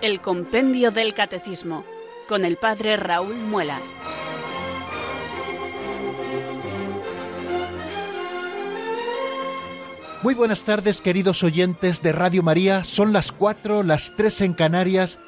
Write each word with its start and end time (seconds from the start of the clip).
El 0.00 0.20
Compendio 0.20 0.90
del 0.90 1.14
Catecismo 1.14 1.84
con 2.28 2.44
el 2.44 2.56
Padre 2.56 2.96
Raúl 2.96 3.34
Muelas. 3.34 3.94
Muy 10.22 10.34
buenas 10.34 10.64
tardes 10.64 11.00
queridos 11.00 11.44
oyentes 11.44 12.02
de 12.02 12.12
Radio 12.12 12.42
María, 12.42 12.82
son 12.82 13.12
las 13.12 13.30
cuatro, 13.30 13.82
las 13.82 14.16
tres 14.16 14.40
en 14.40 14.52
Canarias. 14.52 15.18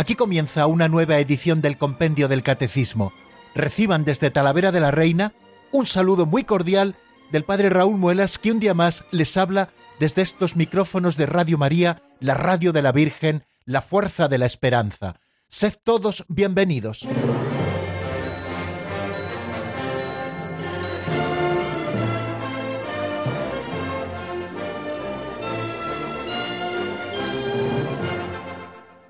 Aquí 0.00 0.14
comienza 0.14 0.66
una 0.66 0.88
nueva 0.88 1.18
edición 1.18 1.60
del 1.60 1.76
Compendio 1.76 2.26
del 2.26 2.42
Catecismo. 2.42 3.12
Reciban 3.54 4.06
desde 4.06 4.30
Talavera 4.30 4.72
de 4.72 4.80
la 4.80 4.90
Reina 4.90 5.34
un 5.72 5.84
saludo 5.84 6.24
muy 6.24 6.44
cordial 6.44 6.96
del 7.32 7.44
Padre 7.44 7.68
Raúl 7.68 7.98
Muelas 7.98 8.38
que 8.38 8.50
un 8.50 8.60
día 8.60 8.72
más 8.72 9.04
les 9.10 9.36
habla 9.36 9.68
desde 9.98 10.22
estos 10.22 10.56
micrófonos 10.56 11.18
de 11.18 11.26
Radio 11.26 11.58
María, 11.58 12.02
la 12.18 12.32
radio 12.32 12.72
de 12.72 12.80
la 12.80 12.92
Virgen, 12.92 13.44
la 13.66 13.82
fuerza 13.82 14.28
de 14.28 14.38
la 14.38 14.46
esperanza. 14.46 15.20
Sed 15.50 15.74
todos 15.84 16.24
bienvenidos. 16.28 17.06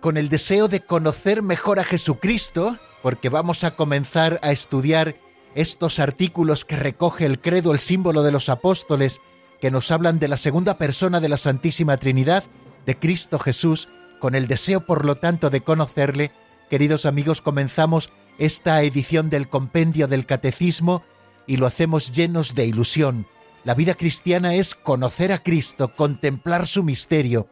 Con 0.00 0.16
el 0.16 0.30
deseo 0.30 0.68
de 0.68 0.80
conocer 0.80 1.42
mejor 1.42 1.78
a 1.78 1.84
Jesucristo, 1.84 2.78
porque 3.02 3.28
vamos 3.28 3.64
a 3.64 3.76
comenzar 3.76 4.40
a 4.42 4.50
estudiar 4.50 5.16
estos 5.54 5.98
artículos 5.98 6.64
que 6.64 6.76
recoge 6.76 7.26
el 7.26 7.38
credo, 7.38 7.72
el 7.72 7.78
símbolo 7.78 8.22
de 8.22 8.32
los 8.32 8.48
apóstoles, 8.48 9.20
que 9.60 9.70
nos 9.70 9.90
hablan 9.90 10.18
de 10.18 10.28
la 10.28 10.38
segunda 10.38 10.78
persona 10.78 11.20
de 11.20 11.28
la 11.28 11.36
Santísima 11.36 11.98
Trinidad, 11.98 12.44
de 12.86 12.98
Cristo 12.98 13.38
Jesús, 13.38 13.88
con 14.20 14.34
el 14.34 14.46
deseo, 14.46 14.80
por 14.80 15.04
lo 15.04 15.16
tanto, 15.16 15.50
de 15.50 15.60
conocerle, 15.60 16.30
queridos 16.70 17.04
amigos, 17.04 17.42
comenzamos 17.42 18.10
esta 18.38 18.82
edición 18.82 19.28
del 19.28 19.48
compendio 19.48 20.08
del 20.08 20.24
Catecismo 20.24 21.02
y 21.46 21.58
lo 21.58 21.66
hacemos 21.66 22.12
llenos 22.12 22.54
de 22.54 22.64
ilusión. 22.64 23.26
La 23.64 23.74
vida 23.74 23.92
cristiana 23.94 24.54
es 24.54 24.74
conocer 24.74 25.30
a 25.30 25.42
Cristo, 25.42 25.92
contemplar 25.94 26.66
su 26.66 26.82
misterio, 26.82 27.48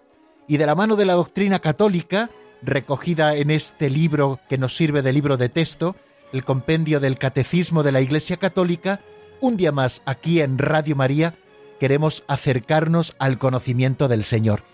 y 0.49 0.57
de 0.57 0.67
la 0.67 0.75
mano 0.75 0.97
de 0.97 1.07
la 1.07 1.13
doctrina 1.13 1.61
católica, 1.61 2.31
recogida 2.63 3.37
en 3.37 3.51
este 3.51 3.91
libro 3.91 4.41
que 4.49 4.59
nos 4.59 4.75
sirve 4.75 5.03
de 5.03 5.13
libro 5.13 5.37
de 5.37 5.49
texto, 5.49 5.95
el 6.33 6.45
compendio 6.45 6.99
del 6.99 7.19
Catecismo 7.19 7.83
de 7.83 7.93
la 7.93 8.01
Iglesia 8.01 8.39
Católica, 8.39 9.01
un 9.41 9.57
día 9.57 9.71
más 9.71 10.03
aquí 10.05 10.41
en 10.41 10.59
Radio 10.59 10.97
María 10.97 11.35
queremos 11.79 12.25
acercarnos 12.27 13.15
al 13.19 13.39
conocimiento 13.39 14.09
del 14.09 14.25
Señor. 14.25 14.65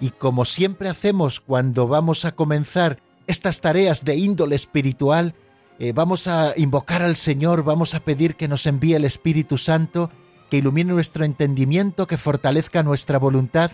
Y 0.00 0.10
como 0.10 0.44
siempre 0.44 0.88
hacemos 0.88 1.40
cuando 1.40 1.88
vamos 1.88 2.24
a 2.24 2.32
comenzar 2.32 2.98
estas 3.26 3.60
tareas 3.60 4.04
de 4.04 4.16
índole 4.16 4.54
espiritual, 4.54 5.34
eh, 5.78 5.92
vamos 5.92 6.28
a 6.28 6.52
invocar 6.56 7.02
al 7.02 7.16
Señor, 7.16 7.64
vamos 7.64 7.94
a 7.94 8.00
pedir 8.00 8.36
que 8.36 8.48
nos 8.48 8.66
envíe 8.66 8.94
el 8.94 9.04
Espíritu 9.04 9.58
Santo, 9.58 10.10
que 10.50 10.58
ilumine 10.58 10.92
nuestro 10.92 11.24
entendimiento, 11.24 12.06
que 12.06 12.18
fortalezca 12.18 12.82
nuestra 12.82 13.18
voluntad, 13.18 13.72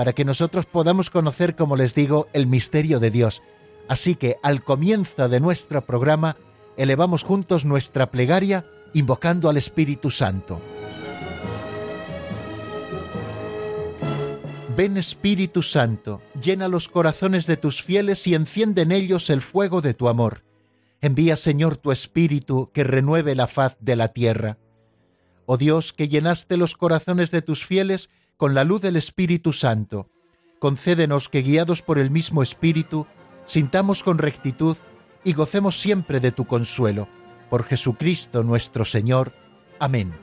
para 0.00 0.14
que 0.14 0.24
nosotros 0.24 0.64
podamos 0.64 1.10
conocer, 1.10 1.56
como 1.56 1.76
les 1.76 1.94
digo, 1.94 2.26
el 2.32 2.46
misterio 2.46 3.00
de 3.00 3.10
Dios. 3.10 3.42
Así 3.86 4.14
que 4.14 4.38
al 4.42 4.64
comienzo 4.64 5.28
de 5.28 5.40
nuestro 5.40 5.84
programa, 5.84 6.38
elevamos 6.78 7.22
juntos 7.22 7.66
nuestra 7.66 8.10
plegaria 8.10 8.64
invocando 8.94 9.50
al 9.50 9.58
Espíritu 9.58 10.10
Santo. 10.10 10.58
Ven 14.74 14.96
Espíritu 14.96 15.60
Santo, 15.62 16.22
llena 16.42 16.68
los 16.68 16.88
corazones 16.88 17.46
de 17.46 17.58
tus 17.58 17.82
fieles 17.82 18.26
y 18.26 18.34
enciende 18.34 18.80
en 18.80 18.92
ellos 18.92 19.28
el 19.28 19.42
fuego 19.42 19.82
de 19.82 19.92
tu 19.92 20.08
amor. 20.08 20.44
Envía 21.02 21.36
Señor 21.36 21.76
tu 21.76 21.92
Espíritu 21.92 22.70
que 22.72 22.84
renueve 22.84 23.34
la 23.34 23.46
faz 23.46 23.76
de 23.80 23.96
la 23.96 24.14
tierra. 24.14 24.56
Oh 25.44 25.58
Dios, 25.58 25.92
que 25.92 26.08
llenaste 26.08 26.56
los 26.56 26.74
corazones 26.74 27.30
de 27.30 27.42
tus 27.42 27.66
fieles 27.66 28.08
con 28.40 28.54
la 28.54 28.64
luz 28.64 28.80
del 28.80 28.96
Espíritu 28.96 29.52
Santo, 29.52 30.08
concédenos 30.60 31.28
que 31.28 31.42
guiados 31.42 31.82
por 31.82 31.98
el 31.98 32.10
mismo 32.10 32.42
Espíritu, 32.42 33.06
sintamos 33.44 34.02
con 34.02 34.16
rectitud 34.16 34.78
y 35.24 35.34
gocemos 35.34 35.78
siempre 35.78 36.20
de 36.20 36.32
tu 36.32 36.46
consuelo. 36.46 37.06
Por 37.50 37.64
Jesucristo 37.64 38.42
nuestro 38.42 38.86
Señor. 38.86 39.34
Amén. 39.78 40.14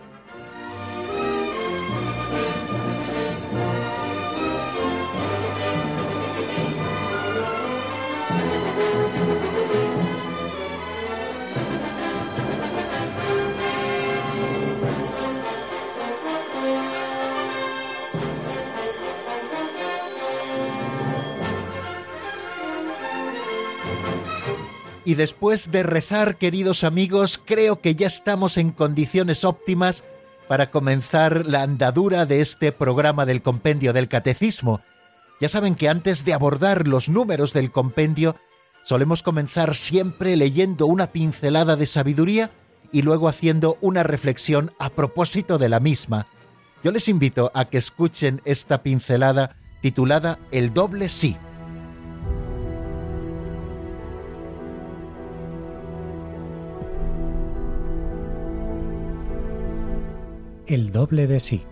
Y 25.08 25.16
después 25.16 25.72
de 25.72 25.84
rezar, 25.84 26.36
queridos 26.36 26.84
amigos, 26.84 27.42
creo 27.46 27.80
que 27.80 27.96
ya 27.96 28.08
estamos 28.08 28.58
en 28.58 28.72
condiciones 28.72 29.46
óptimas 29.46 30.04
para 30.50 30.70
comenzar 30.70 31.46
la 31.46 31.62
andadura 31.62 32.26
de 32.26 32.42
este 32.42 32.74
programa 32.74 33.26
del 33.26 33.42
compendio 33.42 33.94
del 33.94 34.10
catecismo. 34.10 34.82
Ya 35.40 35.48
saben 35.48 35.76
que 35.76 35.88
antes 35.88 36.26
de 36.26 36.34
abordar 36.34 36.90
los 36.90 37.08
números 37.08 37.54
del 37.54 37.72
compendio, 37.72 38.36
solemos 38.84 39.24
comenzar 39.24 39.76
siempre 39.76 40.36
leyendo 40.36 40.88
una 40.88 41.14
pincelada 41.14 41.78
de 41.78 41.86
sabiduría 41.86 42.52
y 42.92 43.02
luego 43.02 43.30
haciendo 43.30 43.78
una 43.80 44.04
reflexión 44.04 44.74
a 44.78 44.90
propósito 44.90 45.58
de 45.58 45.70
la 45.70 45.80
misma. 45.80 46.28
Yo 46.84 46.92
les 46.92 47.08
invito 47.08 47.50
a 47.54 47.70
que 47.70 47.78
escuchen 47.78 48.42
esta 48.44 48.84
pincelada 48.84 49.56
titulada 49.80 50.38
El 50.52 50.74
doble 50.74 51.08
sí. 51.08 51.38
El 60.68 60.92
doble 60.92 61.28
de 61.28 61.40
sí. 61.40 61.64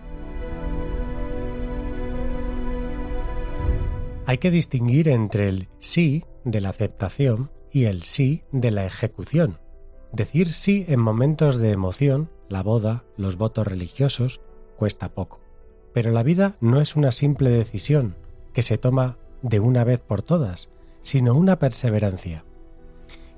Hay 4.24 4.38
que 4.38 4.50
distinguir 4.50 5.08
entre 5.08 5.48
el 5.48 5.68
sí 5.78 6.24
de 6.44 6.60
la 6.60 6.70
aceptación 6.70 7.50
y 7.70 7.84
el 7.84 8.02
sí 8.02 8.42
de 8.52 8.70
la 8.70 8.84
ejecución. 8.86 9.58
Decir 10.12 10.52
sí 10.52 10.84
en 10.88 11.00
momentos 11.00 11.58
de 11.58 11.72
emoción, 11.72 12.30
la 12.48 12.62
boda, 12.62 13.04
los 13.16 13.36
votos 13.36 13.66
religiosos, 13.66 14.40
cuesta 14.76 15.10
poco. 15.10 15.40
Pero 15.92 16.10
la 16.10 16.22
vida 16.22 16.56
no 16.60 16.80
es 16.80 16.96
una 16.96 17.12
simple 17.12 17.50
decisión 17.50 18.16
que 18.52 18.62
se 18.62 18.78
toma 18.78 19.18
de 19.42 19.60
una 19.60 19.84
vez 19.84 20.00
por 20.00 20.22
todas, 20.22 20.70
sino 21.02 21.34
una 21.34 21.58
perseverancia. 21.58 22.44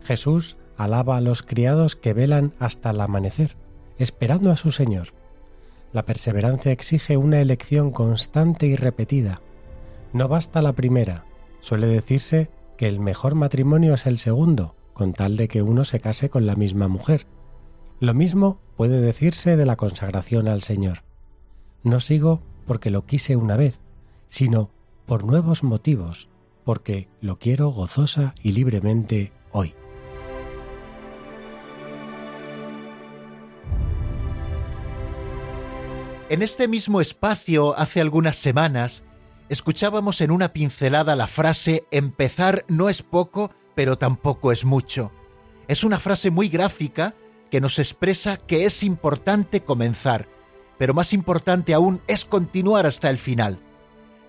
Jesús 0.04 0.56
alaba 0.76 1.16
a 1.16 1.20
los 1.20 1.42
criados 1.42 1.96
que 1.96 2.14
velan 2.14 2.54
hasta 2.58 2.90
el 2.90 3.00
amanecer, 3.00 3.56
esperando 3.98 4.50
a 4.50 4.56
su 4.56 4.70
Señor. 4.70 5.17
La 5.92 6.04
perseverancia 6.04 6.72
exige 6.72 7.16
una 7.16 7.40
elección 7.40 7.90
constante 7.90 8.66
y 8.66 8.76
repetida. 8.76 9.40
No 10.12 10.28
basta 10.28 10.62
la 10.62 10.74
primera. 10.74 11.24
Suele 11.60 11.86
decirse 11.86 12.50
que 12.76 12.86
el 12.86 13.00
mejor 13.00 13.34
matrimonio 13.34 13.94
es 13.94 14.06
el 14.06 14.18
segundo, 14.18 14.74
con 14.92 15.12
tal 15.12 15.36
de 15.36 15.48
que 15.48 15.62
uno 15.62 15.84
se 15.84 16.00
case 16.00 16.28
con 16.28 16.46
la 16.46 16.56
misma 16.56 16.88
mujer. 16.88 17.26
Lo 18.00 18.14
mismo 18.14 18.60
puede 18.76 19.00
decirse 19.00 19.56
de 19.56 19.66
la 19.66 19.76
consagración 19.76 20.46
al 20.46 20.62
Señor. 20.62 21.02
No 21.82 22.00
sigo 22.00 22.40
porque 22.66 22.90
lo 22.90 23.06
quise 23.06 23.36
una 23.36 23.56
vez, 23.56 23.80
sino 24.28 24.70
por 25.06 25.24
nuevos 25.24 25.64
motivos, 25.64 26.28
porque 26.64 27.08
lo 27.20 27.38
quiero 27.38 27.70
gozosa 27.70 28.34
y 28.42 28.52
libremente 28.52 29.32
hoy. 29.52 29.74
En 36.30 36.42
este 36.42 36.68
mismo 36.68 37.00
espacio, 37.00 37.74
hace 37.78 38.02
algunas 38.02 38.36
semanas, 38.36 39.02
escuchábamos 39.48 40.20
en 40.20 40.30
una 40.30 40.52
pincelada 40.52 41.16
la 41.16 41.26
frase 41.26 41.86
empezar 41.90 42.66
no 42.68 42.90
es 42.90 43.00
poco, 43.00 43.50
pero 43.74 43.96
tampoco 43.96 44.52
es 44.52 44.66
mucho. 44.66 45.10
Es 45.68 45.84
una 45.84 45.98
frase 45.98 46.30
muy 46.30 46.50
gráfica 46.50 47.14
que 47.50 47.62
nos 47.62 47.78
expresa 47.78 48.36
que 48.36 48.66
es 48.66 48.82
importante 48.82 49.62
comenzar, 49.62 50.28
pero 50.76 50.92
más 50.92 51.14
importante 51.14 51.72
aún 51.72 52.02
es 52.08 52.26
continuar 52.26 52.84
hasta 52.84 53.08
el 53.08 53.16
final. 53.16 53.58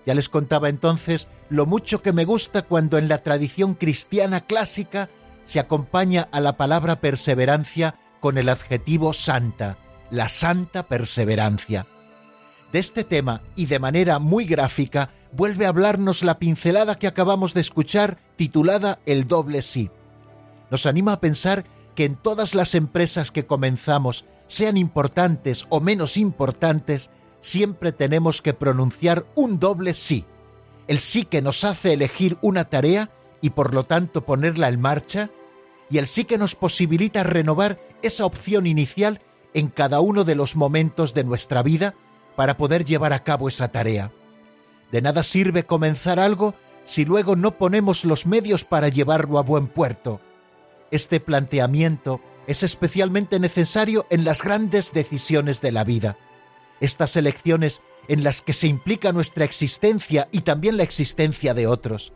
Ya 0.06 0.14
les 0.14 0.30
contaba 0.30 0.70
entonces 0.70 1.28
lo 1.50 1.66
mucho 1.66 2.00
que 2.00 2.14
me 2.14 2.24
gusta 2.24 2.62
cuando 2.62 2.96
en 2.96 3.08
la 3.08 3.22
tradición 3.22 3.74
cristiana 3.74 4.46
clásica 4.46 5.10
se 5.44 5.60
acompaña 5.60 6.30
a 6.32 6.40
la 6.40 6.56
palabra 6.56 7.02
perseverancia 7.02 7.96
con 8.20 8.38
el 8.38 8.48
adjetivo 8.48 9.12
santa, 9.12 9.76
la 10.10 10.28
santa 10.28 10.84
perseverancia. 10.84 11.86
De 12.72 12.78
este 12.78 13.04
tema 13.04 13.42
y 13.56 13.66
de 13.66 13.78
manera 13.78 14.18
muy 14.18 14.44
gráfica 14.44 15.10
vuelve 15.32 15.66
a 15.66 15.68
hablarnos 15.70 16.22
la 16.22 16.38
pincelada 16.38 16.98
que 16.98 17.06
acabamos 17.06 17.54
de 17.54 17.60
escuchar 17.60 18.18
titulada 18.36 19.00
El 19.06 19.26
doble 19.26 19.62
sí. 19.62 19.90
Nos 20.70 20.86
anima 20.86 21.14
a 21.14 21.20
pensar 21.20 21.64
que 21.94 22.04
en 22.04 22.16
todas 22.16 22.54
las 22.54 22.74
empresas 22.74 23.30
que 23.30 23.46
comenzamos, 23.46 24.24
sean 24.46 24.76
importantes 24.76 25.66
o 25.68 25.80
menos 25.80 26.16
importantes, 26.16 27.10
siempre 27.40 27.92
tenemos 27.92 28.42
que 28.42 28.54
pronunciar 28.54 29.26
un 29.34 29.58
doble 29.58 29.94
sí. 29.94 30.24
El 30.88 30.98
sí 30.98 31.24
que 31.24 31.42
nos 31.42 31.64
hace 31.64 31.92
elegir 31.92 32.36
una 32.40 32.64
tarea 32.64 33.10
y 33.40 33.50
por 33.50 33.74
lo 33.74 33.84
tanto 33.84 34.24
ponerla 34.24 34.68
en 34.68 34.80
marcha, 34.80 35.30
y 35.88 35.98
el 35.98 36.06
sí 36.06 36.24
que 36.24 36.38
nos 36.38 36.54
posibilita 36.54 37.22
renovar 37.22 37.78
esa 38.02 38.24
opción 38.24 38.66
inicial 38.66 39.20
en 39.54 39.68
cada 39.68 40.00
uno 40.00 40.24
de 40.24 40.34
los 40.34 40.56
momentos 40.56 41.14
de 41.14 41.24
nuestra 41.24 41.62
vida 41.62 41.94
para 42.36 42.56
poder 42.56 42.84
llevar 42.84 43.12
a 43.12 43.24
cabo 43.24 43.48
esa 43.48 43.68
tarea. 43.68 44.12
De 44.92 45.02
nada 45.02 45.22
sirve 45.22 45.64
comenzar 45.64 46.18
algo 46.18 46.54
si 46.84 47.04
luego 47.04 47.36
no 47.36 47.56
ponemos 47.58 48.04
los 48.04 48.26
medios 48.26 48.64
para 48.64 48.88
llevarlo 48.88 49.38
a 49.38 49.42
buen 49.42 49.68
puerto. 49.68 50.20
Este 50.90 51.20
planteamiento 51.20 52.20
es 52.46 52.62
especialmente 52.62 53.38
necesario 53.38 54.06
en 54.10 54.24
las 54.24 54.42
grandes 54.42 54.92
decisiones 54.92 55.60
de 55.60 55.72
la 55.72 55.84
vida. 55.84 56.16
Estas 56.80 57.14
elecciones 57.16 57.80
en 58.08 58.24
las 58.24 58.42
que 58.42 58.52
se 58.52 58.66
implica 58.66 59.12
nuestra 59.12 59.44
existencia 59.44 60.28
y 60.32 60.40
también 60.40 60.76
la 60.76 60.82
existencia 60.82 61.54
de 61.54 61.66
otros. 61.66 62.12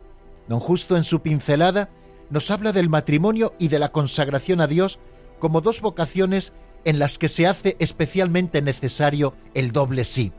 Don 0.47 0.59
Justo 0.59 0.97
en 0.97 1.03
su 1.03 1.21
pincelada 1.21 1.89
nos 2.29 2.51
habla 2.51 2.71
del 2.73 2.89
matrimonio 2.89 3.53
y 3.59 3.69
de 3.69 3.79
la 3.79 3.91
consagración 3.91 4.59
a 4.59 4.67
Dios 4.67 4.99
como 5.39 5.61
dos 5.61 5.81
vocaciones 5.81 6.53
en 6.85 6.99
las 6.99 7.17
que 7.17 7.27
se 7.27 7.47
hace 7.47 7.75
especialmente 7.79 8.61
necesario 8.61 9.33
el 9.53 9.71
doble 9.71 10.05
sí. 10.05 10.31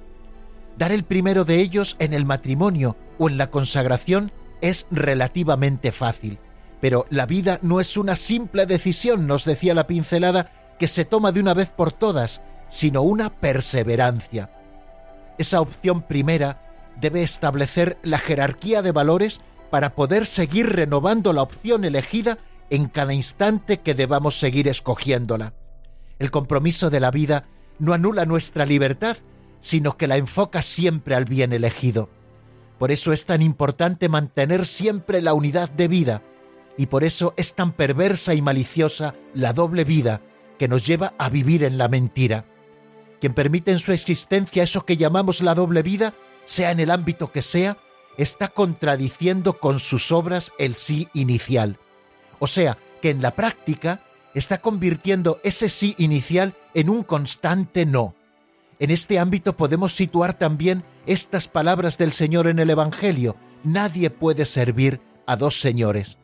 Dar 0.79 0.93
el 0.93 1.05
primero 1.05 1.45
de 1.45 1.61
ellos 1.61 1.97
en 1.99 2.15
el 2.15 2.25
matrimonio 2.25 2.97
o 3.19 3.29
en 3.29 3.37
la 3.37 3.51
consagración 3.51 4.33
es 4.61 4.87
relativamente 4.91 5.93
fácil, 5.93 6.39
pero 6.81 7.07
la 7.11 7.27
vida 7.27 7.59
no 7.63 7.81
es 7.81 7.97
una 7.97 8.17
simple 8.17 8.67
decisión, 8.67 9.27
nos 9.27 9.45
decía 9.45 9.75
la 9.75 9.87
pincelada, 9.87 10.53
que 10.79 10.89
se 10.89 11.05
toma 11.05 11.33
de 11.33 11.41
una 11.41 11.55
vez 11.55 11.71
por 11.71 11.93
todas, 11.93 12.43
sino 12.69 13.03
una 13.03 13.31
perseverancia. 13.31 14.51
Esa 15.39 15.61
opción 15.61 16.03
primera 16.03 16.63
debe 17.01 17.23
establecer 17.23 17.99
la 18.03 18.19
jerarquía 18.19 18.83
de 18.83 18.93
valores 18.93 19.41
para 19.71 19.95
poder 19.95 20.27
seguir 20.27 20.75
renovando 20.75 21.33
la 21.33 21.43
opción 21.43 21.85
elegida 21.85 22.39
en 22.71 22.89
cada 22.89 23.15
instante 23.15 23.79
que 23.79 23.95
debamos 23.95 24.39
seguir 24.39 24.69
escogiéndola. 24.69 25.55
El 26.19 26.31
compromiso 26.31 26.91
de 26.91 27.01
la 27.01 27.11
vida 27.11 27.45
no 27.79 27.93
anula 27.93 28.25
nuestra 28.25 28.65
libertad, 28.65 29.17
sino 29.61 29.97
que 29.97 30.07
la 30.07 30.17
enfoca 30.17 30.63
siempre 30.63 31.15
al 31.15 31.25
bien 31.25 31.53
elegido. 31.53 32.09
Por 32.79 32.91
eso 32.91 33.13
es 33.13 33.27
tan 33.27 33.43
importante 33.43 34.09
mantener 34.09 34.67
siempre 34.67 35.23
la 35.23 35.35
unidad 35.35 35.71
de 35.71 35.89
vida, 35.89 36.23
y 36.77 36.87
por 36.87 37.05
eso 37.05 37.35
es 37.37 37.55
tan 37.55 37.73
perversa 37.73 38.35
y 38.35 38.43
maliciosa 38.43 39.15
la 39.35 39.53
doble 39.53 39.85
vida 39.85 40.21
que 40.59 40.69
nos 40.69 40.87
lleva 40.87 41.15
a 41.19 41.29
vivir 41.29 41.65
en 41.65 41.79
la 41.79 41.89
mentira. 41.89 42.45
Quien 43.21 43.35
permite 43.35 43.71
en 43.73 43.79
su 43.79 43.93
existencia 43.93 44.63
eso 44.63 44.85
que 44.85 44.97
llamamos 44.97 45.41
la 45.41 45.55
doble 45.55 45.83
vida, 45.83 46.15
sea 46.45 46.71
en 46.71 46.81
el 46.81 46.91
ámbito 46.91 47.33
que 47.33 47.43
sea, 47.43 47.79
está 48.19 48.49
contradiciendo 48.49 49.59
con 49.59 49.79
sus 49.79 50.13
obras 50.13 50.53
el 50.59 50.75
sí 50.75 51.09
inicial. 51.15 51.79
O 52.39 52.47
sea, 52.47 52.79
que 53.01 53.11
en 53.11 53.23
la 53.23 53.35
práctica 53.35 54.03
está 54.39 54.59
convirtiendo 54.59 55.41
ese 55.45 55.69
sí 55.69 55.95
inicial 55.99 56.55
en 56.75 56.91
un 56.91 57.03
constante 57.03 57.87
no. 57.87 58.15
En 58.79 58.91
este 58.91 59.19
ámbito 59.19 59.57
podemos 59.57 59.95
situar 59.95 60.39
también 60.39 60.85
estas 61.07 61.49
palabras 61.49 61.97
del 61.97 62.13
Señor 62.13 62.47
en 62.47 62.59
el 62.59 62.69
Evangelio. 62.69 63.37
Nadie 63.65 64.11
puede 64.11 64.45
servir 64.45 65.01
a 65.27 65.37
dos 65.37 65.59
señores. 65.61 66.19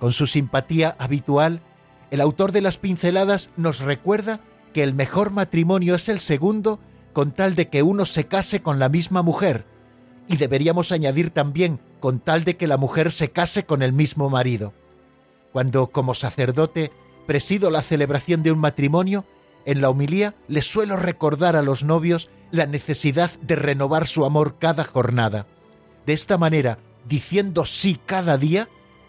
Con 0.00 0.12
su 0.12 0.26
simpatía 0.26 0.96
habitual, 0.98 1.62
el 2.10 2.20
autor 2.20 2.50
de 2.50 2.62
las 2.62 2.78
pinceladas 2.78 3.50
nos 3.56 3.78
recuerda 3.78 4.40
que 4.72 4.82
el 4.82 4.94
mejor 4.94 5.30
matrimonio 5.30 5.94
es 5.94 6.08
el 6.08 6.18
segundo 6.18 6.80
con 7.12 7.32
tal 7.32 7.54
de 7.54 7.68
que 7.68 7.82
uno 7.82 8.06
se 8.06 8.26
case 8.26 8.60
con 8.60 8.78
la 8.80 8.88
misma 8.88 9.22
mujer, 9.22 9.66
y 10.26 10.36
deberíamos 10.36 10.90
añadir 10.92 11.30
también 11.30 11.80
con 12.00 12.20
tal 12.20 12.44
de 12.44 12.56
que 12.56 12.66
la 12.66 12.76
mujer 12.76 13.12
se 13.12 13.30
case 13.30 13.64
con 13.66 13.82
el 13.82 13.92
mismo 13.92 14.30
marido. 14.30 14.72
Cuando 15.52 15.88
como 15.88 16.14
sacerdote 16.14 16.92
presido 17.26 17.70
la 17.70 17.82
celebración 17.82 18.42
de 18.42 18.52
un 18.52 18.58
matrimonio, 18.58 19.24
en 19.64 19.80
la 19.80 19.90
homilía 19.90 20.34
les 20.48 20.66
suelo 20.66 20.96
recordar 20.96 21.56
a 21.56 21.62
los 21.62 21.84
novios 21.84 22.30
la 22.50 22.66
necesidad 22.66 23.30
de 23.40 23.56
renovar 23.56 24.06
su 24.06 24.24
amor 24.24 24.56
cada 24.58 24.84
jornada. 24.84 25.46
De 26.06 26.12
esta 26.12 26.38
manera, 26.38 26.78
diciendo 27.06 27.64
sí 27.64 28.00
cada 28.04 28.38
día, 28.38 28.68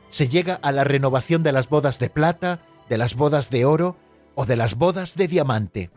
se 0.10 0.28
llega 0.28 0.56
a 0.56 0.72
la 0.72 0.84
renovación 0.84 1.42
de 1.42 1.52
las 1.52 1.70
bodas 1.70 2.00
de 2.00 2.10
plata, 2.10 2.60
de 2.90 2.98
las 2.98 3.16
bodas 3.16 3.50
de 3.50 3.66
oro 3.66 3.96
o 4.36 4.46
de 4.46 4.56
las 4.56 4.76
bodas 4.76 5.16
de 5.16 5.28
diamante. 5.28 5.90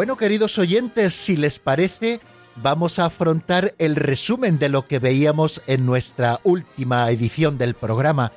Bueno, 0.00 0.16
queridos 0.16 0.56
oyentes, 0.56 1.12
si 1.12 1.36
les 1.36 1.58
parece, 1.58 2.20
vamos 2.56 2.98
a 2.98 3.04
afrontar 3.04 3.74
el 3.76 3.96
resumen 3.96 4.58
de 4.58 4.70
lo 4.70 4.86
que 4.86 4.98
veíamos 4.98 5.60
en 5.66 5.84
nuestra 5.84 6.40
última 6.42 7.10
edición 7.10 7.58
del 7.58 7.74
programa, 7.74 8.32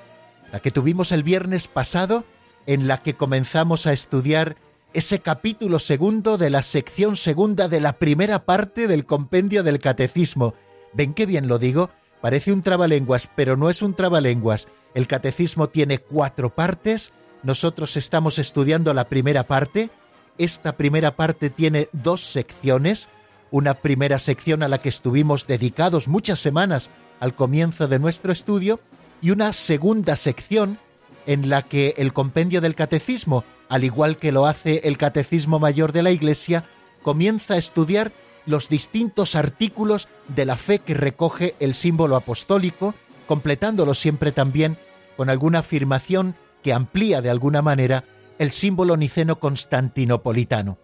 la 0.51 0.60
que 0.60 0.71
tuvimos 0.71 1.13
el 1.13 1.24
viernes 1.24 1.69
pasado, 1.69 2.25
en 2.65 2.89
la 2.89 3.01
que 3.01 3.13
comenzamos 3.13 3.88
a 3.88 3.94
estudiar 3.94 4.57
ese 4.94 5.19
capítulo 5.19 5.80
segundo 5.80 6.38
de 6.38 6.50
la 6.50 6.63
sección 6.63 7.15
segunda 7.15 7.69
de 7.69 7.80
la 7.80 7.94
primera 7.94 8.44
parte 8.44 8.89
del 8.89 9.06
compendio 9.06 9.63
del 9.63 9.80
catecismo. 9.80 10.56
¿Ven 10.92 11.14
qué 11.14 11.26
bien 11.26 11.47
lo 11.47 11.59
digo? 11.59 11.92
Parece 12.19 12.52
un 12.52 12.61
trabalenguas, 12.61 13.30
pero 13.38 13.56
no 13.56 13.69
es 13.69 13.81
un 13.81 13.94
trabalenguas. 13.94 14.68
El 14.95 15.07
catecismo 15.07 15.69
tiene 15.69 15.99
cuatro 15.99 16.54
partes, 16.54 17.14
nosotros 17.42 17.95
estamos 17.95 18.38
estudiando 18.38 18.94
la 18.94 19.07
primera 19.07 19.47
parte, 19.47 19.92
esta 20.37 20.73
primera 20.73 21.16
parte 21.16 21.49
tiene 21.49 21.90
dos 21.92 22.21
secciones, 22.21 23.09
una 23.52 23.75
primera 23.75 24.19
sección 24.19 24.63
a 24.63 24.68
la 24.68 24.80
que 24.80 24.90
estuvimos 24.90 25.47
dedicados 25.47 26.07
muchas 26.07 26.40
semanas 26.40 26.90
al 27.19 27.35
comienzo 27.35 27.87
de 27.87 27.99
nuestro 27.99 28.31
estudio 28.31 28.80
y 29.21 29.31
una 29.31 29.54
segunda 29.54 30.16
sección 30.16 30.80
en 31.25 31.49
la 31.49 31.61
que 31.61 31.94
el 31.97 32.13
compendio 32.13 32.61
del 32.61 32.75
catecismo, 32.75 33.44
al 33.69 33.83
igual 33.83 34.18
que 34.18 34.31
lo 34.31 34.45
hace 34.45 34.81
el 34.83 34.97
Catecismo 34.97 35.59
Mayor 35.59 35.94
de 35.94 36.04
la 36.04 36.11
Iglesia, 36.11 36.66
comienza 37.02 37.54
a 37.54 37.57
estudiar 37.57 38.11
los 38.45 38.68
distintos 38.68 39.35
artículos 39.35 40.07
de 40.28 40.45
la 40.45 40.57
fe 40.57 40.80
que 40.80 40.94
recoge 40.94 41.56
el 41.59 41.73
símbolo 41.73 42.16
apostólico, 42.16 42.94
completándolo 43.28 43.94
siempre 43.94 44.31
también 44.31 44.78
con 45.16 45.30
alguna 45.30 45.59
afirmación 45.59 46.35
que 46.61 46.73
amplía 46.73 47.21
de 47.21 47.30
alguna 47.30 47.61
manera 47.61 48.04
el 48.44 48.52
símbolo 48.52 48.97
niceno 48.97 49.40
constantinopolitano. 49.40 50.78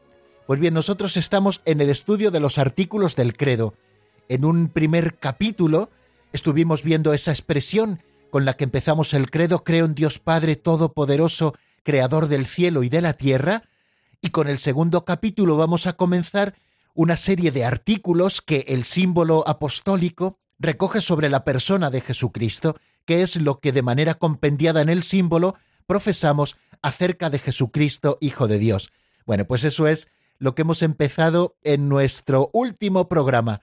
Pues 0.47 0.61
bien, 0.61 0.73
nosotros 0.73 1.17
estamos 1.17 1.61
en 1.65 1.81
el 1.81 1.89
estudio 1.89 2.31
de 2.31 2.39
los 2.39 2.57
artículos 2.57 3.17
del 3.17 3.35
credo. 3.35 3.73
En 4.29 4.45
un 4.45 4.69
primer 4.69 5.19
capítulo 5.19 5.89
estuvimos 6.31 6.83
viendo 6.83 7.13
esa 7.13 7.31
expresión 7.31 8.01
con 8.31 8.45
la 8.45 8.55
que 8.55 8.63
empezamos 8.63 9.13
el 9.13 9.29
credo, 9.29 9.65
creo 9.65 9.85
en 9.85 9.93
Dios 9.93 10.19
Padre 10.19 10.55
Todopoderoso, 10.55 11.53
Creador 11.83 12.27
del 12.27 12.45
cielo 12.45 12.83
y 12.83 12.89
de 12.89 13.01
la 13.01 13.13
tierra, 13.13 13.63
y 14.21 14.29
con 14.29 14.47
el 14.47 14.57
segundo 14.57 15.03
capítulo 15.03 15.57
vamos 15.57 15.85
a 15.85 15.93
comenzar 15.93 16.55
una 16.93 17.17
serie 17.17 17.51
de 17.51 17.65
artículos 17.65 18.41
que 18.41 18.63
el 18.69 18.85
símbolo 18.85 19.43
apostólico 19.45 20.37
recoge 20.59 21.01
sobre 21.01 21.27
la 21.27 21.43
persona 21.43 21.89
de 21.89 21.99
Jesucristo, 21.99 22.77
que 23.05 23.21
es 23.21 23.35
lo 23.35 23.59
que 23.59 23.73
de 23.73 23.81
manera 23.81 24.13
compendiada 24.13 24.81
en 24.81 24.89
el 24.89 25.03
símbolo 25.03 25.55
profesamos 25.87 26.55
acerca 26.81 27.29
de 27.29 27.39
Jesucristo, 27.39 28.17
Hijo 28.21 28.47
de 28.47 28.59
Dios. 28.59 28.91
Bueno, 29.25 29.45
pues 29.45 29.63
eso 29.63 29.87
es 29.87 30.07
lo 30.37 30.55
que 30.55 30.61
hemos 30.61 30.81
empezado 30.81 31.57
en 31.63 31.89
nuestro 31.89 32.49
último 32.53 33.07
programa. 33.07 33.61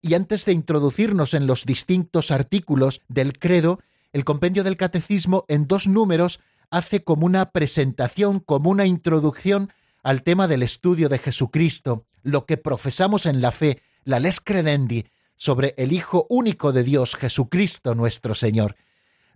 Y 0.00 0.14
antes 0.14 0.44
de 0.44 0.52
introducirnos 0.52 1.34
en 1.34 1.46
los 1.46 1.64
distintos 1.64 2.30
artículos 2.30 3.02
del 3.08 3.38
credo, 3.38 3.80
el 4.12 4.24
compendio 4.24 4.64
del 4.64 4.76
catecismo 4.76 5.44
en 5.48 5.66
dos 5.66 5.86
números 5.86 6.40
hace 6.70 7.04
como 7.04 7.26
una 7.26 7.50
presentación, 7.50 8.40
como 8.40 8.70
una 8.70 8.86
introducción 8.86 9.72
al 10.02 10.22
tema 10.22 10.48
del 10.48 10.62
estudio 10.62 11.08
de 11.08 11.18
Jesucristo, 11.18 12.06
lo 12.22 12.46
que 12.46 12.56
profesamos 12.56 13.26
en 13.26 13.40
la 13.40 13.52
fe, 13.52 13.82
la 14.04 14.20
les 14.20 14.40
credendi, 14.40 15.06
sobre 15.36 15.74
el 15.76 15.92
Hijo 15.92 16.26
único 16.30 16.72
de 16.72 16.82
Dios, 16.82 17.14
Jesucristo 17.14 17.94
nuestro 17.94 18.34
Señor. 18.34 18.76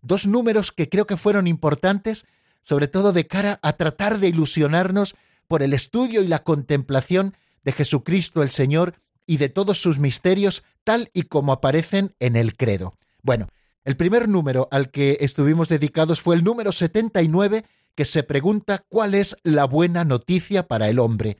Dos 0.02 0.26
números 0.26 0.72
que 0.72 0.88
creo 0.88 1.06
que 1.06 1.16
fueron 1.16 1.46
importantes, 1.46 2.24
sobre 2.62 2.88
todo 2.88 3.12
de 3.12 3.26
cara 3.26 3.58
a 3.62 3.74
tratar 3.74 4.18
de 4.18 4.28
ilusionarnos 4.28 5.14
por 5.48 5.62
el 5.62 5.72
estudio 5.72 6.22
y 6.22 6.28
la 6.28 6.42
contemplación 6.42 7.34
de 7.64 7.72
Jesucristo 7.72 8.42
el 8.42 8.50
Señor 8.50 8.94
y 9.26 9.36
de 9.36 9.48
todos 9.48 9.80
sus 9.80 9.98
misterios 9.98 10.64
tal 10.84 11.10
y 11.12 11.22
como 11.22 11.52
aparecen 11.52 12.14
en 12.20 12.36
el 12.36 12.56
credo. 12.56 12.96
Bueno, 13.22 13.48
el 13.84 13.96
primer 13.96 14.28
número 14.28 14.68
al 14.70 14.90
que 14.90 15.18
estuvimos 15.20 15.68
dedicados 15.68 16.20
fue 16.20 16.36
el 16.36 16.44
número 16.44 16.72
79 16.72 17.64
que 17.94 18.04
se 18.04 18.22
pregunta 18.22 18.84
cuál 18.88 19.14
es 19.14 19.36
la 19.42 19.64
buena 19.64 20.04
noticia 20.04 20.66
para 20.68 20.88
el 20.88 20.98
hombre. 20.98 21.38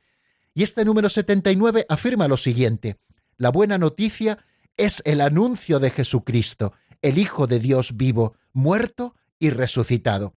Y 0.53 0.63
este 0.63 0.85
número 0.85 1.09
79 1.09 1.85
afirma 1.87 2.27
lo 2.27 2.37
siguiente, 2.37 2.97
la 3.37 3.49
buena 3.49 3.77
noticia 3.77 4.37
es 4.77 5.01
el 5.05 5.21
anuncio 5.21 5.79
de 5.79 5.89
Jesucristo, 5.89 6.73
el 7.01 7.17
Hijo 7.17 7.47
de 7.47 7.59
Dios 7.59 7.97
vivo, 7.97 8.35
muerto 8.53 9.15
y 9.39 9.49
resucitado. 9.49 10.35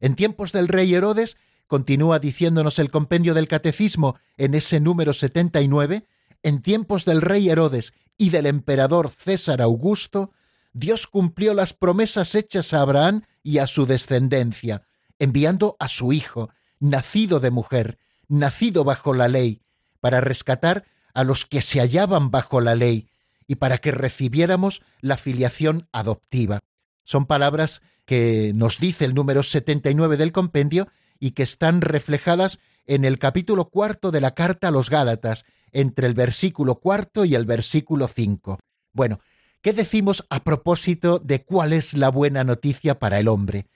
En 0.00 0.14
tiempos 0.14 0.52
del 0.52 0.68
rey 0.68 0.94
Herodes, 0.94 1.36
continúa 1.66 2.18
diciéndonos 2.18 2.78
el 2.78 2.90
compendio 2.90 3.34
del 3.34 3.48
catecismo 3.48 4.18
en 4.36 4.54
ese 4.54 4.80
número 4.80 5.12
79, 5.12 6.06
en 6.42 6.62
tiempos 6.62 7.04
del 7.04 7.20
rey 7.20 7.48
Herodes 7.48 7.92
y 8.16 8.30
del 8.30 8.46
emperador 8.46 9.10
César 9.10 9.62
Augusto, 9.62 10.32
Dios 10.72 11.06
cumplió 11.06 11.54
las 11.54 11.72
promesas 11.74 12.34
hechas 12.34 12.72
a 12.72 12.80
Abraham 12.80 13.22
y 13.42 13.58
a 13.58 13.66
su 13.66 13.86
descendencia, 13.86 14.82
enviando 15.18 15.76
a 15.78 15.88
su 15.88 16.12
Hijo, 16.12 16.50
nacido 16.78 17.40
de 17.40 17.50
mujer, 17.50 17.98
nacido 18.28 18.84
bajo 18.84 19.14
la 19.14 19.28
ley, 19.28 19.62
para 20.00 20.20
rescatar 20.20 20.84
a 21.12 21.24
los 21.24 21.44
que 21.44 21.60
se 21.60 21.80
hallaban 21.80 22.30
bajo 22.30 22.60
la 22.60 22.74
ley 22.74 23.10
y 23.46 23.56
para 23.56 23.78
que 23.78 23.90
recibiéramos 23.90 24.82
la 25.00 25.16
filiación 25.16 25.88
adoptiva. 25.92 26.60
Son 27.04 27.26
palabras 27.26 27.82
que 28.04 28.52
nos 28.54 28.78
dice 28.78 29.04
el 29.04 29.14
número 29.14 29.42
79 29.42 30.16
del 30.16 30.32
compendio 30.32 30.88
y 31.18 31.32
que 31.32 31.42
están 31.42 31.80
reflejadas 31.80 32.58
en 32.86 33.04
el 33.04 33.18
capítulo 33.18 33.66
cuarto 33.66 34.10
de 34.10 34.20
la 34.20 34.34
carta 34.34 34.68
a 34.68 34.70
los 34.70 34.90
Gálatas, 34.90 35.44
entre 35.72 36.06
el 36.06 36.14
versículo 36.14 36.76
cuarto 36.76 37.24
y 37.24 37.34
el 37.34 37.44
versículo 37.44 38.08
cinco. 38.08 38.58
Bueno, 38.92 39.20
¿qué 39.62 39.72
decimos 39.72 40.26
a 40.30 40.42
propósito 40.42 41.18
de 41.20 41.44
cuál 41.44 41.72
es 41.72 41.94
la 41.94 42.08
buena 42.08 42.42
noticia 42.42 42.98
para 42.98 43.20
el 43.20 43.28
hombre? 43.28 43.66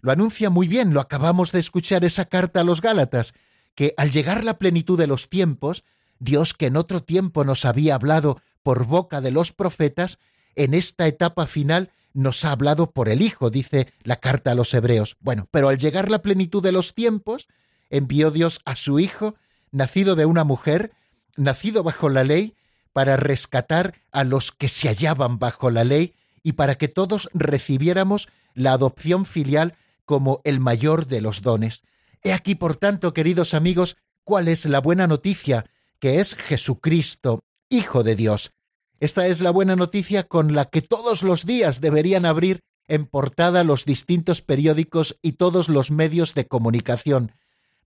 Lo 0.00 0.12
anuncia 0.12 0.50
muy 0.50 0.68
bien, 0.68 0.94
lo 0.94 1.00
acabamos 1.00 1.52
de 1.52 1.60
escuchar 1.60 2.04
esa 2.04 2.26
carta 2.26 2.60
a 2.60 2.64
los 2.64 2.80
Gálatas, 2.80 3.34
que 3.74 3.94
al 3.96 4.10
llegar 4.10 4.44
la 4.44 4.58
plenitud 4.58 4.98
de 4.98 5.06
los 5.06 5.28
tiempos, 5.28 5.84
Dios 6.18 6.54
que 6.54 6.66
en 6.66 6.76
otro 6.76 7.02
tiempo 7.02 7.44
nos 7.44 7.64
había 7.64 7.94
hablado 7.94 8.40
por 8.62 8.86
boca 8.86 9.20
de 9.20 9.30
los 9.30 9.52
profetas, 9.52 10.18
en 10.56 10.74
esta 10.74 11.06
etapa 11.06 11.46
final 11.46 11.90
nos 12.14 12.44
ha 12.44 12.52
hablado 12.52 12.90
por 12.92 13.08
el 13.08 13.20
Hijo, 13.20 13.50
dice 13.50 13.92
la 14.02 14.16
carta 14.16 14.52
a 14.52 14.54
los 14.54 14.72
Hebreos. 14.72 15.16
Bueno, 15.20 15.48
pero 15.50 15.68
al 15.68 15.78
llegar 15.78 16.10
la 16.10 16.22
plenitud 16.22 16.62
de 16.62 16.72
los 16.72 16.94
tiempos, 16.94 17.48
envió 17.90 18.30
Dios 18.30 18.60
a 18.64 18.76
su 18.76 18.98
Hijo, 18.98 19.34
nacido 19.70 20.14
de 20.14 20.24
una 20.24 20.44
mujer, 20.44 20.92
nacido 21.36 21.82
bajo 21.82 22.08
la 22.08 22.24
ley, 22.24 22.54
para 22.92 23.16
rescatar 23.16 23.94
a 24.12 24.22
los 24.22 24.52
que 24.52 24.68
se 24.68 24.88
hallaban 24.88 25.38
bajo 25.40 25.68
la 25.68 25.82
ley 25.82 26.14
y 26.44 26.52
para 26.52 26.76
que 26.76 26.86
todos 26.86 27.28
recibiéramos 27.34 28.28
la 28.54 28.72
adopción 28.72 29.26
filial 29.26 29.76
como 30.04 30.40
el 30.44 30.60
mayor 30.60 31.06
de 31.06 31.20
los 31.20 31.42
dones. 31.42 31.82
He 32.22 32.32
aquí, 32.32 32.54
por 32.54 32.76
tanto, 32.76 33.12
queridos 33.12 33.52
amigos, 33.52 33.96
cuál 34.22 34.46
es 34.46 34.64
la 34.64 34.80
buena 34.80 35.08
noticia, 35.08 35.66
que 35.98 36.20
es 36.20 36.36
Jesucristo, 36.36 37.42
Hijo 37.68 38.04
de 38.04 38.14
Dios. 38.14 38.52
Esta 39.00 39.26
es 39.26 39.40
la 39.40 39.50
buena 39.50 39.76
noticia 39.76 40.24
con 40.24 40.54
la 40.54 40.66
que 40.66 40.82
todos 40.82 41.22
los 41.22 41.44
días 41.44 41.80
deberían 41.80 42.24
abrir 42.24 42.60
en 42.86 43.06
portada 43.06 43.64
los 43.64 43.84
distintos 43.84 44.40
periódicos 44.40 45.18
y 45.22 45.32
todos 45.32 45.68
los 45.68 45.90
medios 45.90 46.34
de 46.34 46.46
comunicación. 46.46 47.32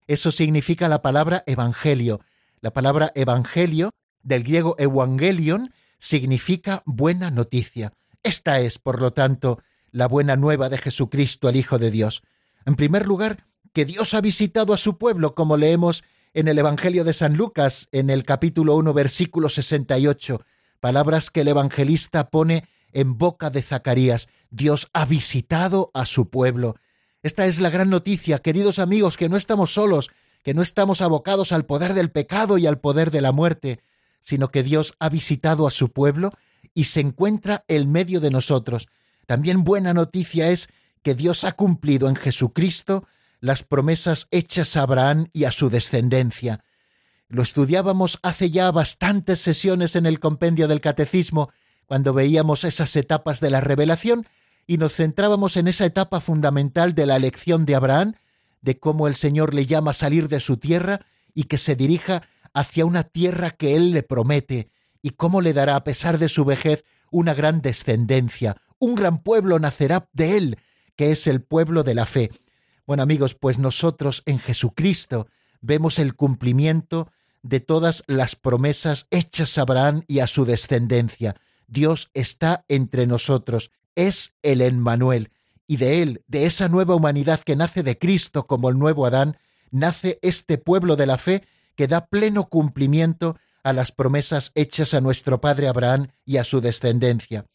Eso 0.08 0.32
significa 0.32 0.88
la 0.88 1.02
palabra 1.02 1.44
evangelio. 1.46 2.22
La 2.62 2.72
palabra 2.72 3.12
evangelio, 3.16 3.92
del 4.24 4.44
griego 4.44 4.76
evangelion, 4.80 5.74
significa 6.00 6.84
buena 6.86 7.32
noticia. 7.32 7.94
Esta 8.24 8.60
es, 8.60 8.78
por 8.78 9.02
lo 9.02 9.14
tanto, 9.14 9.62
la 9.92 10.08
buena 10.08 10.36
nueva 10.36 10.70
de 10.70 10.78
Jesucristo, 10.78 11.50
el 11.50 11.56
Hijo 11.56 11.80
de 11.80 11.92
Dios. 11.92 12.24
En 12.66 12.76
primer 12.76 13.08
lugar, 13.08 13.46
que 13.74 13.86
Dios 13.86 14.14
ha 14.14 14.22
visitado 14.22 14.74
a 14.74 14.78
su 14.78 14.98
pueblo, 14.98 15.36
como 15.36 15.56
leemos 15.56 16.04
en 16.34 16.48
el 16.48 16.58
Evangelio 16.58 17.04
de 17.04 17.14
San 17.14 17.36
Lucas, 17.36 17.88
en 17.92 18.10
el 18.10 18.26
capítulo 18.26 18.76
1, 18.76 18.94
versículo 18.94 19.50
68, 19.50 20.42
palabras 20.80 21.30
que 21.30 21.42
el 21.42 21.48
evangelista 21.50 22.30
pone 22.30 22.68
en 22.92 23.18
boca 23.18 23.50
de 23.50 23.62
Zacarías. 23.62 24.28
Dios 24.50 24.90
ha 24.94 25.06
visitado 25.06 25.92
a 25.94 26.06
su 26.06 26.30
pueblo. 26.30 26.76
Esta 27.24 27.46
es 27.46 27.60
la 27.60 27.70
gran 27.70 27.90
noticia, 27.90 28.40
queridos 28.40 28.80
amigos, 28.80 29.18
que 29.18 29.30
no 29.30 29.38
estamos 29.38 29.74
solos, 29.74 30.10
que 30.44 30.54
no 30.54 30.62
estamos 30.62 31.02
abocados 31.02 31.52
al 31.52 31.66
poder 31.66 31.94
del 31.94 32.12
pecado 32.12 32.58
y 32.58 32.68
al 32.68 32.80
poder 32.80 33.12
de 33.12 33.22
la 33.22 33.32
muerte, 33.32 33.82
sino 34.22 34.50
que 34.50 34.64
Dios 34.64 34.94
ha 35.00 35.10
visitado 35.10 35.68
a 35.68 35.72
su 35.72 35.92
pueblo 35.92 36.32
y 36.74 36.86
se 36.86 37.02
encuentra 37.02 37.66
en 37.68 37.92
medio 37.92 38.20
de 38.20 38.32
nosotros. 38.32 38.88
También 39.26 39.64
buena 39.64 39.94
noticia 39.94 40.50
es 40.50 40.70
que 41.02 41.16
Dios 41.16 41.44
ha 41.44 41.54
cumplido 41.54 42.08
en 42.08 42.16
Jesucristo 42.16 43.08
las 43.40 43.64
promesas 43.64 44.28
hechas 44.32 44.76
a 44.76 44.84
Abraham 44.84 45.28
y 45.34 45.44
a 45.44 45.52
su 45.52 45.70
descendencia. 45.70 46.64
Lo 47.30 47.44
estudiábamos 47.44 48.20
hace 48.24 48.50
ya 48.52 48.72
bastantes 48.72 49.40
sesiones 49.40 49.96
en 49.96 50.06
el 50.06 50.20
compendio 50.20 50.68
del 50.68 50.80
catecismo, 50.80 51.50
cuando 51.86 52.14
veíamos 52.14 52.64
esas 52.64 52.96
etapas 52.96 53.40
de 53.42 53.50
la 53.50 53.60
revelación, 53.60 54.28
y 54.66 54.78
nos 54.78 54.96
centrábamos 54.96 55.58
en 55.58 55.68
esa 55.68 55.86
etapa 55.86 56.22
fundamental 56.22 56.94
de 56.94 57.06
la 57.06 57.18
elección 57.18 57.66
de 57.66 57.76
Abraham, 57.76 58.16
de 58.62 58.80
cómo 58.80 59.08
el 59.08 59.16
Señor 59.16 59.54
le 59.54 59.66
llama 59.66 59.92
a 59.92 59.94
salir 59.94 60.30
de 60.30 60.40
su 60.40 60.58
tierra 60.58 61.06
y 61.34 61.44
que 61.44 61.58
se 61.58 61.76
dirija 61.76 62.24
hacia 62.54 62.86
una 62.86 63.04
tierra 63.04 63.52
que 63.52 63.76
Él 63.76 63.92
le 63.92 64.04
promete, 64.04 64.70
y 65.02 65.12
cómo 65.12 65.42
le 65.42 65.54
dará, 65.54 65.76
a 65.76 65.84
pesar 65.84 66.20
de 66.20 66.30
su 66.30 66.46
vejez, 66.46 66.86
una 67.12 67.34
gran 67.34 67.62
descendencia, 67.62 68.58
un 68.80 68.96
gran 68.96 69.22
pueblo 69.22 69.60
nacerá 69.60 70.10
de 70.14 70.38
Él, 70.38 70.58
que 70.96 71.12
es 71.12 71.28
el 71.28 71.42
pueblo 71.42 71.84
de 71.84 71.94
la 71.94 72.06
fe. 72.06 72.32
Bueno 72.86 73.04
amigos, 73.04 73.36
pues 73.36 73.60
nosotros 73.60 74.24
en 74.26 74.40
Jesucristo 74.40 75.28
vemos 75.62 76.00
el 76.00 76.16
cumplimiento 76.16 77.12
de 77.44 77.60
todas 77.60 78.04
las 78.08 78.36
promesas 78.36 79.08
hechas 79.12 79.58
a 79.58 79.62
Abraham 79.62 80.04
y 80.08 80.20
a 80.20 80.28
su 80.28 80.46
descendencia. 80.46 81.36
Dios 81.68 82.10
está 82.14 82.66
entre 82.68 83.08
nosotros, 83.08 83.72
es 83.96 84.36
el 84.42 84.62
Emmanuel, 84.62 85.32
y 85.68 85.78
de 85.78 86.02
él, 86.02 86.24
de 86.28 86.46
esa 86.46 86.70
nueva 86.70 86.96
humanidad 86.96 87.42
que 87.42 87.56
nace 87.56 87.84
de 87.84 87.98
Cristo 87.98 88.48
como 88.48 88.70
el 88.70 88.80
nuevo 88.80 89.06
Adán, 89.06 89.38
nace 89.70 90.18
este 90.22 90.58
pueblo 90.58 90.96
de 90.96 91.06
la 91.06 91.18
fe 91.18 91.44
que 91.76 91.88
da 91.88 92.08
pleno 92.08 92.48
cumplimiento 92.48 93.38
a 93.64 93.74
las 93.74 93.92
promesas 93.92 94.52
hechas 94.56 94.94
a 94.94 95.02
nuestro 95.02 95.42
padre 95.42 95.68
Abraham 95.68 96.08
y 96.26 96.38
a 96.38 96.46
su 96.46 96.62
descendencia. 96.62 97.46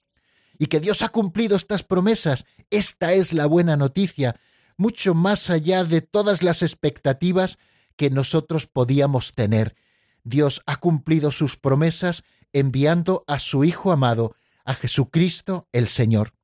Y 0.59 0.67
que 0.67 0.79
Dios 0.79 1.01
ha 1.03 1.09
cumplido 1.09 1.57
estas 1.57 1.83
promesas, 1.83 2.45
esta 2.71 3.15
es 3.15 3.33
la 3.33 3.47
buena 3.47 3.77
noticia, 3.77 4.37
mucho 4.77 5.15
más 5.15 5.49
allá 5.49 5.85
de 5.85 6.03
todas 6.03 6.43
las 6.43 6.63
expectativas 6.63 7.59
que 7.97 8.11
nosotros 8.11 8.67
podíamos 8.67 9.35
tener. 9.35 9.77
Dios 10.25 10.63
ha 10.67 10.77
cumplido 10.77 11.33
sus 11.33 11.57
promesas 11.57 12.25
enviando 12.53 13.25
a 13.27 13.39
su 13.39 13.65
Hijo 13.65 13.93
amado, 13.93 14.35
a 14.65 14.75
Jesucristo 14.75 15.69
el 15.73 15.89
Señor. 15.89 16.35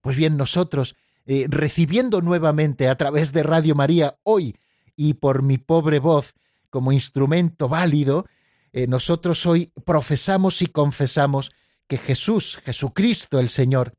Pues 0.00 0.16
bien, 0.16 0.36
nosotros, 0.36 0.96
eh, 1.26 1.46
recibiendo 1.48 2.22
nuevamente 2.22 2.88
a 2.88 2.96
través 2.96 3.32
de 3.32 3.42
Radio 3.42 3.74
María 3.74 4.18
hoy 4.22 4.56
y 4.96 5.14
por 5.14 5.42
mi 5.42 5.58
pobre 5.58 5.98
voz 5.98 6.34
como 6.70 6.92
instrumento 6.92 7.68
válido, 7.68 8.26
eh, 8.72 8.86
nosotros 8.86 9.44
hoy 9.46 9.72
profesamos 9.84 10.62
y 10.62 10.66
confesamos 10.66 11.50
que 11.88 11.98
Jesús, 11.98 12.58
Jesucristo 12.64 13.40
el 13.40 13.48
Señor, 13.48 13.94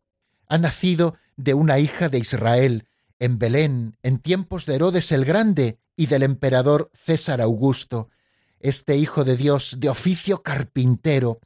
ha 0.47 0.57
nacido 0.57 1.15
de 1.35 1.53
una 1.53 1.79
hija 1.79 2.09
de 2.09 2.19
Israel, 2.19 2.87
en 3.19 3.37
Belén, 3.37 3.97
en 4.01 4.17
tiempos 4.17 4.65
de 4.65 4.75
Herodes 4.75 5.11
el 5.11 5.25
Grande 5.25 5.77
y 6.01 6.07
del 6.07 6.23
emperador 6.23 6.89
César 7.05 7.41
Augusto, 7.41 8.09
este 8.59 8.97
Hijo 8.97 9.23
de 9.23 9.37
Dios 9.37 9.75
de 9.77 9.87
oficio 9.87 10.41
carpintero, 10.41 11.41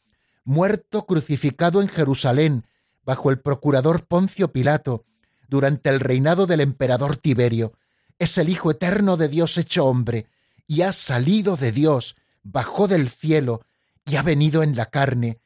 muerto 0.46 1.06
crucificado 1.06 1.82
en 1.82 1.90
Jerusalén 1.90 2.66
bajo 3.04 3.32
el 3.32 3.40
procurador 3.42 4.06
Poncio 4.06 4.54
Pilato, 4.54 5.04
durante 5.50 5.90
el 5.90 6.00
reinado 6.00 6.46
del 6.46 6.62
emperador 6.62 7.18
Tiberio, 7.18 7.74
es 8.18 8.38
el 8.38 8.48
Hijo 8.48 8.72
eterno 8.72 9.18
de 9.18 9.28
Dios 9.28 9.58
hecho 9.58 9.88
hombre, 9.88 10.28
y 10.68 10.84
ha 10.84 10.94
salido 10.94 11.58
de 11.58 11.74
Dios, 11.74 12.16
bajó 12.42 12.88
del 12.88 13.10
cielo, 13.10 13.66
y 14.06 14.16
ha 14.16 14.22
venido 14.22 14.64
en 14.64 14.78
la 14.78 14.86
carne, 14.86 15.42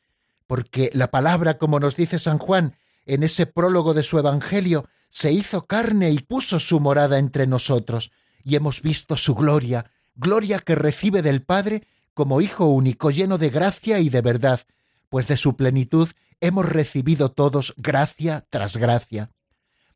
porque 0.46 0.92
la 0.94 1.10
palabra, 1.10 1.58
como 1.58 1.80
nos 1.80 1.96
dice 1.96 2.20
San 2.20 2.38
Juan 2.38 2.78
en 3.08 3.24
ese 3.24 3.48
prólogo 3.48 3.96
de 3.96 4.04
su 4.04 4.20
Evangelio, 4.20 4.88
se 5.10 5.32
hizo 5.32 5.66
carne 5.66 6.12
y 6.12 6.20
puso 6.20 6.60
su 6.60 6.80
morada 6.80 7.18
entre 7.18 7.48
nosotros, 7.48 8.12
y 8.44 8.56
hemos 8.56 8.82
visto 8.82 9.18
su 9.18 9.36
gloria, 9.36 9.92
gloria 10.16 10.60
que 10.60 10.76
recibe 10.76 11.22
del 11.22 11.42
Padre 11.42 11.84
como 12.14 12.42
Hijo 12.42 12.66
único, 12.66 13.12
lleno 13.12 13.38
de 13.38 13.50
gracia 13.50 14.00
y 14.00 14.10
de 14.10 14.22
verdad, 14.22 14.62
pues 15.10 15.28
de 15.28 15.38
su 15.38 15.56
plenitud 15.56 16.10
hemos 16.42 16.66
recibido 16.66 17.32
todos 17.32 17.74
gracia 17.78 18.46
tras 18.50 18.78
gracia. 18.78 19.32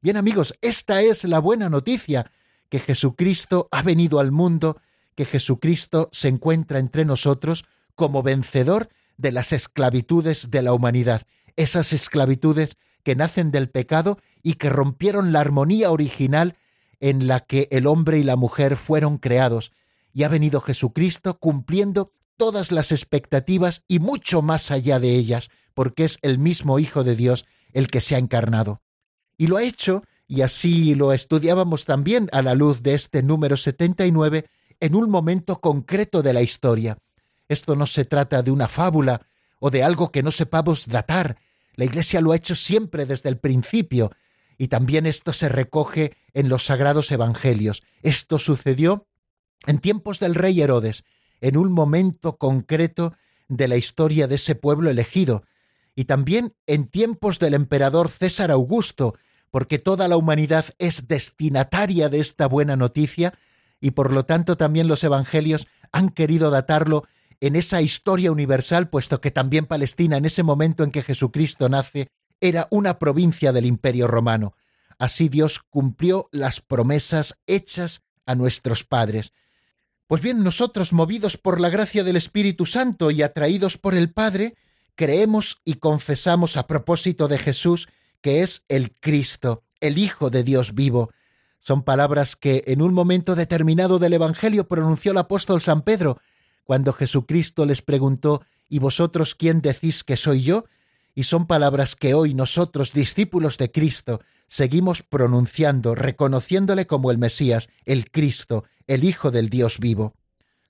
Bien 0.01 0.17
amigos, 0.17 0.53
esta 0.61 1.01
es 1.01 1.23
la 1.23 1.39
buena 1.39 1.69
noticia, 1.69 2.31
que 2.69 2.79
Jesucristo 2.79 3.67
ha 3.71 3.81
venido 3.81 4.19
al 4.19 4.31
mundo, 4.31 4.81
que 5.15 5.25
Jesucristo 5.25 6.09
se 6.11 6.27
encuentra 6.27 6.79
entre 6.79 7.05
nosotros 7.05 7.65
como 7.95 8.23
vencedor 8.23 8.89
de 9.17 9.31
las 9.31 9.53
esclavitudes 9.53 10.49
de 10.49 10.61
la 10.61 10.73
humanidad, 10.73 11.21
esas 11.55 11.93
esclavitudes 11.93 12.77
que 13.03 13.15
nacen 13.15 13.51
del 13.51 13.69
pecado 13.69 14.17
y 14.41 14.55
que 14.55 14.69
rompieron 14.69 15.33
la 15.33 15.41
armonía 15.41 15.91
original 15.91 16.57
en 17.03 17.27
la 17.27 17.41
que 17.41 17.67
el 17.69 17.85
hombre 17.85 18.17
y 18.19 18.23
la 18.23 18.37
mujer 18.37 18.77
fueron 18.77 19.17
creados, 19.17 19.73
y 20.13 20.23
ha 20.23 20.29
venido 20.29 20.61
Jesucristo 20.61 21.37
cumpliendo 21.37 22.13
todas 22.37 22.71
las 22.71 22.93
expectativas 22.93 23.83
y 23.89 23.99
mucho 23.99 24.41
más 24.41 24.71
allá 24.71 24.99
de 24.99 25.09
ellas, 25.09 25.49
porque 25.73 26.05
es 26.05 26.17
el 26.21 26.39
mismo 26.39 26.79
Hijo 26.79 27.03
de 27.03 27.17
Dios 27.17 27.45
el 27.73 27.89
que 27.89 27.99
se 27.99 28.15
ha 28.15 28.19
encarnado. 28.19 28.81
Y 29.37 29.47
lo 29.47 29.57
ha 29.57 29.63
hecho, 29.63 30.03
y 30.29 30.43
así 30.43 30.95
lo 30.95 31.11
estudiábamos 31.11 31.83
también 31.83 32.29
a 32.31 32.41
la 32.41 32.55
luz 32.55 32.81
de 32.83 32.93
este 32.93 33.21
número 33.21 33.57
79, 33.57 34.45
en 34.79 34.95
un 34.95 35.09
momento 35.09 35.59
concreto 35.59 36.21
de 36.21 36.31
la 36.31 36.41
historia. 36.41 36.99
Esto 37.49 37.75
no 37.75 37.85
se 37.85 38.05
trata 38.05 38.43
de 38.43 38.51
una 38.51 38.69
fábula 38.69 39.27
o 39.59 39.69
de 39.69 39.83
algo 39.83 40.09
que 40.09 40.23
no 40.23 40.31
sepamos 40.31 40.87
datar. 40.87 41.37
La 41.75 41.83
Iglesia 41.83 42.21
lo 42.21 42.31
ha 42.31 42.37
hecho 42.37 42.55
siempre 42.55 43.05
desde 43.05 43.27
el 43.27 43.39
principio, 43.39 44.11
y 44.57 44.67
también 44.67 45.05
esto 45.05 45.33
se 45.33 45.49
recoge 45.49 46.15
en 46.33 46.49
los 46.49 46.65
sagrados 46.65 47.11
evangelios. 47.11 47.81
Esto 48.01 48.39
sucedió 48.39 49.07
en 49.65 49.79
tiempos 49.79 50.19
del 50.19 50.35
rey 50.35 50.61
Herodes, 50.61 51.03
en 51.41 51.57
un 51.57 51.71
momento 51.71 52.37
concreto 52.37 53.13
de 53.47 53.67
la 53.67 53.75
historia 53.77 54.27
de 54.27 54.35
ese 54.35 54.55
pueblo 54.55 54.89
elegido, 54.89 55.43
y 55.95 56.05
también 56.05 56.55
en 56.65 56.87
tiempos 56.87 57.39
del 57.39 57.53
emperador 57.53 58.09
César 58.09 58.51
Augusto, 58.51 59.15
porque 59.51 59.77
toda 59.77 60.07
la 60.07 60.17
humanidad 60.17 60.65
es 60.79 61.07
destinataria 61.07 62.09
de 62.09 62.19
esta 62.19 62.47
buena 62.47 62.75
noticia, 62.75 63.37
y 63.79 63.91
por 63.91 64.11
lo 64.11 64.25
tanto 64.25 64.57
también 64.57 64.87
los 64.87 65.03
evangelios 65.03 65.67
han 65.91 66.09
querido 66.09 66.49
datarlo 66.49 67.03
en 67.41 67.55
esa 67.55 67.81
historia 67.81 68.31
universal, 68.31 68.89
puesto 68.89 69.19
que 69.19 69.29
también 69.29 69.65
Palestina 69.65 70.17
en 70.17 70.25
ese 70.25 70.43
momento 70.43 70.83
en 70.83 70.91
que 70.91 71.03
Jesucristo 71.03 71.67
nace 71.67 72.07
era 72.43 72.67
una 72.71 72.99
provincia 72.99 73.53
del 73.53 73.65
imperio 73.65 74.05
romano. 74.05 74.53
Así 74.99 75.29
Dios 75.29 75.61
cumplió 75.69 76.27
las 76.33 76.59
promesas 76.59 77.39
hechas 77.47 78.03
a 78.25 78.35
nuestros 78.35 78.83
padres. 78.83 79.31
Pues 80.07 80.21
bien, 80.21 80.43
nosotros, 80.43 80.91
movidos 80.91 81.37
por 81.37 81.61
la 81.61 81.69
gracia 81.69 82.03
del 82.03 82.17
Espíritu 82.17 82.65
Santo 82.65 83.11
y 83.11 83.21
atraídos 83.21 83.77
por 83.77 83.95
el 83.95 84.11
Padre, 84.11 84.55
creemos 84.95 85.61
y 85.63 85.75
confesamos 85.75 86.57
a 86.57 86.67
propósito 86.67 87.29
de 87.29 87.39
Jesús 87.39 87.87
que 88.19 88.41
es 88.41 88.65
el 88.67 88.93
Cristo, 88.99 89.63
el 89.79 89.97
Hijo 89.97 90.29
de 90.29 90.43
Dios 90.43 90.75
vivo. 90.75 91.11
Son 91.59 91.83
palabras 91.83 92.35
que 92.35 92.65
en 92.67 92.81
un 92.81 92.93
momento 92.93 93.35
determinado 93.35 93.99
del 93.99 94.13
Evangelio 94.13 94.67
pronunció 94.67 95.13
el 95.13 95.17
apóstol 95.17 95.61
San 95.61 95.81
Pedro, 95.81 96.19
cuando 96.65 96.91
Jesucristo 96.91 97.65
les 97.65 97.81
preguntó 97.81 98.41
¿Y 98.67 98.79
vosotros 98.79 99.33
quién 99.33 99.61
decís 99.61 100.03
que 100.03 100.17
soy 100.17 100.41
yo? 100.41 100.65
Y 101.15 101.23
son 101.23 101.45
palabras 101.45 101.95
que 101.95 102.13
hoy 102.13 102.33
nosotros, 102.33 102.91
discípulos 102.91 103.57
de 103.57 103.71
Cristo, 103.71 104.21
seguimos 104.47 105.03
pronunciando, 105.03 105.95
reconociéndole 105.95 106.87
como 106.87 107.11
el 107.11 107.17
Mesías, 107.17 107.69
el 107.85 108.09
Cristo, 108.09 108.63
el 108.87 109.03
Hijo 109.03 109.31
del 109.31 109.49
Dios 109.49 109.79
vivo. 109.79 110.13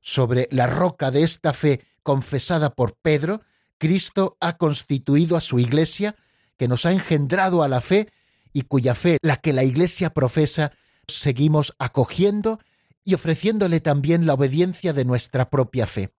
Sobre 0.01 0.50
la 0.51 0.67
roca 0.67 1.12
de 1.12 1.23
esta 1.23 1.53
fe 1.53 1.81
confesada 2.03 2.75
por 2.75 2.95
Pedro, 2.95 3.41
Cristo 3.77 4.38
ha 4.41 4.57
constituido 4.57 5.38
a 5.38 5.41
su 5.41 5.59
Iglesia, 5.59 6.15
que 6.57 6.67
nos 6.67 6.85
ha 6.85 6.91
engendrado 6.91 7.63
a 7.63 7.67
la 7.67 7.82
fe 7.82 8.10
y 8.51 8.63
cuya 8.63 8.95
fe, 8.95 9.17
la 9.21 9.38
que 9.38 9.53
la 9.53 9.63
Iglesia 9.63 10.13
profesa, 10.13 10.73
seguimos 11.08 11.73
acogiendo 11.79 12.60
y 13.03 13.13
ofreciéndole 13.13 13.79
también 13.79 14.25
la 14.25 14.34
obediencia 14.34 14.93
de 14.93 15.06
nuestra 15.06 15.49
propia 15.49 15.88
fe. 15.88 16.12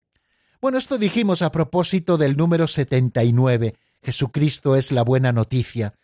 Bueno, 0.61 0.79
esto 0.79 0.99
dijimos 0.99 1.43
a 1.43 1.53
propósito 1.53 2.17
del 2.17 2.37
número 2.37 2.69
79, 2.69 3.75
Jesucristo 4.05 4.77
es 4.77 4.93
la 4.93 5.03
buena 5.03 5.33
noticia, 5.33 5.95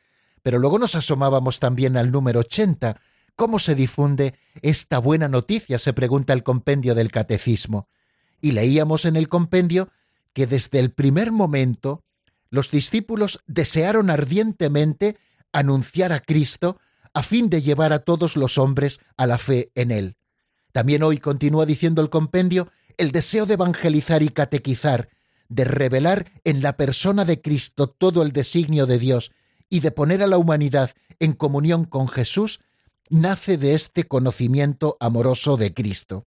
pero 0.42 0.58
luego 0.58 0.78
nos 0.78 0.94
asomábamos 0.94 1.60
también 1.60 1.96
al 1.96 2.10
número 2.10 2.40
80, 2.40 3.00
¿Cómo 3.40 3.58
se 3.58 3.74
difunde 3.74 4.34
esta 4.60 4.98
buena 4.98 5.26
noticia? 5.26 5.78
se 5.78 5.94
pregunta 5.94 6.34
el 6.34 6.42
compendio 6.42 6.94
del 6.94 7.10
Catecismo. 7.10 7.88
Y 8.42 8.52
leíamos 8.52 9.06
en 9.06 9.16
el 9.16 9.30
compendio 9.30 9.88
que 10.34 10.46
desde 10.46 10.78
el 10.78 10.92
primer 10.92 11.32
momento 11.32 12.04
los 12.50 12.70
discípulos 12.70 13.40
desearon 13.46 14.10
ardientemente 14.10 15.16
anunciar 15.52 16.12
a 16.12 16.20
Cristo 16.20 16.80
a 17.14 17.22
fin 17.22 17.48
de 17.48 17.62
llevar 17.62 17.94
a 17.94 18.00
todos 18.00 18.36
los 18.36 18.58
hombres 18.58 19.00
a 19.16 19.26
la 19.26 19.38
fe 19.38 19.72
en 19.74 19.90
Él. 19.90 20.16
También 20.72 21.02
hoy 21.02 21.16
continúa 21.16 21.64
diciendo 21.64 22.02
el 22.02 22.10
compendio 22.10 22.70
el 22.98 23.10
deseo 23.10 23.46
de 23.46 23.54
evangelizar 23.54 24.22
y 24.22 24.28
catequizar, 24.28 25.08
de 25.50 25.64
revelar 25.64 26.32
en 26.44 26.62
la 26.62 26.78
persona 26.78 27.26
de 27.26 27.42
Cristo 27.42 27.90
todo 27.90 28.22
el 28.22 28.32
designio 28.32 28.86
de 28.86 28.98
Dios 28.98 29.32
y 29.68 29.80
de 29.80 29.90
poner 29.90 30.22
a 30.22 30.26
la 30.26 30.38
humanidad 30.38 30.92
en 31.18 31.34
comunión 31.34 31.84
con 31.84 32.08
Jesús, 32.08 32.60
nace 33.10 33.58
de 33.58 33.74
este 33.74 34.04
conocimiento 34.04 34.96
amoroso 34.98 35.58
de 35.58 35.74
Cristo. 35.74 36.24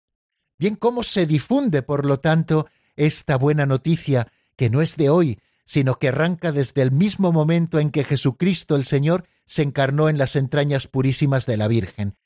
Bien, 0.56 0.76
¿cómo 0.76 1.02
se 1.02 1.26
difunde, 1.26 1.82
por 1.82 2.06
lo 2.06 2.20
tanto, 2.20 2.66
esta 2.94 3.36
buena 3.36 3.66
noticia 3.66 4.30
que 4.54 4.70
no 4.70 4.80
es 4.80 4.96
de 4.96 5.10
hoy, 5.10 5.40
sino 5.66 5.98
que 5.98 6.08
arranca 6.08 6.52
desde 6.52 6.82
el 6.82 6.92
mismo 6.92 7.32
momento 7.32 7.80
en 7.80 7.90
que 7.90 8.04
Jesucristo 8.04 8.76
el 8.76 8.84
Señor 8.84 9.26
se 9.46 9.62
encarnó 9.62 10.08
en 10.08 10.18
las 10.18 10.36
entrañas 10.36 10.86
purísimas 10.86 11.44
de 11.46 11.56
la 11.56 11.66
Virgen, 11.66 12.16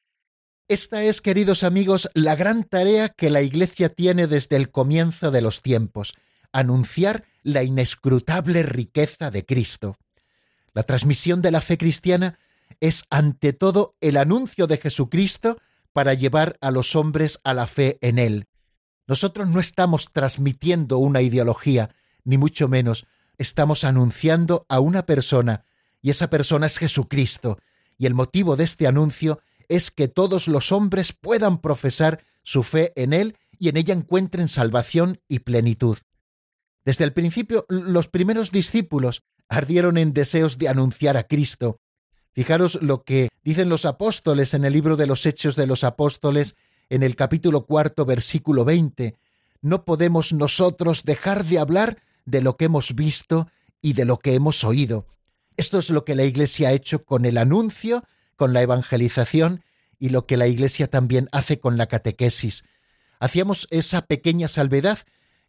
esta 0.71 1.03
es, 1.03 1.21
queridos 1.21 1.65
amigos, 1.65 2.09
la 2.15 2.37
gran 2.37 2.63
tarea 2.63 3.09
que 3.09 3.29
la 3.29 3.43
Iglesia 3.43 3.89
tiene 3.89 4.29
desde 4.29 4.55
el 4.55 4.71
comienzo 4.71 5.33
de 5.33 5.43
los 5.43 5.63
tiempos, 5.63 6.15
anunciar 6.53 7.25
la 7.43 7.63
inescrutable 7.63 8.63
riqueza 8.63 9.31
de 9.31 9.45
Cristo. 9.45 9.97
La 10.73 10.83
transmisión 10.85 11.43
de 11.43 11.51
la 11.51 11.61
fe 11.61 11.79
cristiana 11.79 12.39
es 12.81 13.05
ante 13.11 13.53
todo 13.53 13.97
el 14.01 14.17
anuncio 14.17 14.67
de 14.67 14.79
Jesucristo 14.79 15.59
para 15.93 16.15
llevar 16.15 16.57
a 16.61 16.71
los 16.71 16.95
hombres 16.95 17.41
a 17.45 17.55
la 17.55 17.67
fe 17.67 17.99
en 18.01 18.19
Él. 18.19 18.47
Nosotros 19.07 19.49
no 19.49 19.59
estamos 19.59 20.11
transmitiendo 20.13 20.99
una 20.99 21.21
ideología, 21.21 21.95
ni 22.25 22.39
mucho 22.39 22.69
menos, 22.69 23.07
estamos 23.39 23.85
anunciando 23.85 24.67
a 24.69 24.81
una 24.81 25.07
persona, 25.07 25.65
y 26.01 26.11
esa 26.11 26.31
persona 26.31 26.67
es 26.67 26.79
Jesucristo, 26.79 27.59
y 27.99 28.07
el 28.07 28.15
motivo 28.15 28.57
de 28.57 28.65
este 28.65 28.87
anuncio 28.87 29.41
es 29.69 29.91
que 29.91 30.09
todos 30.09 30.49
los 30.49 30.73
hombres 30.73 31.13
puedan 31.13 31.61
profesar 31.61 32.25
su 32.43 32.63
fe 32.63 32.93
en 32.97 33.13
Él 33.13 33.37
y 33.59 33.69
en 33.69 33.77
ella 33.77 33.95
encuentren 33.95 34.49
salvación 34.49 35.21
y 35.29 35.41
plenitud. 35.41 35.99
Desde 36.85 37.05
el 37.05 37.13
principio, 37.13 37.67
los 37.69 38.09
primeros 38.09 38.51
discípulos 38.51 39.23
ardieron 39.49 39.99
en 39.99 40.13
deseos 40.13 40.59
de 40.59 40.69
anunciar 40.69 41.17
a 41.17 41.25
Cristo. 41.25 41.81
Fijaros 42.33 42.79
lo 42.81 43.03
que 43.03 43.29
dicen 43.45 43.69
los 43.69 43.85
apóstoles 43.85 44.55
en 44.55 44.65
el 44.65 44.73
libro 44.73 44.97
de 44.97 45.07
los 45.07 45.27
Hechos 45.27 45.57
de 45.57 45.67
los 45.67 45.85
Apóstoles, 45.85 46.57
en 46.89 47.03
el 47.03 47.17
capítulo 47.17 47.67
cuarto, 47.67 48.05
versículo 48.05 48.65
veinte. 48.65 49.17
No 49.61 49.85
podemos 49.85 50.33
nosotros 50.33 51.05
dejar 51.05 51.45
de 51.45 51.59
hablar 51.59 52.03
de 52.25 52.41
lo 52.41 52.57
que 52.57 52.67
hemos 52.67 52.95
visto 52.95 53.49
y 53.83 53.93
de 53.93 54.05
lo 54.05 54.19
que 54.19 54.35
hemos 54.35 54.65
oído. 54.65 55.07
Esto 55.57 55.79
es 55.79 55.91
lo 55.91 56.05
que 56.05 56.15
la 56.15 56.25
Iglesia 56.25 56.69
ha 56.69 56.73
hecho 56.73 57.05
con 57.05 57.25
el 57.25 57.37
anuncio 57.37 58.05
con 58.41 58.55
la 58.55 58.63
evangelización 58.63 59.65
y 59.99 60.09
lo 60.09 60.25
que 60.25 60.39
la 60.39 60.47
Iglesia 60.47 60.87
también 60.87 61.29
hace 61.31 61.61
con 61.61 61.77
la 61.77 61.89
catequesis. 61.89 62.65
Hacíamos 63.19 63.69
esa 63.69 64.07
pequeña 64.07 64.49
salvedad, 64.49 65.01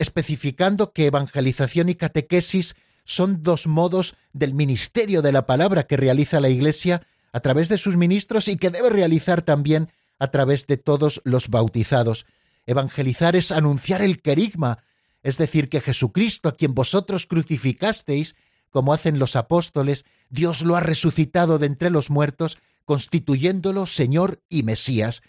especificando 0.02 0.94
que 0.94 1.06
evangelización 1.06 1.88
y 1.88 1.94
catequesis 1.94 2.76
son 3.06 3.44
dos 3.44 3.68
modos 3.68 4.16
del 4.34 4.56
ministerio 4.56 5.22
de 5.22 5.32
la 5.32 5.46
palabra 5.46 5.86
que 5.86 5.96
realiza 5.96 6.40
la 6.40 6.50
Iglesia 6.50 7.06
a 7.32 7.40
través 7.40 7.70
de 7.70 7.78
sus 7.78 7.98
ministros 7.98 8.48
y 8.48 8.58
que 8.58 8.72
debe 8.72 8.90
realizar 8.90 9.44
también 9.44 9.90
a 10.18 10.32
través 10.32 10.66
de 10.66 10.78
todos 10.78 11.22
los 11.24 11.50
bautizados. 11.50 12.26
Evangelizar 12.66 13.36
es 13.36 13.52
anunciar 13.52 14.02
el 14.02 14.24
querigma, 14.24 14.84
es 15.22 15.38
decir, 15.38 15.70
que 15.70 15.82
Jesucristo, 15.82 16.50
a 16.50 16.56
quien 16.56 16.74
vosotros 16.74 17.28
crucificasteis, 17.28 18.36
como 18.72 18.96
hacen 18.96 19.20
los 19.20 19.36
apóstoles, 19.36 20.06
Dios 20.32 20.64
lo 20.64 20.76
ha 20.76 20.80
resucitado 20.80 21.60
de 21.60 21.68
entre 21.68 21.92
los 21.92 22.10
muertos 22.10 22.58
constituyéndolo 22.86 23.86
Señor 23.86 24.42
y 24.50 24.64
Mesías. 24.64 25.22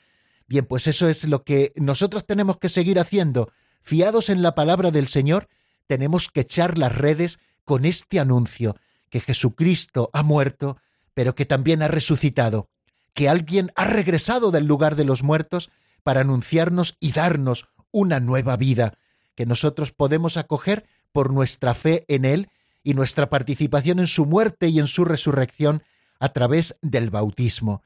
Bien, 0.47 0.65
pues 0.65 0.87
eso 0.87 1.11
es 1.11 1.25
lo 1.25 1.45
que 1.45 1.75
nosotros 1.77 2.25
tenemos 2.25 2.57
que 2.57 2.71
seguir 2.71 2.99
haciendo. 2.99 3.53
Fiados 3.83 4.29
en 4.29 4.43
la 4.43 4.55
palabra 4.55 4.91
del 4.91 5.09
Señor, 5.09 5.49
tenemos 5.87 6.29
que 6.29 6.41
echar 6.41 6.79
las 6.79 6.97
redes 6.97 7.39
con 7.65 7.85
este 7.85 8.21
anuncio, 8.21 8.77
que 9.11 9.21
Jesucristo 9.21 10.11
ha 10.13 10.23
muerto, 10.23 10.79
pero 11.15 11.35
que 11.35 11.45
también 11.45 11.83
ha 11.83 11.89
resucitado, 11.89 12.69
que 13.15 13.29
alguien 13.29 13.73
ha 13.77 13.85
regresado 13.85 14.51
del 14.51 14.67
lugar 14.67 14.97
de 14.97 15.05
los 15.05 15.23
muertos 15.23 15.71
para 16.03 16.23
anunciarnos 16.23 16.97
y 17.01 17.13
darnos 17.13 17.69
una 17.91 18.21
nueva 18.21 18.57
vida 18.57 18.95
que 19.35 19.47
nosotros 19.47 19.93
podemos 19.93 20.37
acoger 20.37 20.87
por 21.13 21.33
nuestra 21.33 21.75
fe 21.75 22.05
en 22.09 22.25
Él 22.25 22.49
y 22.83 22.95
nuestra 22.95 23.29
participación 23.31 23.99
en 23.99 24.07
su 24.07 24.27
muerte 24.27 24.69
y 24.69 24.79
en 24.79 24.89
su 24.89 25.05
resurrección 25.05 25.83
a 26.19 26.33
través 26.33 26.77
del 26.83 27.11
bautismo. 27.11 27.83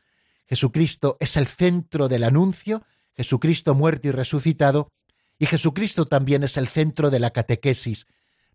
Jesucristo 0.46 1.16
es 1.20 1.36
el 1.36 1.46
centro 1.46 2.08
del 2.08 2.24
anuncio, 2.24 2.84
Jesucristo 3.16 3.74
muerto 3.74 4.08
y 4.08 4.10
resucitado, 4.12 4.90
y 5.38 5.46
Jesucristo 5.46 6.06
también 6.06 6.42
es 6.42 6.56
el 6.56 6.68
centro 6.68 7.10
de 7.10 7.20
la 7.20 7.30
catequesis. 7.30 8.06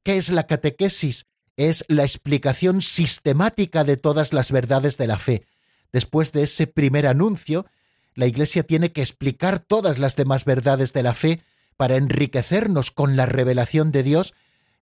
¿Qué 0.03 0.17
es 0.17 0.29
la 0.29 0.47
catequesis? 0.47 1.27
Es 1.57 1.85
la 1.87 2.03
explicación 2.03 2.81
sistemática 2.81 3.83
de 3.83 3.97
todas 3.97 4.33
las 4.33 4.51
verdades 4.51 4.97
de 4.97 5.07
la 5.07 5.19
fe. 5.19 5.45
Después 5.91 6.31
de 6.31 6.43
ese 6.43 6.67
primer 6.67 7.05
anuncio, 7.05 7.67
la 8.15 8.25
Iglesia 8.25 8.63
tiene 8.63 8.91
que 8.91 9.01
explicar 9.01 9.59
todas 9.59 9.99
las 9.99 10.15
demás 10.15 10.45
verdades 10.45 10.93
de 10.93 11.03
la 11.03 11.13
fe 11.13 11.41
para 11.77 11.97
enriquecernos 11.97 12.91
con 12.91 13.15
la 13.15 13.25
revelación 13.25 13.91
de 13.91 14.03
Dios, 14.03 14.33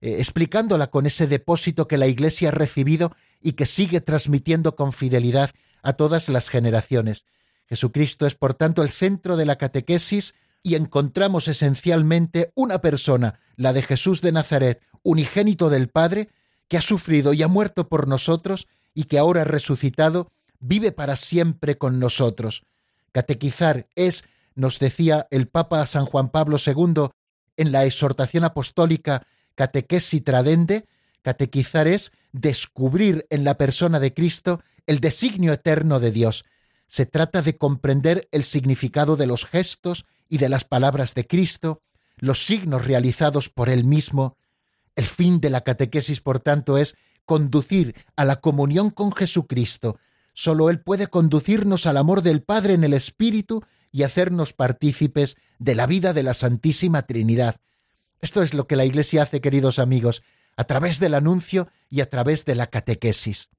eh, 0.01 0.15
explicándola 0.19 0.87
con 0.87 1.05
ese 1.05 1.27
depósito 1.27 1.87
que 1.87 1.97
la 1.97 2.07
Iglesia 2.07 2.49
ha 2.49 2.51
recibido 2.51 3.15
y 3.41 3.53
que 3.53 3.65
sigue 3.65 4.01
transmitiendo 4.01 4.75
con 4.75 4.93
fidelidad 4.93 5.51
a 5.81 5.93
todas 5.93 6.29
las 6.29 6.49
generaciones. 6.49 7.25
Jesucristo 7.67 8.25
es, 8.25 8.35
por 8.35 8.53
tanto, 8.53 8.83
el 8.83 8.89
centro 8.89 9.37
de 9.37 9.45
la 9.45 9.57
catequesis 9.57 10.33
y 10.63 10.75
encontramos 10.75 11.47
esencialmente 11.47 12.51
una 12.55 12.79
persona, 12.79 13.39
la 13.55 13.73
de 13.73 13.81
Jesús 13.81 14.21
de 14.21 14.31
Nazaret, 14.31 14.81
unigénito 15.03 15.69
del 15.69 15.89
Padre, 15.89 16.29
que 16.67 16.77
ha 16.77 16.81
sufrido 16.81 17.33
y 17.33 17.41
ha 17.43 17.47
muerto 17.47 17.89
por 17.89 18.07
nosotros 18.07 18.67
y 18.93 19.05
que 19.05 19.17
ahora 19.17 19.43
resucitado 19.43 20.31
vive 20.59 20.91
para 20.91 21.15
siempre 21.15 21.77
con 21.77 21.99
nosotros. 21.99 22.63
Catequizar 23.11 23.87
es, 23.95 24.25
nos 24.55 24.79
decía 24.79 25.27
el 25.31 25.47
Papa 25.47 25.85
San 25.85 26.05
Juan 26.05 26.29
Pablo 26.29 26.57
II 26.63 27.09
en 27.57 27.71
la 27.71 27.85
exhortación 27.85 28.43
apostólica 28.43 29.25
Catequesi 29.55 30.21
Tradende, 30.21 30.87
catequizar 31.21 31.87
es 31.87 32.11
descubrir 32.31 33.25
en 33.29 33.43
la 33.43 33.57
persona 33.57 33.99
de 33.99 34.13
Cristo 34.13 34.61
el 34.87 34.99
designio 34.99 35.51
eterno 35.51 35.99
de 35.99 36.11
Dios. 36.11 36.45
Se 36.87 37.05
trata 37.05 37.41
de 37.41 37.57
comprender 37.57 38.29
el 38.31 38.45
significado 38.45 39.17
de 39.17 39.27
los 39.27 39.45
gestos 39.45 40.05
y 40.29 40.37
de 40.37 40.47
las 40.47 40.63
palabras 40.63 41.15
de 41.15 41.27
Cristo, 41.27 41.81
los 42.17 42.45
signos 42.45 42.85
realizados 42.85 43.49
por 43.49 43.69
Él 43.69 43.83
mismo. 43.83 44.37
El 44.95 45.07
fin 45.07 45.41
de 45.41 45.49
la 45.49 45.61
catequesis, 45.61 46.21
por 46.21 46.39
tanto, 46.39 46.77
es 46.77 46.95
conducir 47.25 47.95
a 48.15 48.25
la 48.25 48.39
comunión 48.39 48.91
con 48.91 49.11
Jesucristo. 49.11 49.99
Solo 50.33 50.69
Él 50.69 50.79
puede 50.79 51.07
conducirnos 51.07 51.85
al 51.85 51.97
amor 51.97 52.21
del 52.21 52.43
Padre 52.43 52.73
en 52.75 52.83
el 52.83 52.93
Espíritu 52.93 53.63
y 53.91 54.03
hacernos 54.03 54.53
partícipes 54.53 55.37
de 55.57 55.75
la 55.75 55.87
vida 55.87 56.13
de 56.13 56.23
la 56.23 56.33
Santísima 56.33 57.03
Trinidad. 57.03 57.57
Esto 58.21 58.43
es 58.43 58.53
lo 58.53 58.67
que 58.67 58.75
la 58.75 58.85
Iglesia 58.85 59.23
hace, 59.23 59.41
queridos 59.41 59.79
amigos, 59.79 60.21
a 60.55 60.65
través 60.65 60.99
del 60.99 61.13
anuncio 61.13 61.69
y 61.89 62.01
a 62.01 62.09
través 62.09 62.45
de 62.45 62.55
la 62.55 62.67
catequesis. 62.67 63.49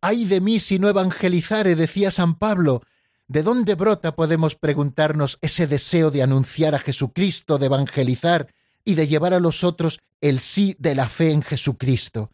Ay 0.00 0.26
de 0.26 0.40
mí 0.40 0.60
si 0.60 0.78
no 0.78 0.88
evangelizare, 0.88 1.74
decía 1.74 2.10
San 2.10 2.38
Pablo, 2.38 2.82
¿De 3.26 3.42
dónde 3.42 3.74
brota, 3.74 4.14
podemos 4.14 4.54
preguntarnos, 4.54 5.38
ese 5.40 5.66
deseo 5.66 6.10
de 6.10 6.22
anunciar 6.22 6.74
a 6.74 6.78
Jesucristo, 6.78 7.58
de 7.58 7.66
evangelizar 7.66 8.52
y 8.84 8.96
de 8.96 9.06
llevar 9.06 9.32
a 9.32 9.40
los 9.40 9.64
otros 9.64 10.00
el 10.20 10.40
sí 10.40 10.76
de 10.78 10.94
la 10.94 11.08
fe 11.08 11.30
en 11.30 11.40
Jesucristo? 11.40 12.30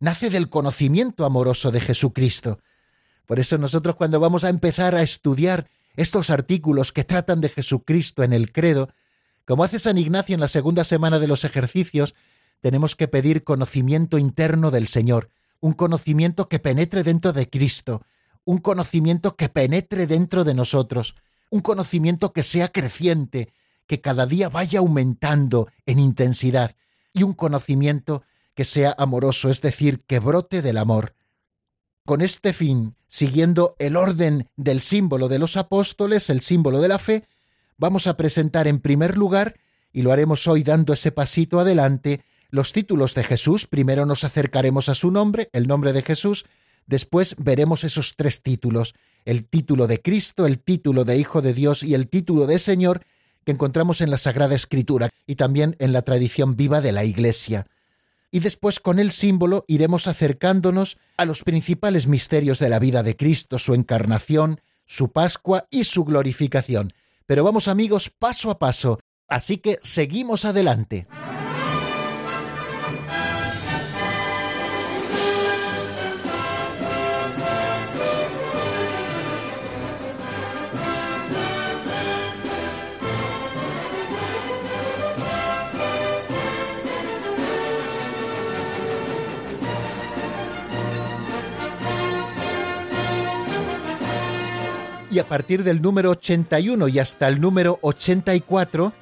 Nace 0.00 0.30
del 0.30 0.48
conocimiento 0.48 1.26
amoroso 1.26 1.70
de 1.70 1.80
Jesucristo. 1.80 2.60
Por 3.26 3.40
eso 3.40 3.58
nosotros 3.58 3.94
cuando 3.96 4.20
vamos 4.20 4.42
a 4.44 4.48
empezar 4.48 4.94
a 4.94 5.02
estudiar 5.02 5.68
estos 5.96 6.30
artículos 6.30 6.92
que 6.92 7.04
tratan 7.04 7.42
de 7.42 7.50
Jesucristo 7.50 8.22
en 8.22 8.32
el 8.32 8.52
credo, 8.52 8.88
como 9.44 9.64
hace 9.64 9.78
San 9.78 9.98
Ignacio 9.98 10.34
en 10.34 10.40
la 10.40 10.48
segunda 10.48 10.84
semana 10.84 11.18
de 11.18 11.26
los 11.26 11.44
ejercicios, 11.44 12.14
tenemos 12.62 12.96
que 12.96 13.06
pedir 13.06 13.44
conocimiento 13.44 14.16
interno 14.16 14.70
del 14.70 14.88
Señor, 14.88 15.28
un 15.60 15.74
conocimiento 15.74 16.48
que 16.48 16.58
penetre 16.58 17.02
dentro 17.02 17.34
de 17.34 17.50
Cristo, 17.50 18.02
un 18.44 18.58
conocimiento 18.58 19.36
que 19.36 19.48
penetre 19.48 20.06
dentro 20.06 20.44
de 20.44 20.54
nosotros, 20.54 21.14
un 21.50 21.60
conocimiento 21.60 22.32
que 22.32 22.42
sea 22.42 22.68
creciente, 22.68 23.52
que 23.86 24.00
cada 24.00 24.26
día 24.26 24.48
vaya 24.48 24.78
aumentando 24.78 25.68
en 25.86 25.98
intensidad, 25.98 26.76
y 27.12 27.22
un 27.24 27.34
conocimiento 27.34 28.22
que 28.54 28.64
sea 28.64 28.94
amoroso, 28.98 29.50
es 29.50 29.60
decir, 29.60 30.02
que 30.06 30.18
brote 30.18 30.62
del 30.62 30.78
amor. 30.78 31.14
Con 32.04 32.22
este 32.22 32.52
fin, 32.52 32.96
siguiendo 33.08 33.76
el 33.78 33.96
orden 33.96 34.48
del 34.56 34.80
símbolo 34.80 35.28
de 35.28 35.38
los 35.38 35.56
apóstoles, 35.56 36.30
el 36.30 36.40
símbolo 36.40 36.80
de 36.80 36.88
la 36.88 36.98
fe, 36.98 37.24
vamos 37.76 38.06
a 38.06 38.16
presentar 38.16 38.66
en 38.66 38.80
primer 38.80 39.16
lugar, 39.16 39.56
y 39.92 40.02
lo 40.02 40.12
haremos 40.12 40.46
hoy 40.46 40.62
dando 40.62 40.92
ese 40.92 41.12
pasito 41.12 41.60
adelante, 41.60 42.24
los 42.48 42.72
títulos 42.72 43.14
de 43.14 43.24
Jesús. 43.24 43.66
Primero 43.66 44.06
nos 44.06 44.24
acercaremos 44.24 44.88
a 44.88 44.94
su 44.94 45.10
nombre, 45.10 45.50
el 45.52 45.66
nombre 45.66 45.92
de 45.92 46.02
Jesús, 46.02 46.46
Después 46.86 47.34
veremos 47.38 47.84
esos 47.84 48.16
tres 48.16 48.42
títulos, 48.42 48.94
el 49.24 49.44
título 49.44 49.86
de 49.86 50.00
Cristo, 50.00 50.46
el 50.46 50.58
título 50.58 51.04
de 51.04 51.16
Hijo 51.16 51.42
de 51.42 51.54
Dios 51.54 51.82
y 51.82 51.94
el 51.94 52.08
título 52.08 52.46
de 52.46 52.58
Señor 52.58 53.02
que 53.44 53.52
encontramos 53.52 54.00
en 54.00 54.10
la 54.10 54.18
Sagrada 54.18 54.54
Escritura 54.54 55.10
y 55.26 55.36
también 55.36 55.76
en 55.78 55.92
la 55.92 56.02
tradición 56.02 56.56
viva 56.56 56.80
de 56.80 56.92
la 56.92 57.04
Iglesia. 57.04 57.66
Y 58.30 58.40
después 58.40 58.80
con 58.80 58.98
el 58.98 59.12
símbolo 59.12 59.64
iremos 59.68 60.06
acercándonos 60.06 60.96
a 61.16 61.24
los 61.24 61.42
principales 61.42 62.06
misterios 62.06 62.58
de 62.58 62.68
la 62.68 62.78
vida 62.78 63.02
de 63.02 63.16
Cristo, 63.16 63.58
su 63.58 63.74
encarnación, 63.74 64.60
su 64.86 65.12
Pascua 65.12 65.66
y 65.70 65.84
su 65.84 66.04
glorificación. 66.04 66.94
Pero 67.26 67.44
vamos 67.44 67.68
amigos 67.68 68.10
paso 68.10 68.50
a 68.50 68.58
paso, 68.58 69.00
así 69.28 69.58
que 69.58 69.78
seguimos 69.82 70.44
adelante. 70.44 71.06
Y 95.12 95.18
a 95.18 95.28
partir 95.28 95.62
del 95.62 95.82
número 95.82 96.10
81 96.10 96.88
y 96.88 96.98
hasta 96.98 97.28
el 97.28 97.38
número 97.38 97.78
84, 97.82 98.92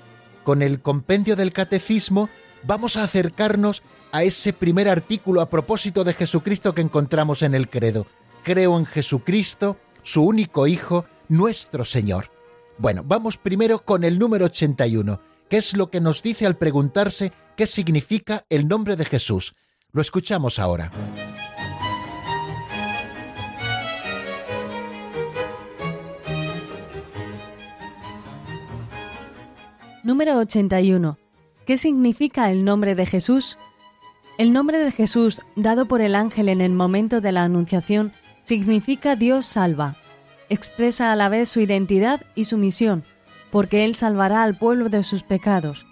con 0.42 0.60
el 0.60 0.80
compendio 0.80 1.36
del 1.36 1.52
catecismo, 1.52 2.28
vamos 2.64 2.96
a 2.96 3.04
acercarnos 3.04 3.82
a 4.10 4.24
ese 4.24 4.52
primer 4.52 4.88
artículo 4.88 5.40
a 5.40 5.48
propósito 5.48 6.02
de 6.02 6.14
Jesucristo 6.14 6.74
que 6.74 6.80
encontramos 6.80 7.42
en 7.42 7.54
el 7.54 7.68
credo. 7.68 8.08
Creo 8.42 8.76
en 8.76 8.86
Jesucristo, 8.86 9.76
su 10.02 10.24
único 10.24 10.66
Hijo, 10.66 11.04
nuestro 11.28 11.84
Señor. 11.84 12.32
Bueno, 12.76 13.04
vamos 13.04 13.36
primero 13.36 13.84
con 13.84 14.02
el 14.02 14.18
número 14.18 14.46
81, 14.46 15.20
que 15.48 15.58
es 15.58 15.76
lo 15.76 15.90
que 15.90 16.00
nos 16.00 16.22
dice 16.22 16.44
al 16.44 16.56
preguntarse 16.56 17.30
qué 17.56 17.68
significa 17.68 18.44
el 18.50 18.66
nombre 18.66 18.96
de 18.96 19.04
Jesús. 19.04 19.54
Lo 19.92 20.02
escuchamos 20.02 20.58
ahora. 20.58 20.90
Número 30.02 30.38
81. 30.38 31.18
¿Qué 31.66 31.76
significa 31.76 32.50
el 32.50 32.64
nombre 32.64 32.94
de 32.94 33.04
Jesús? 33.04 33.58
El 34.38 34.54
nombre 34.54 34.78
de 34.78 34.90
Jesús, 34.90 35.42
dado 35.56 35.84
por 35.84 36.00
el 36.00 36.14
ángel 36.14 36.48
en 36.48 36.62
el 36.62 36.72
momento 36.72 37.20
de 37.20 37.32
la 37.32 37.44
Anunciación, 37.44 38.12
significa 38.42 39.14
Dios 39.14 39.44
salva. 39.44 39.96
Expresa 40.48 41.12
a 41.12 41.16
la 41.16 41.28
vez 41.28 41.50
su 41.50 41.60
identidad 41.60 42.22
y 42.34 42.46
su 42.46 42.56
misión, 42.56 43.04
porque 43.50 43.84
Él 43.84 43.94
salvará 43.94 44.42
al 44.42 44.56
pueblo 44.56 44.88
de 44.88 45.02
sus 45.02 45.22
pecados. 45.22 45.86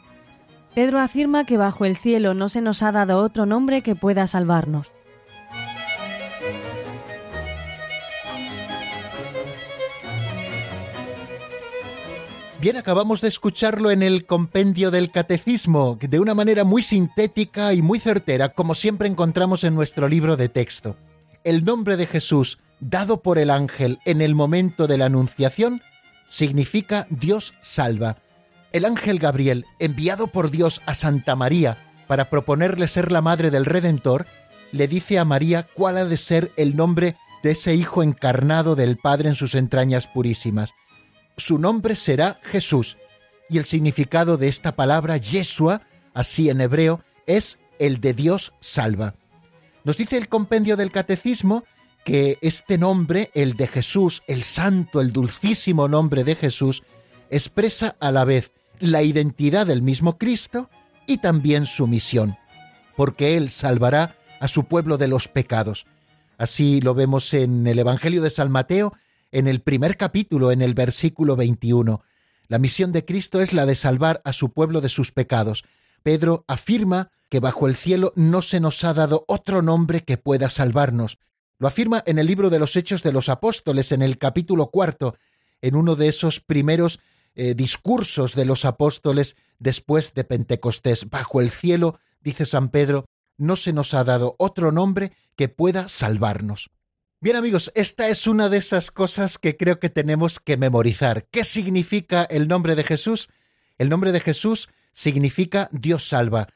Pedro 0.75 1.01
afirma 1.01 1.44
que 1.44 1.59
bajo 1.59 1.85
el 1.85 1.99
cielo 1.99 2.33
no 2.33 2.49
se 2.49 2.62
nos 2.62 2.83
ha 2.83 2.92
dado 2.92 3.18
otro 3.18 3.44
nombre 3.44 3.83
que 3.83 3.94
pueda 3.94 4.27
salvarnos. 4.27 4.90
Bien, 12.61 12.77
acabamos 12.77 13.21
de 13.21 13.29
escucharlo 13.29 13.92
en 13.92 14.03
el 14.03 14.27
compendio 14.27 14.90
del 14.90 15.12
catecismo, 15.12 15.97
de 16.01 16.18
una 16.18 16.35
manera 16.35 16.64
muy 16.64 16.83
sintética 16.83 17.73
y 17.73 17.83
muy 17.83 18.01
certera, 18.01 18.49
como 18.49 18.75
siempre 18.75 19.07
encontramos 19.07 19.62
en 19.62 19.77
nuestro 19.77 20.09
libro 20.09 20.37
de 20.37 20.49
texto. 20.49 20.97
El 21.44 21.64
nombre 21.64 21.97
de 21.97 22.07
Jesús, 22.07 22.59
dado 22.81 23.23
por 23.23 23.38
el 23.38 23.51
ángel 23.51 24.01
en 24.05 24.21
el 24.21 24.35
momento 24.35 24.88
de 24.88 24.99
la 24.99 25.05
anunciación, 25.05 25.83
significa 26.27 27.07
Dios 27.11 27.55
salva. 27.61 28.16
El 28.73 28.87
ángel 28.87 29.21
Gabriel, 29.21 29.64
enviado 29.79 30.27
por 30.27 30.51
Dios 30.51 30.83
a 30.85 30.94
Santa 30.94 31.37
María 31.37 31.79
para 32.09 32.29
proponerle 32.29 32.88
ser 32.88 33.12
la 33.12 33.23
madre 33.23 33.53
del 33.53 33.66
Redentor, 33.66 34.27
le 34.73 34.88
dice 34.88 35.21
a 35.21 35.25
María 35.25 35.68
cuál 35.75 35.97
ha 35.97 36.05
de 36.07 36.16
ser 36.16 36.51
el 36.57 36.75
nombre 36.75 37.14
de 37.44 37.53
ese 37.53 37.77
Hijo 37.77 38.03
encarnado 38.03 38.75
del 38.75 38.97
Padre 38.97 39.29
en 39.29 39.37
sus 39.37 39.55
entrañas 39.55 40.09
purísimas 40.09 40.75
su 41.38 41.59
nombre 41.59 41.96
será 41.96 42.38
Jesús. 42.42 42.98
Y 43.48 43.57
el 43.59 43.64
significado 43.64 44.37
de 44.37 44.48
esta 44.48 44.77
palabra, 44.77 45.16
Yeshua, 45.16 45.83
así 46.12 46.51
en 46.51 46.61
hebreo, 46.61 47.03
es 47.27 47.59
el 47.79 48.01
de 48.01 48.12
Dios 48.12 48.53
salva. 48.61 49.14
Nos 49.85 49.96
dice 49.96 50.18
el 50.18 50.29
compendio 50.29 50.77
del 50.77 50.90
catecismo 50.90 51.64
que 52.05 52.38
este 52.42 52.77
nombre, 52.77 53.31
el 53.35 53.55
de 53.55 53.68
Jesús, 53.68 54.22
el 54.27 54.42
santo, 54.42 55.01
el 55.01 55.12
dulcísimo 55.12 55.88
nombre 55.88 56.24
de 56.24 56.35
Jesús, 56.35 56.83
expresa 57.31 57.96
a 58.01 58.11
la 58.11 58.24
vez 58.24 58.53
la 58.81 59.03
identidad 59.03 59.66
del 59.66 59.83
mismo 59.83 60.18
Cristo 60.18 60.68
y 61.07 61.18
también 61.18 61.66
su 61.66 61.87
misión, 61.87 62.37
porque 62.96 63.37
Él 63.37 63.51
salvará 63.51 64.16
a 64.40 64.48
su 64.48 64.64
pueblo 64.64 64.98
de 64.98 65.09
los 65.09 65.29
pecados. 65.29 65.87
Así 66.37 66.81
lo 66.81 66.94
vemos 66.94 67.35
en 67.35 67.66
el 67.66 67.79
Evangelio 67.79 68.22
de 68.22 68.31
San 68.31 68.51
Mateo, 68.51 68.94
en 69.33 69.49
el 69.49 69.61
primer 69.61 69.97
capítulo, 69.97 70.53
en 70.53 70.62
el 70.62 70.75
versículo 70.75 71.37
21. 71.37 72.03
La 72.49 72.59
misión 72.59 72.93
de 72.93 73.05
Cristo 73.05 73.41
es 73.41 73.53
la 73.53 73.67
de 73.67 73.75
salvar 73.75 74.23
a 74.25 74.33
su 74.33 74.53
pueblo 74.53 74.81
de 74.81 74.88
sus 74.88 75.12
pecados. 75.12 75.64
Pedro 76.03 76.45
afirma 76.49 77.11
que 77.29 77.41
bajo 77.41 77.67
el 77.67 77.77
cielo 77.77 78.12
no 78.17 78.43
se 78.43 78.61
nos 78.61 78.85
ha 78.85 78.95
dado 78.95 79.25
otro 79.29 79.61
nombre 79.62 80.05
que 80.05 80.17
pueda 80.17 80.49
salvarnos. 80.49 81.19
Lo 81.59 81.69
afirma 81.69 82.03
en 82.07 82.19
el 82.19 82.27
libro 82.27 82.51
de 82.51 82.59
los 82.59 82.77
Hechos 82.77 83.03
de 83.03 83.12
los 83.12 83.29
Apóstoles, 83.29 83.93
en 83.93 84.03
el 84.03 84.17
capítulo 84.17 84.71
cuarto, 84.71 85.17
en 85.61 85.75
uno 85.75 85.97
de 85.97 86.09
esos 86.09 86.41
primeros 86.41 87.01
eh, 87.35 87.55
discursos 87.55 88.35
de 88.35 88.45
los 88.45 88.64
apóstoles 88.64 89.37
después 89.59 90.14
de 90.14 90.25
Pentecostés. 90.25 91.11
Bajo 91.11 91.41
el 91.41 91.51
cielo, 91.51 91.99
dice 92.21 92.47
San 92.47 92.69
Pedro, 92.71 93.07
no 93.37 93.57
se 93.57 93.73
nos 93.73 93.93
ha 93.95 94.05
dado 94.05 94.35
otro 94.38 94.73
nombre 94.73 95.12
que 95.37 95.49
pueda 95.49 95.88
salvarnos. 95.88 96.71
Bien 97.21 97.35
amigos, 97.35 97.73
esta 97.75 98.09
es 98.09 98.29
una 98.29 98.49
de 98.49 98.59
esas 98.59 98.93
cosas 98.93 99.39
que 99.39 99.57
creo 99.57 99.81
que 99.81 99.91
tenemos 99.91 100.39
que 100.39 100.57
memorizar. 100.57 101.27
¿Qué 101.33 101.43
significa 101.43 102.23
el 102.23 102.47
nombre 102.47 102.77
de 102.77 102.85
Jesús? 102.85 103.29
El 103.77 103.89
nombre 103.89 104.13
de 104.13 104.21
Jesús 104.21 104.69
significa 104.93 105.69
Dios 105.73 106.07
salva. 106.07 106.47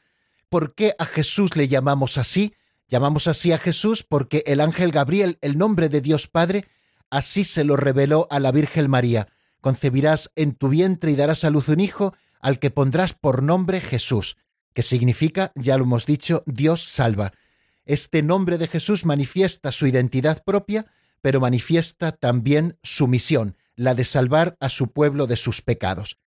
¿Por 0.47 0.73
qué 0.73 0.95
a 0.99 1.05
Jesús 1.05 1.57
le 1.57 1.67
llamamos 1.67 2.17
así? 2.17 2.53
Llamamos 2.87 3.27
así 3.27 3.51
a 3.51 3.57
Jesús 3.57 4.03
porque 4.03 4.43
el 4.45 4.61
ángel 4.61 4.91
Gabriel, 4.91 5.37
el 5.41 5.57
nombre 5.57 5.89
de 5.89 5.99
Dios 5.99 6.29
Padre, 6.29 6.65
así 7.09 7.43
se 7.43 7.65
lo 7.65 7.75
reveló 7.75 8.27
a 8.29 8.39
la 8.39 8.53
Virgen 8.53 8.89
María. 8.89 9.27
Concebirás 9.59 10.31
en 10.37 10.53
tu 10.53 10.69
vientre 10.69 11.11
y 11.11 11.17
darás 11.17 11.43
a 11.43 11.49
luz 11.49 11.67
un 11.67 11.81
hijo 11.81 12.13
al 12.39 12.59
que 12.59 12.71
pondrás 12.71 13.13
por 13.13 13.43
nombre 13.43 13.81
Jesús 13.81 14.37
que 14.73 14.83
significa, 14.83 15.51
ya 15.55 15.77
lo 15.77 15.83
hemos 15.83 16.05
dicho, 16.05 16.43
Dios 16.45 16.83
salva. 16.83 17.31
Este 17.85 18.21
nombre 18.21 18.57
de 18.57 18.67
Jesús 18.67 19.05
manifiesta 19.05 19.71
su 19.71 19.87
identidad 19.87 20.43
propia, 20.43 20.85
pero 21.21 21.39
manifiesta 21.39 22.11
también 22.11 22.77
su 22.83 23.07
misión, 23.07 23.57
la 23.75 23.95
de 23.95 24.05
salvar 24.05 24.57
a 24.59 24.69
su 24.69 24.91
pueblo 24.91 25.27
de 25.27 25.37
sus 25.37 25.61
pecados. 25.61 26.17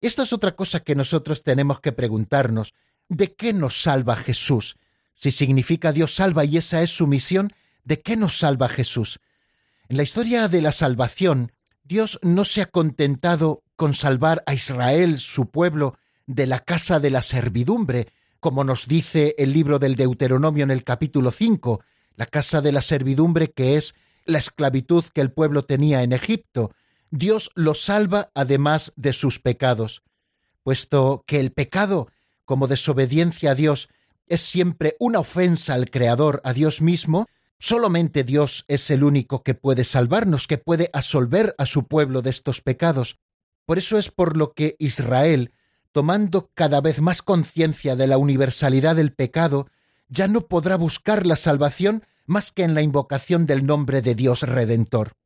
Esta 0.00 0.22
es 0.22 0.32
otra 0.32 0.56
cosa 0.56 0.80
que 0.80 0.94
nosotros 0.94 1.42
tenemos 1.42 1.80
que 1.80 1.92
preguntarnos. 1.92 2.74
¿De 3.08 3.34
qué 3.34 3.52
nos 3.52 3.82
salva 3.82 4.16
Jesús? 4.16 4.76
Si 5.14 5.30
significa 5.30 5.92
Dios 5.92 6.14
salva 6.14 6.44
y 6.44 6.56
esa 6.56 6.82
es 6.82 6.90
su 6.90 7.06
misión, 7.06 7.52
¿de 7.84 8.00
qué 8.00 8.16
nos 8.16 8.38
salva 8.38 8.68
Jesús? 8.68 9.20
En 9.88 9.98
la 9.98 10.02
historia 10.02 10.48
de 10.48 10.62
la 10.62 10.72
salvación, 10.72 11.52
Dios 11.84 12.18
no 12.22 12.44
se 12.44 12.62
ha 12.62 12.66
contentado 12.66 13.62
con 13.76 13.94
salvar 13.94 14.42
a 14.46 14.54
Israel, 14.54 15.18
su 15.18 15.50
pueblo, 15.50 15.98
de 16.26 16.46
la 16.46 16.60
casa 16.60 17.00
de 17.00 17.10
la 17.10 17.20
servidumbre, 17.20 18.08
como 18.42 18.64
nos 18.64 18.88
dice 18.88 19.36
el 19.38 19.52
libro 19.52 19.78
del 19.78 19.94
Deuteronomio 19.94 20.64
en 20.64 20.72
el 20.72 20.82
capítulo 20.82 21.30
5, 21.30 21.80
la 22.16 22.26
casa 22.26 22.60
de 22.60 22.72
la 22.72 22.82
servidumbre 22.82 23.52
que 23.52 23.76
es 23.76 23.94
la 24.24 24.38
esclavitud 24.38 25.04
que 25.14 25.20
el 25.20 25.30
pueblo 25.30 25.62
tenía 25.62 26.02
en 26.02 26.12
Egipto. 26.12 26.72
Dios 27.12 27.52
lo 27.54 27.74
salva 27.74 28.32
además 28.34 28.92
de 28.96 29.12
sus 29.12 29.38
pecados, 29.38 30.02
puesto 30.64 31.22
que 31.24 31.38
el 31.38 31.52
pecado, 31.52 32.08
como 32.44 32.66
desobediencia 32.66 33.52
a 33.52 33.54
Dios, 33.54 33.88
es 34.26 34.40
siempre 34.40 34.96
una 34.98 35.20
ofensa 35.20 35.74
al 35.74 35.88
Creador, 35.88 36.40
a 36.42 36.52
Dios 36.52 36.80
mismo, 36.80 37.28
solamente 37.60 38.24
Dios 38.24 38.64
es 38.66 38.90
el 38.90 39.04
único 39.04 39.44
que 39.44 39.54
puede 39.54 39.84
salvarnos, 39.84 40.48
que 40.48 40.58
puede 40.58 40.90
absolver 40.92 41.54
a 41.58 41.66
su 41.66 41.86
pueblo 41.86 42.22
de 42.22 42.30
estos 42.30 42.60
pecados. 42.60 43.20
Por 43.66 43.78
eso 43.78 43.98
es 43.98 44.10
por 44.10 44.36
lo 44.36 44.52
que 44.52 44.74
Israel 44.80 45.52
tomando 45.92 46.50
cada 46.54 46.80
vez 46.80 47.00
más 47.00 47.22
conciencia 47.22 47.96
de 47.96 48.06
la 48.06 48.18
universalidad 48.18 48.96
del 48.96 49.12
pecado, 49.12 49.68
ya 50.08 50.26
no 50.28 50.46
podrá 50.46 50.76
buscar 50.76 51.26
la 51.26 51.36
salvación 51.36 52.04
más 52.26 52.50
que 52.50 52.64
en 52.64 52.74
la 52.74 52.82
invocación 52.82 53.46
del 53.46 53.66
nombre 53.66 54.02
de 54.02 54.14
Dios 54.14 54.42
Redentor. 54.42 55.16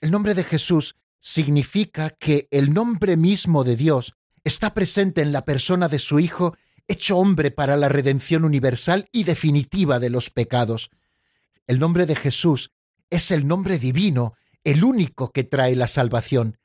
El 0.00 0.10
nombre 0.10 0.34
de 0.34 0.44
Jesús 0.44 0.96
significa 1.20 2.10
que 2.10 2.48
el 2.50 2.72
nombre 2.72 3.16
mismo 3.16 3.64
de 3.64 3.76
Dios 3.76 4.14
está 4.44 4.72
presente 4.72 5.22
en 5.22 5.32
la 5.32 5.44
persona 5.44 5.88
de 5.88 5.98
su 5.98 6.18
Hijo, 6.20 6.56
hecho 6.88 7.18
hombre 7.18 7.50
para 7.50 7.76
la 7.76 7.88
redención 7.88 8.44
universal 8.44 9.08
y 9.12 9.24
definitiva 9.24 9.98
de 9.98 10.10
los 10.10 10.30
pecados. 10.30 10.90
El 11.66 11.78
nombre 11.78 12.06
de 12.06 12.16
Jesús 12.16 12.72
es 13.10 13.30
el 13.30 13.46
nombre 13.46 13.78
divino, 13.78 14.34
el 14.64 14.84
único 14.84 15.30
que 15.32 15.44
trae 15.44 15.76
la 15.76 15.86
salvación. 15.86 16.58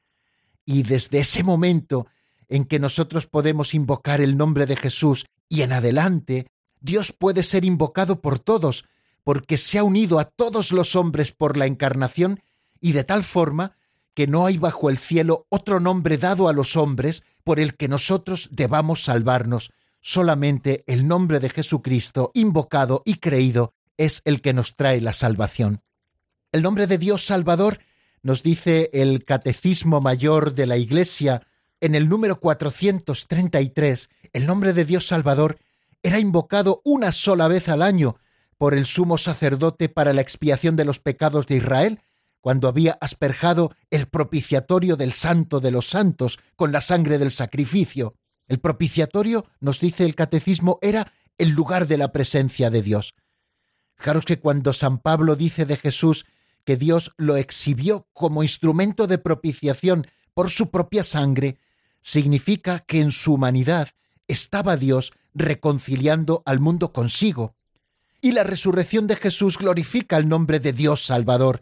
Y 0.65 0.83
desde 0.83 1.19
ese 1.19 1.43
momento 1.43 2.07
en 2.49 2.65
que 2.65 2.79
nosotros 2.79 3.27
podemos 3.27 3.73
invocar 3.73 4.21
el 4.21 4.37
nombre 4.37 4.65
de 4.65 4.75
Jesús 4.75 5.25
y 5.49 5.61
en 5.61 5.73
adelante, 5.73 6.47
Dios 6.79 7.11
puede 7.11 7.43
ser 7.43 7.65
invocado 7.65 8.21
por 8.21 8.39
todos, 8.39 8.85
porque 9.23 9.57
se 9.57 9.79
ha 9.79 9.83
unido 9.83 10.19
a 10.19 10.25
todos 10.25 10.71
los 10.71 10.95
hombres 10.95 11.31
por 11.31 11.57
la 11.57 11.65
encarnación 11.65 12.41
y 12.79 12.91
de 12.91 13.03
tal 13.03 13.23
forma 13.23 13.75
que 14.13 14.27
no 14.27 14.45
hay 14.45 14.57
bajo 14.57 14.89
el 14.89 14.97
cielo 14.97 15.45
otro 15.49 15.79
nombre 15.79 16.17
dado 16.17 16.47
a 16.47 16.53
los 16.53 16.75
hombres 16.75 17.23
por 17.43 17.59
el 17.59 17.75
que 17.75 17.87
nosotros 17.87 18.49
debamos 18.51 19.03
salvarnos. 19.03 19.71
Solamente 19.99 20.83
el 20.87 21.07
nombre 21.07 21.39
de 21.39 21.49
Jesucristo, 21.49 22.31
invocado 22.33 23.01
y 23.05 23.15
creído, 23.15 23.73
es 23.97 24.21
el 24.25 24.41
que 24.41 24.53
nos 24.53 24.75
trae 24.75 25.01
la 25.01 25.13
salvación. 25.13 25.81
El 26.51 26.61
nombre 26.61 26.87
de 26.87 26.97
Dios 26.97 27.25
Salvador, 27.25 27.79
nos 28.21 28.41
dice 28.41 28.89
el 28.93 29.25
Catecismo 29.25 30.01
Mayor 30.01 30.55
de 30.55 30.65
la 30.65 30.77
Iglesia, 30.77 31.45
en 31.85 31.93
el 31.93 32.09
número 32.09 32.39
433, 32.39 34.09
el 34.33 34.47
nombre 34.47 34.73
de 34.73 34.85
Dios 34.85 35.05
Salvador 35.05 35.59
era 36.01 36.19
invocado 36.19 36.81
una 36.83 37.11
sola 37.11 37.47
vez 37.47 37.69
al 37.69 37.83
año 37.83 38.17
por 38.57 38.73
el 38.73 38.87
sumo 38.87 39.19
sacerdote 39.19 39.87
para 39.87 40.11
la 40.11 40.21
expiación 40.21 40.75
de 40.75 40.85
los 40.85 40.99
pecados 40.99 41.45
de 41.45 41.57
Israel, 41.57 42.01
cuando 42.41 42.67
había 42.67 42.97
asperjado 43.01 43.75
el 43.91 44.07
propiciatorio 44.07 44.95
del 44.95 45.13
Santo 45.13 45.59
de 45.59 45.69
los 45.69 45.87
Santos 45.87 46.39
con 46.55 46.71
la 46.71 46.81
sangre 46.81 47.19
del 47.19 47.31
sacrificio. 47.31 48.15
El 48.47 48.59
propiciatorio, 48.59 49.45
nos 49.59 49.79
dice 49.79 50.05
el 50.05 50.15
catecismo, 50.15 50.79
era 50.81 51.13
el 51.37 51.49
lugar 51.49 51.87
de 51.87 51.97
la 51.97 52.11
presencia 52.11 52.71
de 52.71 52.81
Dios. 52.81 53.13
Fijaros 53.95 54.25
que 54.25 54.39
cuando 54.39 54.73
San 54.73 54.97
Pablo 54.97 55.35
dice 55.35 55.65
de 55.65 55.77
Jesús 55.77 56.25
que 56.63 56.77
Dios 56.77 57.13
lo 57.17 57.37
exhibió 57.37 58.07
como 58.13 58.41
instrumento 58.41 59.05
de 59.05 59.19
propiciación 59.19 60.07
por 60.33 60.49
su 60.49 60.71
propia 60.71 61.03
sangre, 61.03 61.59
significa 62.05 62.81
que 62.81 63.01
en 63.01 63.11
su 63.11 63.33
humanidad 63.33 63.89
estaba 64.27 64.77
Dios 64.77 65.11
reconciliando 65.33 66.43
al 66.45 66.59
mundo 66.59 66.93
consigo. 66.93 67.55
Y 68.21 68.33
la 68.33 68.43
resurrección 68.43 69.07
de 69.07 69.15
Jesús 69.15 69.57
glorifica 69.57 70.15
el 70.17 70.29
nombre 70.29 70.59
de 70.59 70.71
Dios 70.71 71.03
Salvador, 71.03 71.61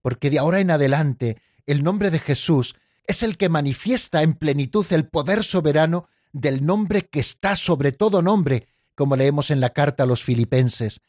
porque 0.00 0.30
de 0.30 0.38
ahora 0.38 0.60
en 0.60 0.70
adelante 0.70 1.42
el 1.66 1.84
nombre 1.84 2.10
de 2.10 2.20
Jesús 2.20 2.74
es 3.06 3.22
el 3.22 3.36
que 3.36 3.50
manifiesta 3.50 4.22
en 4.22 4.32
plenitud 4.32 4.86
el 4.92 5.08
poder 5.08 5.44
soberano 5.44 6.08
del 6.32 6.64
nombre 6.64 7.02
que 7.02 7.20
está 7.20 7.54
sobre 7.54 7.92
todo 7.92 8.22
nombre, 8.22 8.68
como 8.94 9.14
leemos 9.14 9.50
en 9.50 9.60
la 9.60 9.74
carta 9.74 10.04
a 10.04 10.06
los 10.06 10.22
filipenses. 10.22 11.02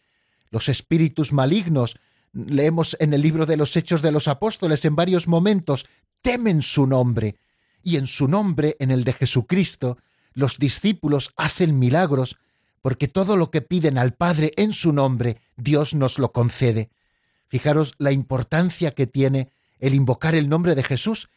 Los 0.50 0.68
espíritus 0.68 1.32
malignos, 1.32 1.96
leemos 2.34 2.98
en 3.00 3.14
el 3.14 3.22
libro 3.22 3.46
de 3.46 3.56
los 3.56 3.78
Hechos 3.78 4.02
de 4.02 4.12
los 4.12 4.28
Apóstoles 4.28 4.84
en 4.84 4.98
varios 4.98 5.26
momentos, 5.26 5.86
temen 6.22 6.62
su 6.62 6.86
nombre, 6.86 7.38
y 7.84 7.98
en 7.98 8.08
su 8.08 8.28
nombre, 8.28 8.76
en 8.80 8.92
el 8.92 9.04
de 9.04 9.14
Jesucristo, 9.14 9.98
los 10.34 10.58
discípulos 10.58 11.32
hacen 11.38 11.78
milagros, 11.78 12.38
porque 12.82 13.08
todo 13.08 13.38
lo 13.38 13.52
que 13.52 13.62
piden 13.62 13.98
al 13.98 14.14
Padre 14.14 14.54
en 14.58 14.74
su 14.74 14.92
nombre, 14.92 15.42
Dios 15.56 15.94
nos 15.94 16.20
lo 16.20 16.32
concede. 16.32 16.90
Fijaros 17.48 17.94
la 17.98 18.12
importancia 18.12 18.92
que 18.92 19.08
tiene 19.08 19.52
el 19.80 19.94
invocar 19.94 20.34
el 20.36 20.50
nombre 20.50 20.76
de 20.76 20.84
Jesús 20.84 21.30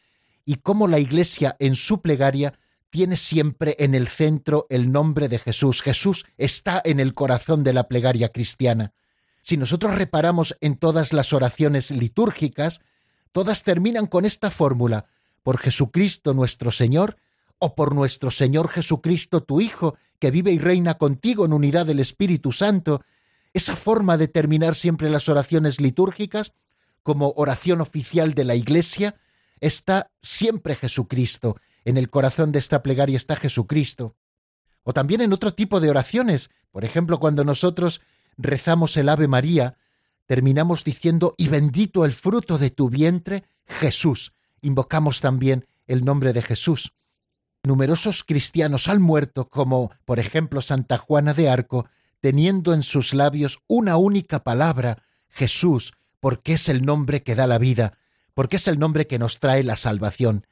y 0.44 0.56
cómo 0.56 0.88
la 0.88 0.98
Iglesia 0.98 1.56
en 1.58 1.76
su 1.76 2.00
plegaria 2.00 2.58
tiene 2.90 3.16
siempre 3.16 3.76
en 3.78 3.94
el 3.94 4.08
centro 4.08 4.66
el 4.70 4.90
nombre 4.90 5.28
de 5.28 5.38
Jesús. 5.38 5.82
Jesús 5.82 6.24
está 6.38 6.80
en 6.84 7.00
el 7.00 7.12
corazón 7.12 7.64
de 7.64 7.72
la 7.72 7.88
plegaria 7.88 8.30
cristiana. 8.30 8.92
Si 9.42 9.56
nosotros 9.56 9.94
reparamos 9.94 10.56
en 10.60 10.76
todas 10.76 11.12
las 11.12 11.32
oraciones 11.32 11.90
litúrgicas, 11.90 12.80
todas 13.32 13.64
terminan 13.64 14.06
con 14.06 14.24
esta 14.24 14.50
fórmula, 14.50 15.06
por 15.46 15.58
Jesucristo 15.58 16.34
nuestro 16.34 16.72
Señor, 16.72 17.18
o 17.60 17.76
por 17.76 17.94
nuestro 17.94 18.32
Señor 18.32 18.68
Jesucristo 18.68 19.44
tu 19.44 19.60
Hijo, 19.60 19.96
que 20.18 20.32
vive 20.32 20.50
y 20.50 20.58
reina 20.58 20.98
contigo 20.98 21.44
en 21.44 21.52
unidad 21.52 21.86
del 21.86 22.00
Espíritu 22.00 22.50
Santo, 22.50 23.04
esa 23.54 23.76
forma 23.76 24.16
de 24.16 24.26
terminar 24.26 24.74
siempre 24.74 25.08
las 25.08 25.28
oraciones 25.28 25.80
litúrgicas, 25.80 26.52
como 27.04 27.32
oración 27.36 27.80
oficial 27.80 28.34
de 28.34 28.42
la 28.42 28.56
Iglesia, 28.56 29.20
está 29.60 30.10
siempre 30.20 30.74
Jesucristo, 30.74 31.60
en 31.84 31.96
el 31.96 32.10
corazón 32.10 32.50
de 32.50 32.58
esta 32.58 32.82
plegaria 32.82 33.16
está 33.16 33.36
Jesucristo. 33.36 34.16
O 34.82 34.92
también 34.92 35.20
en 35.20 35.32
otro 35.32 35.54
tipo 35.54 35.78
de 35.78 35.90
oraciones, 35.90 36.50
por 36.72 36.84
ejemplo, 36.84 37.20
cuando 37.20 37.44
nosotros 37.44 38.00
rezamos 38.36 38.96
el 38.96 39.08
Ave 39.08 39.28
María, 39.28 39.78
terminamos 40.26 40.82
diciendo, 40.82 41.34
y 41.36 41.46
bendito 41.46 42.04
el 42.04 42.14
fruto 42.14 42.58
de 42.58 42.70
tu 42.70 42.90
vientre, 42.90 43.44
Jesús. 43.64 44.32
Invocamos 44.66 45.20
también 45.20 45.64
el 45.86 46.04
nombre 46.04 46.32
de 46.32 46.42
Jesús. 46.42 46.92
Numerosos 47.62 48.24
cristianos 48.24 48.88
han 48.88 49.00
muerto, 49.00 49.48
como 49.48 49.92
por 50.04 50.18
ejemplo 50.18 50.60
Santa 50.60 50.98
Juana 50.98 51.34
de 51.34 51.48
Arco, 51.48 51.88
teniendo 52.20 52.74
en 52.74 52.82
sus 52.82 53.14
labios 53.14 53.60
una 53.68 53.96
única 53.96 54.42
palabra, 54.42 55.04
Jesús, 55.28 55.92
porque 56.18 56.54
es 56.54 56.68
el 56.68 56.84
nombre 56.84 57.22
que 57.22 57.36
da 57.36 57.46
la 57.46 57.58
vida, 57.58 57.96
porque 58.34 58.56
es 58.56 58.66
el 58.66 58.80
nombre 58.80 59.06
que 59.06 59.20
nos 59.20 59.38
trae 59.38 59.62
la 59.62 59.76
salvación. 59.76 60.48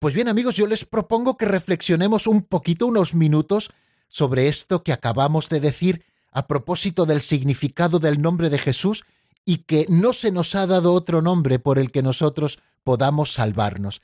Pues 0.00 0.16
bien 0.16 0.26
amigos, 0.26 0.56
yo 0.56 0.66
les 0.66 0.84
propongo 0.84 1.36
que 1.36 1.46
reflexionemos 1.46 2.26
un 2.26 2.42
poquito, 2.42 2.88
unos 2.88 3.14
minutos, 3.14 3.70
sobre 4.08 4.48
esto 4.48 4.82
que 4.82 4.92
acabamos 4.92 5.48
de 5.48 5.60
decir 5.60 6.04
a 6.32 6.48
propósito 6.48 7.06
del 7.06 7.22
significado 7.22 8.00
del 8.00 8.20
nombre 8.20 8.50
de 8.50 8.58
Jesús 8.58 9.04
y 9.48 9.64
que 9.64 9.86
no 9.88 10.12
se 10.12 10.30
nos 10.30 10.54
ha 10.54 10.66
dado 10.66 10.92
otro 10.92 11.22
nombre 11.22 11.58
por 11.58 11.78
el 11.78 11.90
que 11.90 12.02
nosotros 12.02 12.58
podamos 12.84 13.32
salvarnos, 13.32 14.02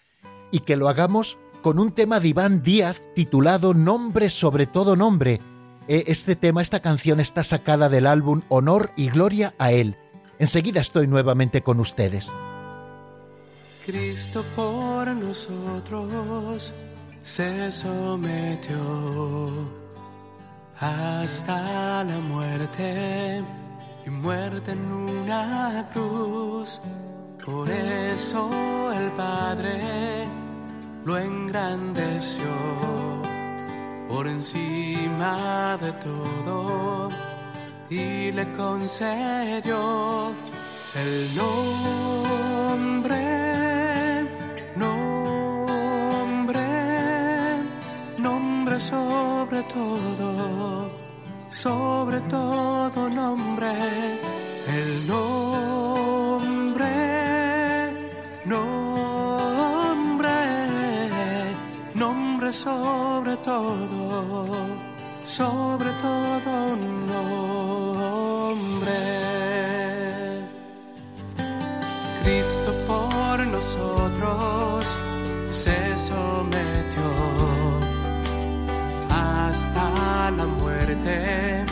y 0.50 0.60
que 0.60 0.74
lo 0.74 0.88
hagamos 0.88 1.36
con 1.60 1.78
un 1.78 1.92
tema 1.92 2.18
de 2.18 2.28
Iván 2.28 2.62
Díaz 2.62 3.02
titulado 3.14 3.74
Nombre 3.74 4.30
sobre 4.30 4.66
todo 4.66 4.96
nombre. 4.96 5.42
Eh, 5.86 6.04
este 6.06 6.34
tema, 6.34 6.62
esta 6.62 6.80
canción 6.80 7.20
está 7.20 7.44
sacada 7.44 7.90
del 7.90 8.06
álbum 8.06 8.40
Honor 8.48 8.90
y 8.96 9.10
Gloria 9.10 9.54
a 9.58 9.70
Él. 9.70 9.98
Enseguida 10.38 10.80
estoy 10.80 11.08
nuevamente 11.08 11.60
con 11.60 11.78
ustedes. 11.78 12.32
Cristo 13.84 14.42
por 14.56 15.08
nosotros 15.08 16.72
se 17.20 17.70
sometió 17.70 18.78
hasta 20.80 22.02
la 22.02 22.18
muerte 22.30 23.44
y 24.06 24.10
muerte 24.10 24.72
en 24.72 24.92
una 24.92 25.88
cruz. 25.92 26.80
Por 27.44 27.70
eso 27.70 28.92
el 28.92 29.10
Padre 29.12 30.26
lo 31.04 31.18
engrandeció 31.18 32.46
por 34.08 34.26
encima 34.26 35.76
de 35.80 35.92
todo 35.92 37.08
y 37.90 38.32
le 38.32 38.52
concedió 38.52 40.32
el 40.94 41.34
nombre, 41.34 42.64
nombre, 44.76 46.60
nombre 48.18 48.80
sobre 48.80 49.62
todo, 49.64 50.83
sobre 51.54 52.20
todo 52.22 53.08
nombre, 53.08 53.72
el 54.66 55.06
nombre, 55.06 56.84
nombre, 58.44 58.74
nombre 61.94 62.52
sobre 62.52 63.36
todo, 63.36 64.66
sobre 65.24 65.90
todo 66.02 66.76
nombre. 66.76 67.44
Cristo 72.24 72.72
por 72.88 73.46
nosotros 73.46 74.84
se 75.50 75.96
sometió 75.96 77.33
hasta 79.54 80.30
la 80.32 80.46
muerte 80.46 81.64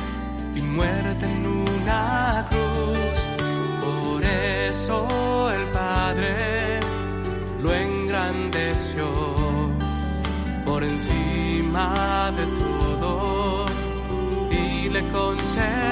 y 0.54 0.62
muerte 0.62 1.24
en 1.26 1.46
una 1.46 2.46
cruz. 2.48 3.16
Por 3.84 4.24
eso 4.24 5.50
el 5.50 5.64
Padre 5.70 6.80
lo 7.60 7.74
engrandeció 7.74 9.06
por 10.64 10.84
encima 10.84 12.30
de 12.38 12.44
todo 12.62 13.66
y 14.50 14.88
le 14.88 15.02
concedió 15.10 15.91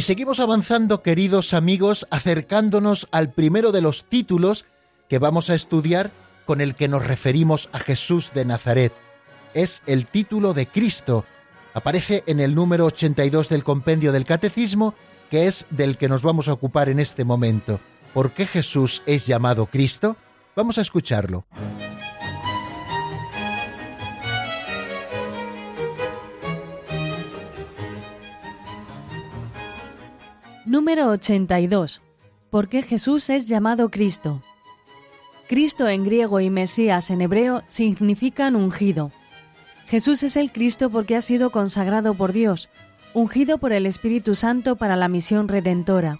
Y 0.00 0.02
seguimos 0.02 0.40
avanzando, 0.40 1.02
queridos 1.02 1.52
amigos, 1.52 2.06
acercándonos 2.08 3.06
al 3.10 3.34
primero 3.34 3.70
de 3.70 3.82
los 3.82 4.04
títulos 4.04 4.64
que 5.10 5.18
vamos 5.18 5.50
a 5.50 5.54
estudiar 5.54 6.10
con 6.46 6.62
el 6.62 6.74
que 6.74 6.88
nos 6.88 7.06
referimos 7.06 7.68
a 7.72 7.80
Jesús 7.80 8.32
de 8.32 8.46
Nazaret. 8.46 8.94
Es 9.52 9.82
el 9.84 10.06
título 10.06 10.54
de 10.54 10.64
Cristo. 10.64 11.26
Aparece 11.74 12.24
en 12.26 12.40
el 12.40 12.54
número 12.54 12.86
82 12.86 13.50
del 13.50 13.62
compendio 13.62 14.10
del 14.10 14.24
Catecismo, 14.24 14.94
que 15.30 15.48
es 15.48 15.66
del 15.68 15.98
que 15.98 16.08
nos 16.08 16.22
vamos 16.22 16.48
a 16.48 16.54
ocupar 16.54 16.88
en 16.88 16.98
este 16.98 17.26
momento. 17.26 17.78
¿Por 18.14 18.30
qué 18.30 18.46
Jesús 18.46 19.02
es 19.04 19.26
llamado 19.26 19.66
Cristo? 19.66 20.16
Vamos 20.56 20.78
a 20.78 20.80
escucharlo. 20.80 21.44
Número 30.70 31.08
82. 31.08 32.00
¿Por 32.48 32.68
qué 32.68 32.82
Jesús 32.82 33.28
es 33.28 33.46
llamado 33.46 33.90
Cristo? 33.90 34.40
Cristo 35.48 35.88
en 35.88 36.04
griego 36.04 36.38
y 36.38 36.48
Mesías 36.48 37.10
en 37.10 37.22
hebreo 37.22 37.64
significan 37.66 38.54
ungido. 38.54 39.10
Jesús 39.88 40.22
es 40.22 40.36
el 40.36 40.52
Cristo 40.52 40.88
porque 40.88 41.16
ha 41.16 41.22
sido 41.22 41.50
consagrado 41.50 42.14
por 42.14 42.32
Dios, 42.32 42.68
ungido 43.14 43.58
por 43.58 43.72
el 43.72 43.84
Espíritu 43.84 44.36
Santo 44.36 44.76
para 44.76 44.94
la 44.94 45.08
misión 45.08 45.48
redentora. 45.48 46.18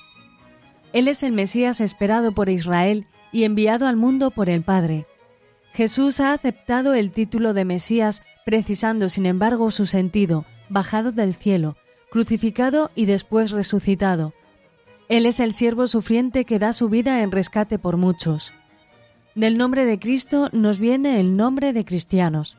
Él 0.93 1.07
es 1.07 1.23
el 1.23 1.31
Mesías 1.31 1.81
esperado 1.81 2.33
por 2.33 2.49
Israel 2.49 3.07
y 3.31 3.45
enviado 3.45 3.87
al 3.87 3.95
mundo 3.95 4.33
por 4.33 4.51
el 4.51 4.63
Padre. 4.63 5.07
Jesús 5.75 6.19
ha 6.19 6.33
aceptado 6.33 6.95
el 6.95 7.13
título 7.13 7.55
de 7.55 7.65
Mesías 7.65 8.25
precisando 8.45 9.11
sin 9.11 9.27
embargo 9.27 9.71
su 9.71 9.87
sentido, 9.87 10.45
bajado 10.69 11.13
del 11.13 11.35
cielo, 11.35 11.77
crucificado 12.11 12.91
y 12.97 13.07
después 13.07 13.53
resucitado. 13.53 14.35
Él 15.11 15.27
es 15.27 15.41
el 15.41 15.53
siervo 15.53 15.89
sufriente 15.89 16.45
que 16.45 16.61
da 16.61 16.73
su 16.73 16.89
vida 16.89 17.23
en 17.23 17.33
rescate 17.33 17.81
por 17.81 17.97
muchos. 17.97 18.53
Del 19.35 19.59
nombre 19.59 19.85
de 19.85 19.99
Cristo 19.99 20.49
nos 20.53 20.79
viene 20.79 21.19
el 21.19 21.37
nombre 21.37 21.73
de 21.73 21.85
cristianos. 21.85 22.57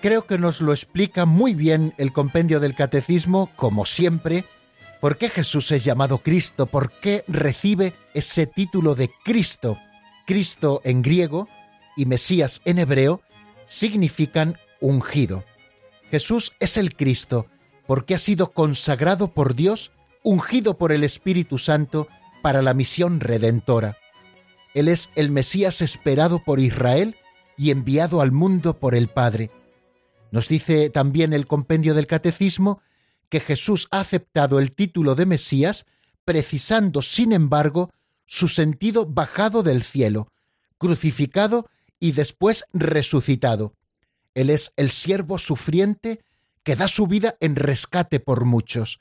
Creo 0.00 0.24
que 0.24 0.38
nos 0.38 0.60
lo 0.60 0.72
explica 0.72 1.26
muy 1.26 1.56
bien 1.56 1.92
el 1.98 2.12
compendio 2.12 2.60
del 2.60 2.76
catecismo, 2.76 3.50
como 3.56 3.84
siempre, 3.84 4.44
por 5.00 5.18
qué 5.18 5.28
Jesús 5.28 5.72
es 5.72 5.82
llamado 5.82 6.18
Cristo, 6.18 6.66
por 6.66 6.92
qué 6.92 7.24
recibe 7.26 7.94
ese 8.14 8.46
título 8.46 8.94
de 8.94 9.10
Cristo. 9.24 9.76
Cristo 10.24 10.82
en 10.84 11.02
griego 11.02 11.48
y 11.96 12.06
Mesías 12.06 12.60
en 12.64 12.78
hebreo 12.78 13.22
significan 13.66 14.56
ungido. 14.80 15.42
Jesús 16.12 16.52
es 16.60 16.76
el 16.76 16.94
Cristo 16.94 17.46
porque 17.86 18.14
ha 18.14 18.18
sido 18.18 18.52
consagrado 18.52 19.32
por 19.32 19.54
Dios, 19.54 19.92
ungido 20.22 20.76
por 20.76 20.92
el 20.92 21.04
Espíritu 21.04 21.56
Santo 21.56 22.06
para 22.42 22.60
la 22.60 22.74
misión 22.74 23.18
redentora. 23.18 23.96
Él 24.74 24.88
es 24.88 25.08
el 25.14 25.30
Mesías 25.30 25.80
esperado 25.80 26.44
por 26.44 26.60
Israel 26.60 27.16
y 27.56 27.70
enviado 27.70 28.20
al 28.20 28.30
mundo 28.30 28.78
por 28.78 28.94
el 28.94 29.08
Padre. 29.08 29.50
Nos 30.30 30.48
dice 30.48 30.90
también 30.90 31.32
el 31.32 31.46
compendio 31.46 31.94
del 31.94 32.06
Catecismo 32.06 32.82
que 33.30 33.40
Jesús 33.40 33.88
ha 33.90 34.00
aceptado 34.00 34.58
el 34.58 34.72
título 34.72 35.14
de 35.14 35.24
Mesías 35.24 35.86
precisando, 36.26 37.00
sin 37.00 37.32
embargo, 37.32 37.88
su 38.26 38.48
sentido 38.48 39.06
bajado 39.06 39.62
del 39.62 39.82
cielo, 39.82 40.28
crucificado 40.76 41.70
y 41.98 42.12
después 42.12 42.64
resucitado. 42.74 43.72
Él 44.34 44.50
es 44.50 44.72
el 44.76 44.90
siervo 44.90 45.38
sufriente 45.38 46.20
que 46.62 46.76
da 46.76 46.88
su 46.88 47.06
vida 47.06 47.36
en 47.40 47.56
rescate 47.56 48.20
por 48.20 48.44
muchos. 48.44 48.98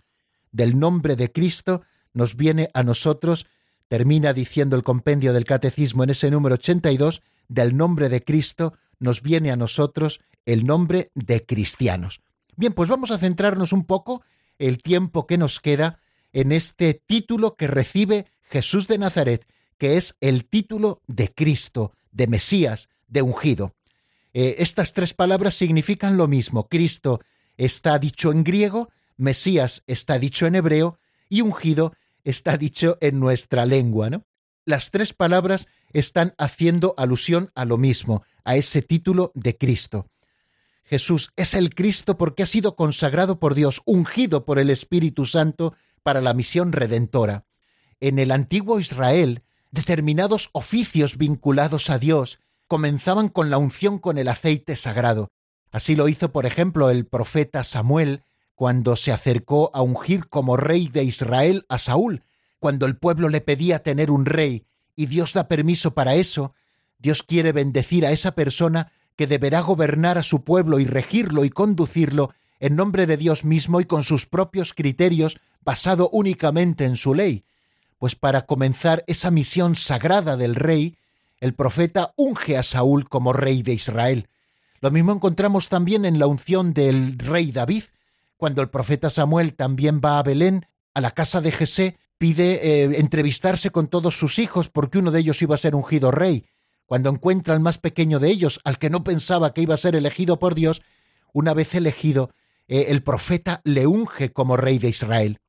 Del 0.51 0.79
nombre 0.79 1.15
de 1.15 1.31
Cristo 1.31 1.83
nos 2.13 2.35
viene 2.35 2.69
a 2.73 2.83
nosotros, 2.83 3.45
termina 3.87 4.33
diciendo 4.33 4.75
el 4.75 4.83
compendio 4.83 5.33
del 5.33 5.45
Catecismo 5.45 6.03
en 6.03 6.09
ese 6.09 6.31
número 6.31 6.55
82, 6.55 7.21
del 7.47 7.75
nombre 7.77 8.09
de 8.09 8.21
Cristo 8.21 8.73
nos 8.99 9.21
viene 9.21 9.51
a 9.51 9.55
nosotros 9.55 10.21
el 10.45 10.65
nombre 10.65 11.11
de 11.15 11.45
cristianos. 11.45 12.21
Bien, 12.55 12.73
pues 12.73 12.89
vamos 12.89 13.11
a 13.11 13.17
centrarnos 13.17 13.73
un 13.73 13.85
poco 13.85 14.23
el 14.59 14.81
tiempo 14.81 15.27
que 15.27 15.37
nos 15.37 15.59
queda 15.59 15.99
en 16.33 16.51
este 16.51 16.93
título 16.93 17.55
que 17.55 17.67
recibe 17.67 18.27
Jesús 18.43 18.87
de 18.87 18.97
Nazaret, 18.97 19.45
que 19.77 19.97
es 19.97 20.15
el 20.21 20.45
título 20.45 21.01
de 21.07 21.33
Cristo, 21.33 21.93
de 22.11 22.27
Mesías, 22.27 22.89
de 23.07 23.21
ungido. 23.21 23.73
Eh, 24.33 24.55
estas 24.59 24.93
tres 24.93 25.13
palabras 25.13 25.55
significan 25.55 26.17
lo 26.17 26.27
mismo. 26.27 26.67
Cristo 26.67 27.21
está 27.57 27.99
dicho 27.99 28.31
en 28.31 28.43
griego, 28.43 28.89
Mesías 29.17 29.83
está 29.87 30.19
dicho 30.19 30.45
en 30.45 30.55
hebreo 30.55 30.99
y 31.29 31.41
ungido 31.41 31.93
está 32.23 32.57
dicho 32.57 32.97
en 33.01 33.19
nuestra 33.19 33.65
lengua, 33.65 34.09
¿no? 34.09 34.25
Las 34.65 34.91
tres 34.91 35.13
palabras 35.13 35.67
están 35.91 36.33
haciendo 36.37 36.93
alusión 36.97 37.51
a 37.55 37.65
lo 37.65 37.77
mismo, 37.77 38.23
a 38.43 38.55
ese 38.55 38.81
título 38.81 39.31
de 39.33 39.57
Cristo. 39.57 40.07
Jesús 40.83 41.31
es 41.35 41.53
el 41.53 41.73
Cristo 41.73 42.17
porque 42.17 42.43
ha 42.43 42.45
sido 42.45 42.75
consagrado 42.75 43.39
por 43.39 43.55
Dios, 43.55 43.81
ungido 43.85 44.45
por 44.45 44.59
el 44.59 44.69
Espíritu 44.69 45.25
Santo 45.25 45.73
para 46.03 46.21
la 46.21 46.33
misión 46.33 46.73
redentora. 46.73 47.45
En 47.99 48.19
el 48.19 48.31
antiguo 48.31 48.79
Israel, 48.79 49.43
determinados 49.71 50.49
oficios 50.51 51.17
vinculados 51.17 51.89
a 51.89 51.97
Dios 51.97 52.39
comenzaban 52.71 53.27
con 53.27 53.49
la 53.49 53.57
unción 53.57 53.99
con 53.99 54.17
el 54.17 54.29
aceite 54.29 54.77
sagrado. 54.77 55.29
Así 55.73 55.93
lo 55.93 56.07
hizo, 56.07 56.31
por 56.31 56.45
ejemplo, 56.45 56.89
el 56.89 57.05
profeta 57.05 57.65
Samuel 57.65 58.23
cuando 58.55 58.95
se 58.95 59.11
acercó 59.11 59.71
a 59.73 59.81
ungir 59.81 60.29
como 60.29 60.55
rey 60.55 60.87
de 60.87 61.03
Israel 61.03 61.65
a 61.67 61.77
Saúl, 61.77 62.23
cuando 62.59 62.85
el 62.85 62.95
pueblo 62.95 63.27
le 63.27 63.41
pedía 63.41 63.83
tener 63.83 64.09
un 64.09 64.25
rey 64.25 64.63
y 64.95 65.07
Dios 65.07 65.33
da 65.33 65.49
permiso 65.49 65.93
para 65.93 66.15
eso, 66.15 66.53
Dios 66.97 67.23
quiere 67.23 67.51
bendecir 67.51 68.05
a 68.05 68.13
esa 68.13 68.35
persona 68.35 68.93
que 69.17 69.27
deberá 69.27 69.59
gobernar 69.59 70.17
a 70.17 70.23
su 70.23 70.45
pueblo 70.45 70.79
y 70.79 70.85
regirlo 70.85 71.43
y 71.43 71.49
conducirlo 71.49 72.33
en 72.61 72.77
nombre 72.77 73.05
de 73.05 73.17
Dios 73.17 73.43
mismo 73.43 73.81
y 73.81 73.85
con 73.85 74.05
sus 74.05 74.25
propios 74.27 74.73
criterios, 74.73 75.41
basado 75.59 76.09
únicamente 76.13 76.85
en 76.85 76.95
su 76.95 77.15
ley. 77.15 77.43
Pues 77.97 78.15
para 78.15 78.45
comenzar 78.45 79.03
esa 79.07 79.29
misión 79.29 79.75
sagrada 79.75 80.37
del 80.37 80.55
rey, 80.55 80.95
el 81.41 81.53
profeta 81.55 82.13
unge 82.15 82.57
a 82.57 82.63
Saúl 82.63 83.09
como 83.09 83.33
rey 83.33 83.63
de 83.63 83.73
Israel. 83.73 84.29
Lo 84.79 84.91
mismo 84.91 85.11
encontramos 85.11 85.67
también 85.67 86.05
en 86.05 86.19
la 86.19 86.27
unción 86.27 86.73
del 86.73 87.17
rey 87.17 87.51
David, 87.51 87.83
cuando 88.37 88.61
el 88.61 88.69
profeta 88.69 89.09
Samuel 89.09 89.55
también 89.55 90.01
va 90.03 90.17
a 90.17 90.23
Belén, 90.23 90.65
a 90.93 91.01
la 91.01 91.11
casa 91.11 91.41
de 91.41 91.51
Jesé, 91.51 91.97
pide 92.17 92.83
eh, 92.83 92.99
entrevistarse 92.99 93.71
con 93.71 93.87
todos 93.87 94.17
sus 94.17 94.39
hijos 94.39 94.69
porque 94.69 94.99
uno 94.99 95.11
de 95.11 95.19
ellos 95.19 95.41
iba 95.41 95.55
a 95.55 95.57
ser 95.57 95.75
ungido 95.75 96.11
rey. 96.11 96.45
Cuando 96.85 97.09
encuentra 97.09 97.53
al 97.53 97.59
más 97.59 97.77
pequeño 97.77 98.19
de 98.19 98.29
ellos, 98.29 98.59
al 98.63 98.77
que 98.77 98.89
no 98.89 99.03
pensaba 99.03 99.53
que 99.53 99.61
iba 99.61 99.73
a 99.73 99.77
ser 99.77 99.95
elegido 99.95 100.37
por 100.37 100.53
Dios, 100.53 100.81
una 101.33 101.53
vez 101.53 101.73
elegido, 101.73 102.31
eh, 102.67 102.87
el 102.89 103.01
profeta 103.01 103.61
le 103.63 103.87
unge 103.87 104.31
como 104.31 104.57
rey 104.57 104.77
de 104.77 104.89
Israel. 104.89 105.39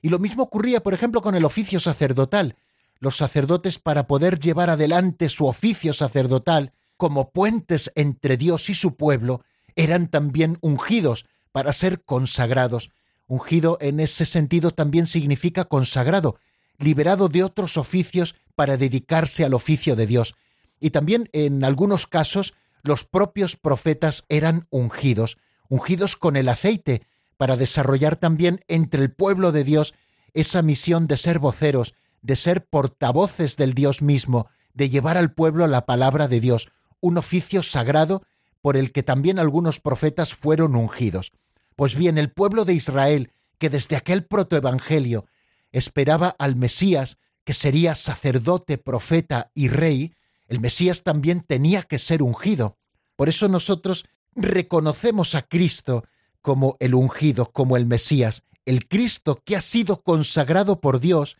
Y 0.00 0.08
lo 0.08 0.18
mismo 0.18 0.44
ocurría, 0.44 0.82
por 0.82 0.94
ejemplo, 0.94 1.20
con 1.20 1.34
el 1.34 1.44
oficio 1.44 1.80
sacerdotal. 1.80 2.56
Los 3.04 3.18
sacerdotes, 3.18 3.78
para 3.78 4.06
poder 4.06 4.38
llevar 4.38 4.70
adelante 4.70 5.28
su 5.28 5.44
oficio 5.44 5.92
sacerdotal 5.92 6.72
como 6.96 7.32
puentes 7.32 7.92
entre 7.96 8.38
Dios 8.38 8.70
y 8.70 8.74
su 8.74 8.96
pueblo, 8.96 9.42
eran 9.76 10.08
también 10.08 10.56
ungidos 10.62 11.26
para 11.52 11.74
ser 11.74 12.02
consagrados. 12.02 12.88
Ungido 13.26 13.76
en 13.82 14.00
ese 14.00 14.24
sentido 14.24 14.70
también 14.70 15.06
significa 15.06 15.66
consagrado, 15.66 16.38
liberado 16.78 17.28
de 17.28 17.44
otros 17.44 17.76
oficios 17.76 18.36
para 18.54 18.78
dedicarse 18.78 19.44
al 19.44 19.52
oficio 19.52 19.96
de 19.96 20.06
Dios. 20.06 20.34
Y 20.80 20.88
también 20.88 21.28
en 21.34 21.62
algunos 21.62 22.06
casos 22.06 22.54
los 22.80 23.04
propios 23.04 23.54
profetas 23.54 24.24
eran 24.30 24.66
ungidos, 24.70 25.36
ungidos 25.68 26.16
con 26.16 26.36
el 26.36 26.48
aceite, 26.48 27.02
para 27.36 27.58
desarrollar 27.58 28.16
también 28.16 28.64
entre 28.66 29.02
el 29.02 29.12
pueblo 29.12 29.52
de 29.52 29.62
Dios 29.62 29.92
esa 30.32 30.62
misión 30.62 31.06
de 31.06 31.18
ser 31.18 31.38
voceros, 31.38 31.94
de 32.24 32.36
ser 32.36 32.64
portavoces 32.64 33.56
del 33.56 33.74
Dios 33.74 34.00
mismo, 34.00 34.48
de 34.72 34.88
llevar 34.88 35.18
al 35.18 35.34
pueblo 35.34 35.66
la 35.66 35.84
palabra 35.84 36.26
de 36.26 36.40
Dios, 36.40 36.70
un 37.00 37.18
oficio 37.18 37.62
sagrado 37.62 38.22
por 38.62 38.78
el 38.78 38.92
que 38.92 39.02
también 39.02 39.38
algunos 39.38 39.78
profetas 39.78 40.34
fueron 40.34 40.74
ungidos. 40.74 41.32
Pues 41.76 41.94
bien, 41.94 42.16
el 42.16 42.32
pueblo 42.32 42.64
de 42.64 42.72
Israel, 42.72 43.30
que 43.58 43.68
desde 43.68 43.94
aquel 43.94 44.24
protoevangelio 44.24 45.26
esperaba 45.70 46.34
al 46.38 46.56
Mesías, 46.56 47.18
que 47.44 47.52
sería 47.52 47.94
sacerdote, 47.94 48.78
profeta 48.78 49.50
y 49.54 49.68
rey, 49.68 50.14
el 50.48 50.60
Mesías 50.60 51.02
también 51.02 51.42
tenía 51.42 51.82
que 51.82 51.98
ser 51.98 52.22
ungido. 52.22 52.78
Por 53.16 53.28
eso 53.28 53.48
nosotros 53.48 54.06
reconocemos 54.34 55.34
a 55.34 55.42
Cristo 55.42 56.04
como 56.40 56.78
el 56.80 56.94
ungido, 56.94 57.52
como 57.52 57.76
el 57.76 57.84
Mesías, 57.84 58.44
el 58.64 58.88
Cristo 58.88 59.42
que 59.44 59.56
ha 59.56 59.60
sido 59.60 60.00
consagrado 60.00 60.80
por 60.80 61.00
Dios 61.00 61.36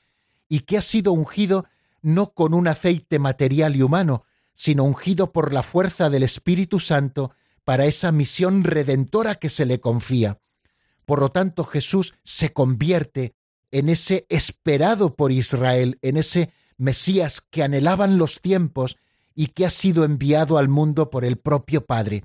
y 0.48 0.60
que 0.60 0.78
ha 0.78 0.82
sido 0.82 1.12
ungido 1.12 1.66
no 2.02 2.32
con 2.32 2.54
un 2.54 2.68
aceite 2.68 3.18
material 3.18 3.76
y 3.76 3.82
humano, 3.82 4.24
sino 4.54 4.84
ungido 4.84 5.32
por 5.32 5.52
la 5.52 5.62
fuerza 5.62 6.10
del 6.10 6.22
Espíritu 6.22 6.80
Santo 6.80 7.32
para 7.64 7.86
esa 7.86 8.12
misión 8.12 8.62
redentora 8.62 9.36
que 9.36 9.48
se 9.48 9.64
le 9.64 9.80
confía. 9.80 10.38
Por 11.06 11.20
lo 11.20 11.30
tanto, 11.30 11.64
Jesús 11.64 12.14
se 12.22 12.52
convierte 12.52 13.34
en 13.70 13.88
ese 13.88 14.26
esperado 14.28 15.16
por 15.16 15.32
Israel, 15.32 15.98
en 16.02 16.16
ese 16.16 16.52
Mesías 16.76 17.40
que 17.40 17.62
anhelaban 17.62 18.18
los 18.18 18.40
tiempos 18.40 18.96
y 19.34 19.48
que 19.48 19.66
ha 19.66 19.70
sido 19.70 20.04
enviado 20.04 20.58
al 20.58 20.68
mundo 20.68 21.10
por 21.10 21.24
el 21.24 21.38
propio 21.38 21.84
Padre. 21.84 22.24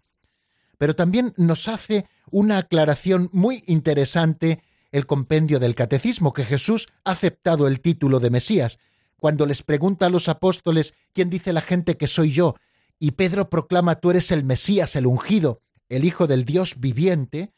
Pero 0.77 0.95
también 0.95 1.33
nos 1.37 1.67
hace 1.67 2.05
una 2.31 2.59
aclaración 2.59 3.29
muy 3.31 3.63
interesante 3.67 4.61
el 4.91 5.05
compendio 5.05 5.59
del 5.59 5.75
Catecismo, 5.75 6.33
que 6.33 6.45
Jesús 6.45 6.87
ha 7.03 7.11
aceptado 7.11 7.67
el 7.67 7.81
título 7.81 8.19
de 8.19 8.29
Mesías. 8.29 8.79
Cuando 9.17 9.45
les 9.45 9.63
pregunta 9.63 10.07
a 10.07 10.09
los 10.09 10.29
apóstoles 10.29 10.93
quién 11.13 11.29
dice 11.29 11.53
la 11.53 11.61
gente 11.61 11.97
que 11.97 12.07
soy 12.07 12.31
yo, 12.31 12.55
y 12.99 13.11
Pedro 13.11 13.49
proclama 13.49 13.95
tú 13.95 14.11
eres 14.11 14.31
el 14.31 14.43
Mesías, 14.43 14.95
el 14.95 15.05
ungido, 15.07 15.61
el 15.87 16.05
Hijo 16.05 16.27
del 16.27 16.45
Dios 16.45 16.79
viviente, 16.79 17.53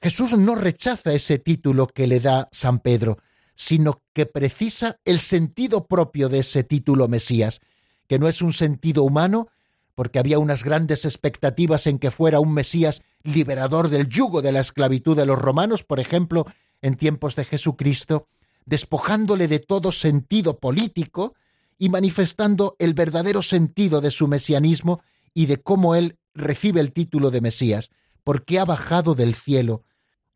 Jesús 0.00 0.36
no 0.36 0.54
rechaza 0.54 1.12
ese 1.12 1.38
título 1.38 1.86
que 1.86 2.06
le 2.06 2.20
da 2.20 2.48
San 2.52 2.80
Pedro, 2.80 3.18
sino 3.54 4.02
que 4.12 4.26
precisa 4.26 5.00
el 5.04 5.20
sentido 5.20 5.86
propio 5.86 6.28
de 6.28 6.40
ese 6.40 6.64
título 6.64 7.08
Mesías, 7.08 7.60
que 8.06 8.18
no 8.18 8.28
es 8.28 8.42
un 8.42 8.52
sentido 8.52 9.02
humano, 9.02 9.48
porque 9.94 10.18
había 10.18 10.38
unas 10.38 10.62
grandes 10.62 11.06
expectativas 11.06 11.86
en 11.86 11.98
que 11.98 12.10
fuera 12.10 12.38
un 12.38 12.52
Mesías 12.52 13.02
liberador 13.22 13.88
del 13.88 14.08
yugo 14.08 14.42
de 14.42 14.52
la 14.52 14.60
esclavitud 14.60 15.16
de 15.16 15.26
los 15.26 15.38
romanos, 15.38 15.82
por 15.82 16.00
ejemplo, 16.00 16.46
en 16.82 16.96
tiempos 16.96 17.36
de 17.36 17.44
Jesucristo, 17.44 18.28
despojándole 18.64 19.48
de 19.48 19.58
todo 19.58 19.92
sentido 19.92 20.58
político 20.58 21.34
y 21.78 21.88
manifestando 21.88 22.76
el 22.78 22.94
verdadero 22.94 23.42
sentido 23.42 24.00
de 24.00 24.10
su 24.10 24.28
mesianismo 24.28 25.02
y 25.34 25.46
de 25.46 25.58
cómo 25.58 25.94
él 25.94 26.18
recibe 26.34 26.80
el 26.80 26.92
título 26.92 27.30
de 27.30 27.40
Mesías, 27.40 27.90
porque 28.24 28.58
ha 28.58 28.64
bajado 28.64 29.14
del 29.14 29.34
cielo. 29.34 29.84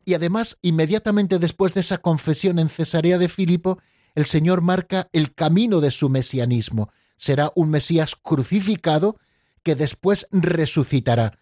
Y 0.05 0.13
además, 0.13 0.57
inmediatamente 0.61 1.39
después 1.39 1.73
de 1.73 1.81
esa 1.81 1.99
confesión 1.99 2.59
en 2.59 2.69
Cesarea 2.69 3.17
de 3.17 3.29
Filipo, 3.29 3.79
el 4.15 4.25
Señor 4.25 4.61
marca 4.61 5.09
el 5.13 5.33
camino 5.33 5.79
de 5.79 5.91
su 5.91 6.09
mesianismo. 6.09 6.91
Será 7.17 7.51
un 7.55 7.69
Mesías 7.69 8.15
crucificado 8.15 9.17
que 9.63 9.75
después 9.75 10.27
resucitará. 10.31 11.37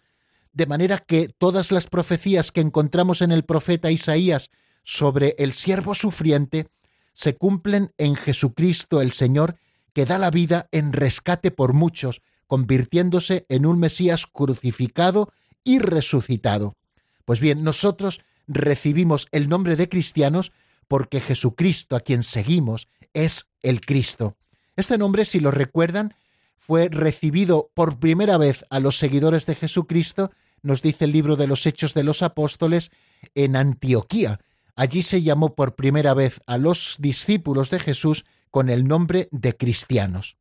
De 0.52 0.66
manera 0.66 0.98
que 0.98 1.28
todas 1.28 1.72
las 1.72 1.86
profecías 1.86 2.52
que 2.52 2.60
encontramos 2.60 3.22
en 3.22 3.32
el 3.32 3.44
profeta 3.44 3.90
Isaías 3.90 4.50
sobre 4.84 5.34
el 5.38 5.52
siervo 5.52 5.94
sufriente 5.94 6.68
se 7.14 7.36
cumplen 7.36 7.92
en 7.98 8.16
Jesucristo 8.16 9.00
el 9.02 9.12
Señor, 9.12 9.56
que 9.92 10.06
da 10.06 10.18
la 10.18 10.30
vida 10.30 10.68
en 10.72 10.92
rescate 10.92 11.50
por 11.50 11.72
muchos, 11.72 12.22
convirtiéndose 12.46 13.46
en 13.48 13.66
un 13.66 13.78
Mesías 13.78 14.26
crucificado 14.26 15.32
y 15.62 15.78
resucitado. 15.78 16.76
Pues 17.24 17.40
bien, 17.40 17.62
nosotros 17.62 18.22
recibimos 18.48 19.28
el 19.32 19.48
nombre 19.48 19.76
de 19.76 19.88
cristianos 19.88 20.52
porque 20.88 21.20
Jesucristo, 21.20 21.94
a 21.94 22.00
quien 22.00 22.22
seguimos, 22.22 22.88
es 23.14 23.50
el 23.62 23.80
Cristo. 23.80 24.36
Este 24.76 24.98
nombre, 24.98 25.24
si 25.24 25.40
lo 25.40 25.50
recuerdan, 25.50 26.14
fue 26.56 26.88
recibido 26.88 27.70
por 27.74 27.98
primera 27.98 28.38
vez 28.38 28.64
a 28.70 28.80
los 28.80 28.96
seguidores 28.96 29.46
de 29.46 29.54
Jesucristo, 29.54 30.30
nos 30.62 30.82
dice 30.82 31.04
el 31.04 31.12
libro 31.12 31.36
de 31.36 31.46
los 31.46 31.66
Hechos 31.66 31.94
de 31.94 32.02
los 32.02 32.22
Apóstoles, 32.22 32.90
en 33.34 33.56
Antioquía. 33.56 34.40
Allí 34.80 35.02
se 35.02 35.20
llamó 35.20 35.54
por 35.54 35.74
primera 35.74 36.14
vez 36.14 36.40
a 36.46 36.56
los 36.56 36.96
discípulos 36.98 37.68
de 37.68 37.80
Jesús 37.80 38.24
con 38.50 38.70
el 38.70 38.88
nombre 38.88 39.28
de 39.30 39.54
cristianos. 39.54 40.38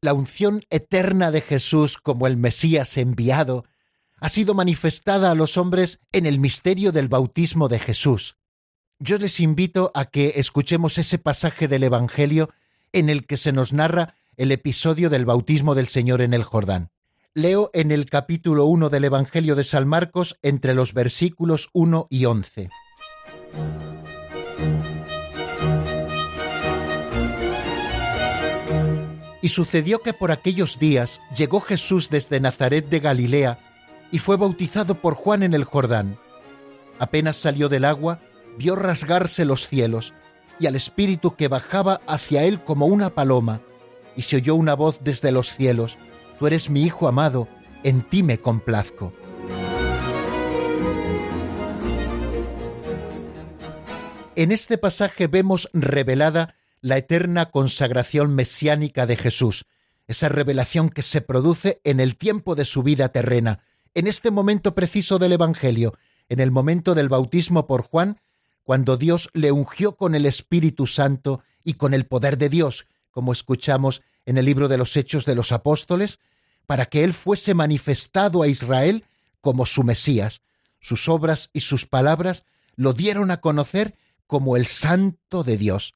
La 0.00 0.14
unción 0.14 0.62
eterna 0.70 1.30
de 1.30 1.42
Jesús 1.42 1.98
como 1.98 2.26
el 2.26 2.38
Mesías 2.38 2.96
enviado 2.96 3.66
ha 4.18 4.30
sido 4.30 4.54
manifestada 4.54 5.30
a 5.30 5.34
los 5.34 5.58
hombres 5.58 6.00
en 6.10 6.24
el 6.24 6.40
misterio 6.40 6.90
del 6.90 7.08
bautismo 7.08 7.68
de 7.68 7.80
Jesús. 7.80 8.38
Yo 8.98 9.18
les 9.18 9.40
invito 9.40 9.90
a 9.92 10.06
que 10.06 10.32
escuchemos 10.36 10.96
ese 10.96 11.18
pasaje 11.18 11.68
del 11.68 11.82
Evangelio 11.82 12.48
en 12.94 13.10
el 13.10 13.26
que 13.26 13.36
se 13.36 13.52
nos 13.52 13.74
narra 13.74 14.14
el 14.38 14.52
episodio 14.52 15.10
del 15.10 15.26
bautismo 15.26 15.74
del 15.74 15.88
Señor 15.88 16.22
en 16.22 16.32
el 16.32 16.44
Jordán. 16.44 16.92
Leo 17.34 17.68
en 17.74 17.92
el 17.92 18.06
capítulo 18.06 18.64
1 18.64 18.88
del 18.88 19.04
Evangelio 19.04 19.54
de 19.54 19.64
San 19.64 19.86
Marcos 19.86 20.38
entre 20.40 20.72
los 20.72 20.94
versículos 20.94 21.68
1 21.74 22.06
y 22.08 22.24
11. 22.24 22.70
Y 29.42 29.48
sucedió 29.48 30.00
que 30.00 30.12
por 30.12 30.32
aquellos 30.32 30.78
días 30.78 31.20
llegó 31.36 31.60
Jesús 31.60 32.10
desde 32.10 32.40
Nazaret 32.40 32.88
de 32.88 33.00
Galilea 33.00 33.58
y 34.12 34.18
fue 34.18 34.36
bautizado 34.36 34.96
por 34.96 35.14
Juan 35.14 35.42
en 35.42 35.54
el 35.54 35.64
Jordán. 35.64 36.18
Apenas 36.98 37.36
salió 37.36 37.68
del 37.68 37.84
agua, 37.84 38.20
vio 38.58 38.76
rasgarse 38.76 39.44
los 39.44 39.66
cielos 39.66 40.12
y 40.58 40.66
al 40.66 40.76
Espíritu 40.76 41.36
que 41.36 41.48
bajaba 41.48 42.02
hacia 42.06 42.44
él 42.44 42.62
como 42.62 42.86
una 42.86 43.10
paloma, 43.10 43.62
y 44.14 44.22
se 44.22 44.36
oyó 44.36 44.54
una 44.56 44.74
voz 44.74 44.98
desde 45.02 45.32
los 45.32 45.54
cielos, 45.54 45.96
Tú 46.40 46.46
eres 46.46 46.70
mi 46.70 46.84
Hijo 46.84 47.06
amado, 47.06 47.48
en 47.82 48.00
ti 48.00 48.22
me 48.22 48.40
complazco. 48.40 49.12
En 54.36 54.50
este 54.50 54.78
pasaje 54.78 55.26
vemos 55.26 55.68
revelada 55.74 56.56
la 56.80 56.96
eterna 56.96 57.50
consagración 57.50 58.34
mesiánica 58.34 59.06
de 59.06 59.16
Jesús, 59.16 59.66
esa 60.06 60.28
revelación 60.28 60.88
que 60.88 61.02
se 61.02 61.20
produce 61.20 61.80
en 61.84 62.00
el 62.00 62.16
tiempo 62.16 62.54
de 62.54 62.64
su 62.64 62.82
vida 62.82 63.10
terrena, 63.10 63.60
en 63.94 64.06
este 64.06 64.30
momento 64.30 64.74
preciso 64.74 65.18
del 65.18 65.32
Evangelio, 65.32 65.94
en 66.28 66.40
el 66.40 66.50
momento 66.50 66.94
del 66.94 67.08
bautismo 67.08 67.66
por 67.66 67.82
Juan, 67.82 68.20
cuando 68.62 68.96
Dios 68.96 69.30
le 69.34 69.52
ungió 69.52 69.96
con 69.96 70.14
el 70.14 70.26
Espíritu 70.26 70.86
Santo 70.86 71.42
y 71.64 71.74
con 71.74 71.92
el 71.92 72.06
poder 72.06 72.38
de 72.38 72.48
Dios, 72.48 72.86
como 73.10 73.32
escuchamos 73.32 74.02
en 74.26 74.38
el 74.38 74.44
libro 74.44 74.68
de 74.68 74.78
los 74.78 74.96
Hechos 74.96 75.24
de 75.24 75.34
los 75.34 75.52
Apóstoles, 75.52 76.18
para 76.66 76.86
que 76.86 77.02
Él 77.02 77.12
fuese 77.12 77.52
manifestado 77.54 78.42
a 78.42 78.48
Israel 78.48 79.04
como 79.40 79.66
su 79.66 79.82
Mesías. 79.82 80.40
Sus 80.80 81.08
obras 81.08 81.50
y 81.52 81.60
sus 81.60 81.84
palabras 81.84 82.44
lo 82.76 82.92
dieron 82.92 83.30
a 83.30 83.40
conocer 83.40 83.96
como 84.26 84.56
el 84.56 84.66
Santo 84.66 85.42
de 85.42 85.56
Dios. 85.56 85.94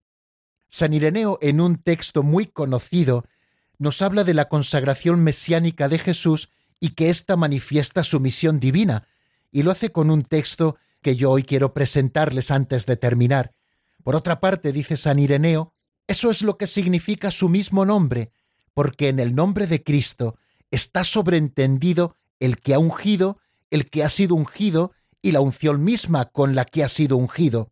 San 0.75 0.93
Ireneo, 0.93 1.39
en 1.41 1.61
un 1.61 1.77
texto 1.77 2.25
muy 2.25 2.47
conocido, 2.47 3.25
nos 3.79 4.03
habla 4.03 4.25
de 4.25 4.35
la 4.35 4.49
consagración 4.49 5.23
mesiánica 5.23 5.89
de 5.89 6.01
Jesús 6.01 6.49
y 6.81 6.97
que 6.97 7.11
ésta 7.11 7.37
manifiesta 7.37 8.03
su 8.03 8.19
misión 8.19 8.59
divina, 8.59 9.07
y 9.53 9.63
lo 9.63 9.71
hace 9.71 9.93
con 9.93 10.11
un 10.11 10.25
texto 10.25 10.75
que 11.01 11.15
yo 11.15 11.31
hoy 11.31 11.45
quiero 11.45 11.73
presentarles 11.73 12.51
antes 12.51 12.87
de 12.87 12.97
terminar. 12.97 13.53
Por 14.03 14.17
otra 14.17 14.41
parte, 14.41 14.73
dice 14.73 14.97
San 14.97 15.21
Ireneo, 15.21 15.73
eso 16.09 16.29
es 16.33 16.43
lo 16.43 16.59
que 16.59 16.67
significa 16.67 17.31
su 17.31 17.49
mismo 17.49 17.85
nombre, 17.85 18.33
porque 18.73 19.07
en 19.07 19.21
el 19.21 19.33
nombre 19.37 19.69
de 19.69 19.85
Cristo 19.85 20.39
está 20.73 21.05
sobreentendido 21.05 22.17
el 22.41 22.59
que 22.59 22.75
ha 22.75 22.81
ungido, 22.81 23.39
el 23.71 23.91
que 23.91 24.03
ha 24.03 24.09
sido 24.09 24.35
ungido 24.35 24.91
y 25.23 25.31
la 25.31 25.41
unción 25.41 25.85
misma 25.85 26.25
con 26.25 26.57
la 26.57 26.65
que 26.65 26.83
ha 26.83 26.89
sido 26.89 27.17
ungido. 27.17 27.71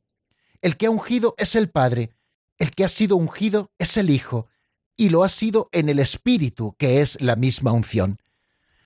El 0.60 0.76
que 0.76 0.86
ha 0.86 0.90
ungido 0.90 1.34
es 1.36 1.56
el 1.56 1.68
Padre, 1.68 2.12
el 2.58 2.70
que 2.72 2.84
ha 2.84 2.88
sido 2.88 3.16
ungido 3.16 3.70
es 3.78 3.96
el 3.96 4.10
Hijo, 4.10 4.48
y 4.96 5.08
lo 5.08 5.24
ha 5.24 5.28
sido 5.28 5.68
en 5.72 5.88
el 5.88 5.98
Espíritu, 5.98 6.74
que 6.78 7.00
es 7.00 7.20
la 7.20 7.36
misma 7.36 7.72
unción. 7.72 8.18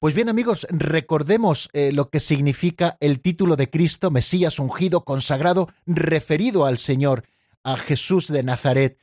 Pues 0.00 0.14
bien 0.14 0.28
amigos, 0.28 0.66
recordemos 0.70 1.68
eh, 1.72 1.90
lo 1.92 2.10
que 2.10 2.20
significa 2.20 2.96
el 3.00 3.20
título 3.20 3.56
de 3.56 3.70
Cristo, 3.70 4.10
Mesías 4.10 4.58
ungido, 4.58 5.04
consagrado, 5.04 5.68
referido 5.86 6.66
al 6.66 6.78
Señor, 6.78 7.24
a 7.64 7.76
Jesús 7.76 8.28
de 8.28 8.42
Nazaret, 8.42 8.98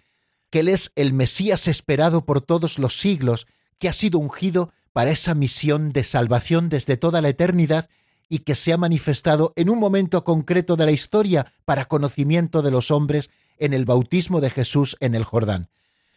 que 0.50 0.60
Él 0.60 0.70
es 0.70 0.92
el 0.96 1.14
Mesías 1.14 1.68
esperado 1.68 2.26
por 2.26 2.42
todos 2.42 2.78
los 2.78 2.98
siglos, 2.98 3.48
que 3.80 3.90
ha 3.90 3.94
sido 3.94 4.20
ungido 4.20 4.72
para 4.94 5.12
esa 5.12 5.34
misión 5.34 5.92
de 5.92 6.04
salvación 6.04 6.70
desde 6.70 6.96
toda 6.96 7.22
la 7.22 7.30
eternidad 7.30 7.90
y 8.34 8.40
que 8.40 8.56
se 8.56 8.74
ha 8.74 8.78
manifestado 8.78 9.54
en 9.56 9.70
un 9.70 9.78
momento 9.78 10.24
concreto 10.24 10.76
de 10.76 10.88
la 10.88 10.92
historia 10.92 11.54
para 11.66 11.86
conocimiento 11.86 12.64
de 12.64 12.72
los 12.72 12.90
hombres 12.90 13.30
en 13.60 13.74
el 13.74 13.86
bautismo 13.86 14.42
de 14.42 14.50
Jesús 14.50 14.98
en 15.02 15.14
el 15.14 15.24
Jordán. 15.24 15.70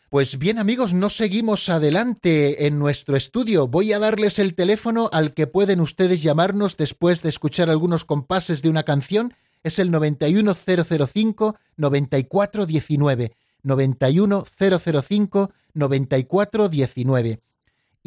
Pues 0.08 0.38
bien 0.38 0.58
amigos, 0.58 0.94
no 0.94 1.10
seguimos 1.10 1.68
adelante 1.68 2.66
en 2.66 2.78
nuestro 2.78 3.18
estudio. 3.18 3.68
Voy 3.68 3.92
a 3.92 3.98
darles 3.98 4.38
el 4.38 4.54
teléfono 4.54 5.10
al 5.12 5.34
que 5.34 5.46
pueden 5.46 5.82
ustedes 5.82 6.22
llamarnos 6.22 6.78
después 6.78 7.20
de 7.20 7.28
escuchar 7.28 7.68
algunos 7.68 8.06
compases 8.06 8.62
de 8.62 8.70
una 8.70 8.84
canción. 8.84 9.34
Es 9.62 9.78
el 9.78 9.90
91005 9.90 11.58
9419. 11.76 13.36
91005 13.62 15.52
9419 15.74 17.42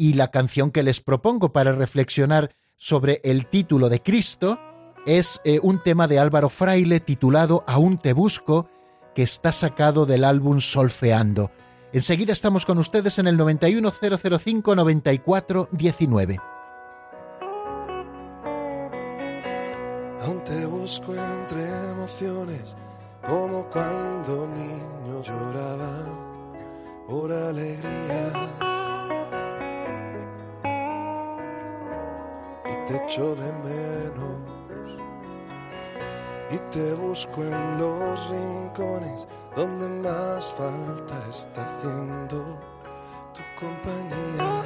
y 0.00 0.14
la 0.14 0.30
canción 0.30 0.70
que 0.70 0.82
les 0.82 1.02
propongo 1.02 1.52
para 1.52 1.72
reflexionar 1.72 2.56
sobre 2.80 3.20
el 3.24 3.46
título 3.46 3.90
de 3.90 4.00
Cristo 4.00 4.58
es 5.04 5.38
eh, 5.44 5.60
un 5.62 5.82
tema 5.82 6.08
de 6.08 6.18
Álvaro 6.18 6.48
Fraile 6.48 6.98
titulado 6.98 7.62
Aún 7.66 7.98
te 7.98 8.14
busco, 8.14 8.68
que 9.14 9.22
está 9.22 9.52
sacado 9.52 10.06
del 10.06 10.24
álbum 10.24 10.60
Solfeando. 10.60 11.50
Enseguida 11.92 12.32
estamos 12.32 12.64
con 12.64 12.78
ustedes 12.78 13.18
en 13.18 13.26
el 13.26 13.36
91005 13.36 14.74
9419. 14.74 16.40
te 20.44 20.64
busco 20.64 21.14
entre 21.14 21.90
emociones, 21.90 22.76
como 23.26 23.66
cuando 23.66 24.48
niño 24.48 25.22
lloraba 25.22 25.92
por 27.06 27.30
alegrías. 27.30 28.39
Te 32.90 32.96
echo 32.96 33.34
de 33.36 33.52
menos. 33.52 34.40
Y 36.50 36.58
te 36.70 36.94
busco 36.94 37.42
en 37.42 37.78
los 37.78 38.30
rincones 38.30 39.28
donde 39.54 39.88
más 40.08 40.52
falta 40.54 41.14
está 41.30 41.64
haciendo 41.64 42.58
tu 43.34 43.42
compañía. 43.60 44.62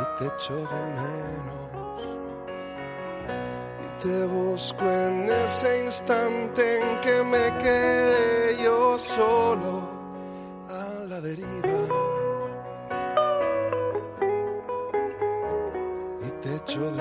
Y 0.00 0.18
te 0.18 0.26
echo 0.26 0.56
de 0.56 0.82
menos. 1.00 2.02
Y 3.84 4.02
te 4.02 4.24
busco 4.26 4.84
en 4.84 5.30
ese 5.30 5.84
instante 5.84 6.80
en 6.80 7.00
que 7.00 7.22
me 7.22 7.58
quedé 7.58 8.56
yo 8.62 8.98
solo 8.98 9.86
a 10.70 11.04
la 11.04 11.20
deriva. 11.20 12.01
Echo 16.72 16.92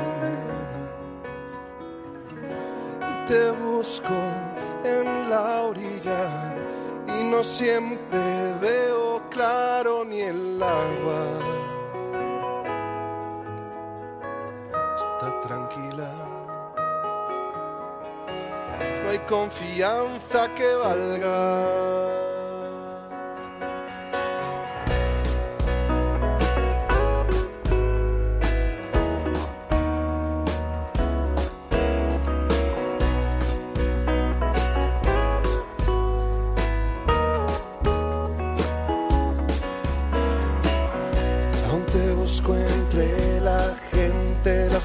te 3.28 3.52
busco 3.52 4.14
en 4.84 5.30
la 5.30 5.62
orilla 5.62 6.54
y 7.08 7.24
no 7.24 7.44
siempre 7.44 8.54
veo 8.60 9.22
claro 9.30 10.04
ni 10.04 10.22
el 10.22 10.62
agua. 10.62 11.24
Está 14.98 15.40
tranquila. 15.48 16.12
No 19.04 19.10
hay 19.10 19.20
confianza 19.20 20.54
que 20.54 20.74
valga. 20.74 22.12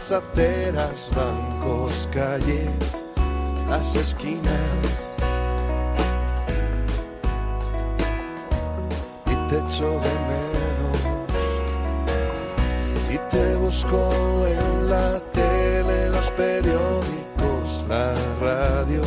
Las 0.08 0.22
aceras, 0.22 1.10
bancos, 1.16 2.08
calles, 2.12 2.70
las 3.68 3.96
esquinas. 3.96 4.52
Y 9.26 9.34
te 9.48 9.58
echo 9.58 9.90
de 10.04 10.14
menos. 10.30 10.98
Y 13.10 13.18
te 13.30 13.56
busco 13.56 14.08
en 14.46 14.90
la 14.90 15.18
tele, 15.32 16.10
los 16.10 16.30
periódicos, 16.32 17.84
la 17.88 18.14
radio, 18.40 19.02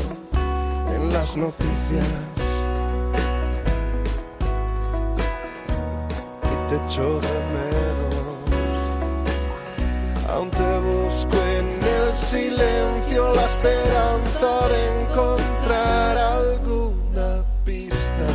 en 0.94 1.14
las 1.14 1.38
noticias. 1.38 2.06
y 6.44 6.70
te 6.70 6.76
echo 6.86 7.22
de 7.22 7.34
menos. 7.54 7.89
Silencio, 12.30 13.34
la 13.34 13.46
esperanza 13.46 14.68
de 14.68 15.02
encontrar 15.02 16.16
alguna 16.16 17.44
pista. 17.66 18.28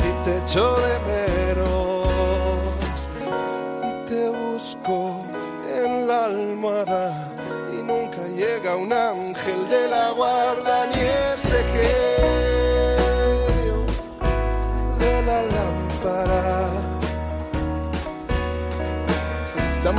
Y 0.00 0.24
te 0.24 0.36
echo 0.36 0.76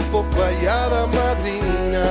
Tampoco 0.10 0.42
hay 0.42 0.66
hada 0.66 1.06
madrina. 1.08 2.06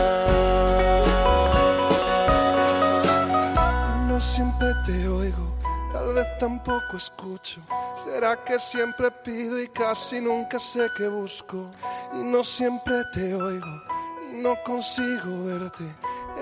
No 4.07 4.21
siempre 4.21 4.69
te 4.85 5.09
oigo, 5.09 5.57
tal 5.95 6.13
vez 6.13 6.27
tampoco 6.39 6.99
escucho. 6.99 7.63
Será 8.05 8.45
que 8.45 8.59
siempre 8.59 9.11
pido 9.11 9.59
y 9.59 9.69
casi 9.69 10.21
nunca 10.21 10.61
sé 10.61 10.89
qué 10.95 11.09
busco. 11.09 11.71
Y 12.13 12.23
no 12.23 12.45
siempre 12.45 13.03
te 13.15 13.35
oigo 13.35 13.83
y 14.31 14.35
no 14.43 14.63
consigo 14.63 15.45
verte. 15.47 15.85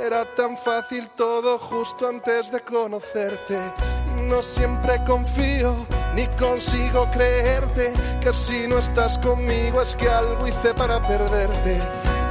Era 0.04 0.24
tan 0.34 0.58
fácil 0.58 1.08
todo 1.10 1.60
justo 1.60 2.08
antes 2.08 2.50
de 2.50 2.60
conocerte. 2.62 3.56
Y 4.18 4.22
no 4.22 4.42
siempre 4.42 5.00
confío 5.06 5.86
ni 6.14 6.26
consigo 6.38 7.10
creerte 7.10 7.92
que 8.20 8.32
si 8.32 8.68
no 8.68 8.78
estás 8.78 9.18
conmigo 9.18 9.82
es 9.82 9.96
que 9.96 10.08
algo 10.08 10.46
hice 10.46 10.72
para 10.74 11.00
perderte. 11.00 11.80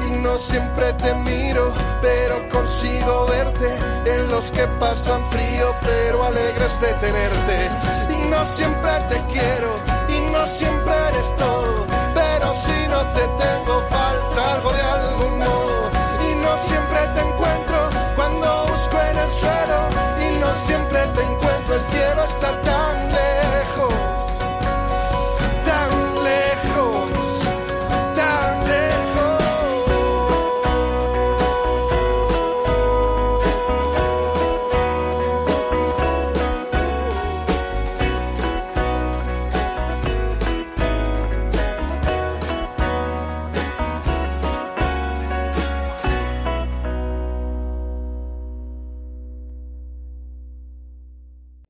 Y 0.08 0.12
no 0.18 0.38
siempre 0.40 0.94
te 0.94 1.14
miro, 1.16 1.72
pero 2.02 2.48
consigo 2.50 3.26
verte 3.28 3.70
en 4.06 4.30
los 4.30 4.52
que 4.52 4.68
pasan 4.80 5.24
frío, 5.32 5.76
pero 5.82 6.24
alegres 6.26 6.80
de 6.82 6.94
tenerte. 6.94 7.70
Y 8.10 8.28
no 8.28 8.46
siempre 8.46 8.92
te 9.10 9.22
quiero, 9.32 9.80
y 10.10 10.32
no 10.32 10.48
siempre 10.48 10.94
eres 11.10 11.36
todo, 11.38 11.86
pero 12.14 12.56
si 12.56 12.88
no 12.88 13.00
te 13.14 13.22
tengo 13.44 13.80
falta 13.90 14.54
algo 14.54 14.74
de 14.74 14.82
algún 14.82 15.40
modo. 15.40 15.92
Y 16.30 16.36
no 16.36 16.58
siempre 16.58 17.00
te 17.16 17.22
encuentro 17.22 17.90
cuando 18.16 18.66
busco 18.68 18.98
en 19.12 19.18
el 19.18 19.32
suelo, 19.32 19.80
y 20.20 20.40
no 20.40 20.56
siempre 20.56 21.00
te 21.16 21.22
encuentro, 21.22 21.76
el 21.76 21.82
cielo 21.92 22.24
está 22.26 22.62
tan 22.62 22.73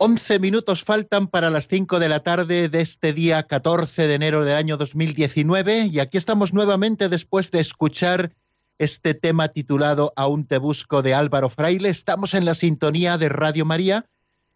Once 0.00 0.38
minutos 0.38 0.84
faltan 0.84 1.26
para 1.26 1.50
las 1.50 1.66
cinco 1.66 1.98
de 1.98 2.08
la 2.08 2.20
tarde 2.20 2.68
de 2.68 2.80
este 2.80 3.12
día 3.12 3.42
14 3.42 4.06
de 4.06 4.14
enero 4.14 4.44
del 4.44 4.54
año 4.54 4.76
2019 4.76 5.86
y 5.86 5.98
aquí 5.98 6.16
estamos 6.16 6.54
nuevamente 6.54 7.08
después 7.08 7.50
de 7.50 7.58
escuchar 7.58 8.32
este 8.78 9.14
tema 9.14 9.48
titulado 9.48 10.12
Aún 10.14 10.46
te 10.46 10.58
busco 10.58 11.02
de 11.02 11.14
Álvaro 11.14 11.50
Fraile. 11.50 11.88
Estamos 11.88 12.34
en 12.34 12.44
la 12.44 12.54
sintonía 12.54 13.18
de 13.18 13.28
Radio 13.28 13.64
María 13.64 14.06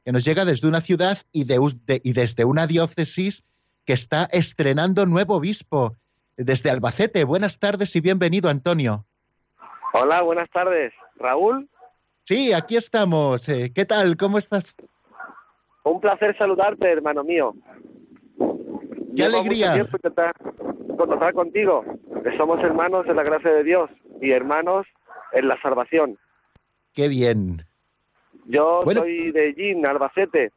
que 0.05 0.12
nos 0.12 0.24
llega 0.24 0.45
desde 0.45 0.68
una 0.68 0.80
ciudad 0.80 1.18
y, 1.32 1.45
de- 1.45 1.59
de- 1.87 2.01
y 2.05 2.12
desde 2.12 2.45
una 2.45 2.66
diócesis 2.68 3.43
que 3.84 3.93
está 3.93 4.28
estrenando 4.30 5.05
nuevo 5.07 5.34
obispo 5.37 5.97
desde 6.37 6.70
Albacete. 6.70 7.24
Buenas 7.24 7.59
tardes 7.59 7.97
y 7.97 8.01
bienvenido, 8.01 8.49
Antonio. 8.49 9.05
Hola, 9.93 10.22
buenas 10.22 10.49
tardes. 10.51 10.93
¿Raúl? 11.16 11.68
Sí, 12.22 12.53
aquí 12.53 12.76
estamos. 12.76 13.49
Eh, 13.49 13.72
¿Qué 13.74 13.84
tal? 13.84 14.16
¿Cómo 14.16 14.39
estás? 14.39 14.76
Un 15.84 16.01
placer 16.01 16.37
saludarte, 16.39 16.89
hermano 16.91 17.24
mío. 17.24 17.53
¡Qué 19.16 19.24
alegría! 19.24 19.89
Contactar 20.97 21.34
contigo, 21.34 21.84
que 22.24 22.36
somos 22.36 22.61
hermanos 22.62 23.07
en 23.07 23.16
la 23.16 23.22
gracia 23.22 23.51
de 23.51 23.64
Dios 23.64 23.90
y 24.20 24.30
hermanos 24.30 24.86
en 25.32 25.49
la 25.49 25.61
salvación. 25.61 26.18
¡Qué 26.94 27.09
bien! 27.09 27.62
Yo 28.47 28.82
Bueno. 28.84 29.01
soy 29.01 29.32
de 29.32 29.53
Gin, 29.55 29.84
Albacete, 29.84 30.53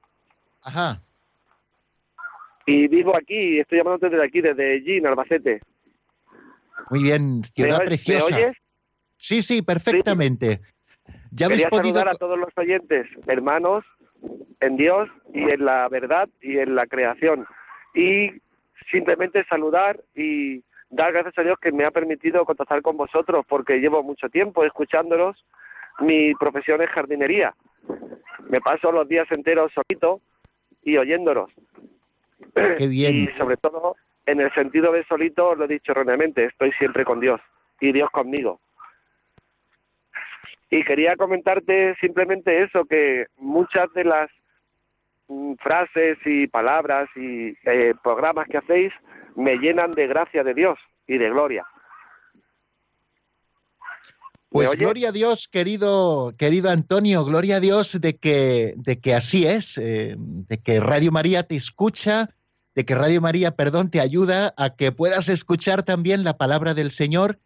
Ajá. 0.62 1.02
y 2.66 2.88
vivo 2.88 3.16
aquí, 3.18 3.60
estoy 3.60 3.80
llamándote 3.80 4.10
desde 4.10 4.26
aquí, 4.26 4.42
desde 4.42 4.82
Gin, 4.82 5.08
Albacete. 5.08 5.62
Muy 6.92 7.04
bien. 7.04 7.40
¿Me, 7.42 7.48
Ciudad 7.48 7.84
preciosa. 7.86 8.36
¿Me 8.36 8.44
oyes? 8.44 8.58
Sí, 9.18 9.42
sí, 9.42 9.62
perfectamente. 9.62 10.62
Ya 11.32 11.48
habéis 11.48 11.66
podido... 11.68 11.96
saludar 11.96 12.10
a 12.10 12.18
todos 12.18 12.38
los 12.40 12.50
oyentes, 12.58 13.08
hermanos 13.28 13.84
en 14.62 14.78
Dios 14.78 15.10
y 15.34 15.42
en 15.50 15.66
la 15.66 15.88
verdad 15.90 16.30
y 16.42 16.58
en 16.58 16.76
la 16.76 16.86
creación. 16.88 17.46
Y 17.96 18.30
simplemente 18.92 19.44
saludar 19.46 20.00
y 20.16 20.64
dar 20.90 21.12
gracias 21.12 21.38
a 21.38 21.44
Dios 21.44 21.60
que 21.60 21.72
me 21.72 21.86
ha 21.86 21.92
permitido 21.92 22.46
contactar 22.46 22.82
con 22.82 22.98
vosotros 22.98 23.46
porque 23.48 23.80
llevo 23.80 24.04
mucho 24.04 24.30
tiempo 24.30 24.66
escuchándolos. 24.66 25.46
Mi 26.00 26.34
profesión 26.36 26.82
es 26.82 26.90
jardinería. 26.90 27.54
Me 28.50 28.62
paso 28.62 28.92
los 28.92 29.08
días 29.08 29.30
enteros 29.32 29.72
solito 29.74 30.22
y 30.84 30.98
oyéndolos. 30.98 31.52
Qué 32.78 32.88
bien. 32.88 33.16
Y 33.16 33.28
sobre 33.38 33.58
todo, 33.58 33.96
en 34.26 34.42
el 34.42 34.54
sentido 34.54 34.92
de 34.92 35.04
solito, 35.06 35.56
lo 35.56 35.66
he 35.66 35.68
dicho 35.68 35.92
erróneamente, 35.92 36.46
estoy 36.46 36.72
siempre 36.74 37.06
con 37.06 37.20
Dios 37.20 37.42
y 37.80 37.92
Dios 37.92 38.10
conmigo. 38.10 38.60
Y 40.72 40.84
quería 40.84 41.16
comentarte 41.16 41.96
simplemente 42.00 42.64
eso, 42.64 42.86
que 42.86 43.26
muchas 43.38 43.92
de 43.94 44.04
las 44.04 44.30
frases 45.62 46.18
y 46.26 46.48
palabras 46.48 47.10
y 47.16 47.56
eh, 47.66 47.94
programas 48.04 48.48
que 48.48 48.58
hacéis 48.58 48.92
me 49.36 49.58
llenan 49.58 49.94
de 49.94 50.08
gracia 50.08 50.44
de 50.44 50.54
Dios 50.54 50.80
y 51.08 51.18
de 51.18 51.30
gloria. 51.30 51.66
Pues 54.50 54.76
gloria 54.76 55.10
a 55.10 55.12
Dios, 55.12 55.48
querido, 55.48 56.34
querido 56.36 56.72
Antonio, 56.72 57.24
gloria 57.24 57.58
a 57.58 57.60
Dios 57.60 58.02
de 58.02 58.18
que, 58.18 58.74
de 58.78 59.00
que 59.00 59.14
así 59.14 59.46
es, 59.46 59.78
eh, 59.78 60.16
de 60.18 60.58
que 60.58 60.80
Radio 60.80 61.12
María 61.12 61.44
te 61.44 61.56
escucha, 61.56 62.32
de 62.74 62.84
que 62.84 62.96
Radio 62.96 63.22
María, 63.22 63.52
perdón, 63.52 63.92
te 63.92 64.02
ayuda 64.02 64.56
a 64.58 64.76
que 64.76 64.92
puedas 64.92 65.30
escuchar 65.30 65.84
también 65.84 66.24
la 66.24 66.38
palabra 66.38 66.74
del 66.74 66.90
Señor 66.90 67.38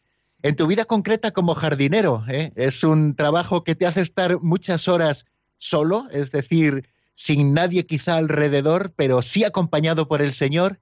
en 0.44 0.56
tu 0.56 0.66
vida 0.66 0.86
concreta 0.86 1.32
como 1.32 1.56
jardinero. 1.56 2.24
¿eh? 2.30 2.54
Es 2.56 2.86
un 2.86 3.16
trabajo 3.16 3.66
que 3.66 3.76
te 3.76 3.86
hace 3.86 4.00
estar 4.00 4.40
muchas 4.40 4.88
horas 4.88 5.26
solo, 5.58 6.08
es 6.12 6.32
decir, 6.32 6.88
sin 7.14 7.54
nadie 7.54 7.86
quizá 7.86 8.18
alrededor, 8.18 8.94
pero 8.96 9.22
sí 9.22 9.44
acompañado 9.44 10.08
por 10.08 10.22
el 10.22 10.34
Señor 10.34 10.80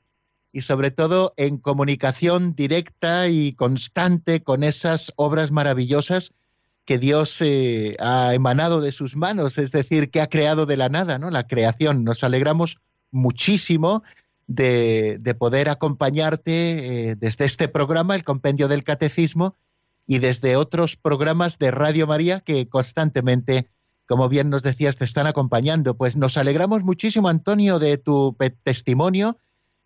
y 0.51 0.61
sobre 0.61 0.91
todo 0.91 1.34
en 1.38 1.57
comunicación 1.57 2.55
directa 2.55 3.29
y 3.29 3.53
constante 3.53 4.43
con 4.43 4.63
esas 4.63 5.13
obras 5.15 5.51
maravillosas 5.51 6.34
que 6.86 6.97
Dios 6.97 7.38
eh, 7.41 7.95
ha 7.99 8.34
emanado 8.34 8.82
de 8.82 8.91
sus 8.91 9.15
manos, 9.15 9.57
es 9.57 9.71
decir, 9.71 10.09
que 10.09 10.19
ha 10.19 10.27
creado 10.27 10.65
de 10.65 10.77
la 10.77 10.89
nada, 10.89 11.19
¿no? 11.19 11.29
La 11.29 11.47
creación. 11.47 12.03
Nos 12.03 12.23
alegramos 12.23 12.79
muchísimo 13.11 14.03
de, 14.47 15.17
de 15.19 15.34
poder 15.36 15.69
acompañarte 15.69 17.11
eh, 17.11 17.15
desde 17.15 17.45
este 17.45 17.67
programa, 17.67 18.15
el 18.15 18.23
Compendio 18.23 18.67
del 18.67 18.84
Catecismo, 18.84 19.55
y 20.07 20.19
desde 20.19 20.57
otros 20.57 20.97
programas 20.97 21.57
de 21.57 21.71
Radio 21.71 22.07
María 22.07 22.41
que 22.41 22.67
constantemente, 22.67 23.69
como 24.08 24.30
bien 24.30 24.49
nos 24.49 24.64
decías, 24.64 24.97
te 24.97 25.06
están 25.06 25.28
acompañando. 25.28 25.95
Pues 25.95 26.16
nos 26.16 26.38
alegramos 26.38 26.84
muchísimo, 26.84 27.30
Antonio, 27.30 27.80
de 27.80 27.97
tu 27.97 28.36
testimonio. 28.64 29.38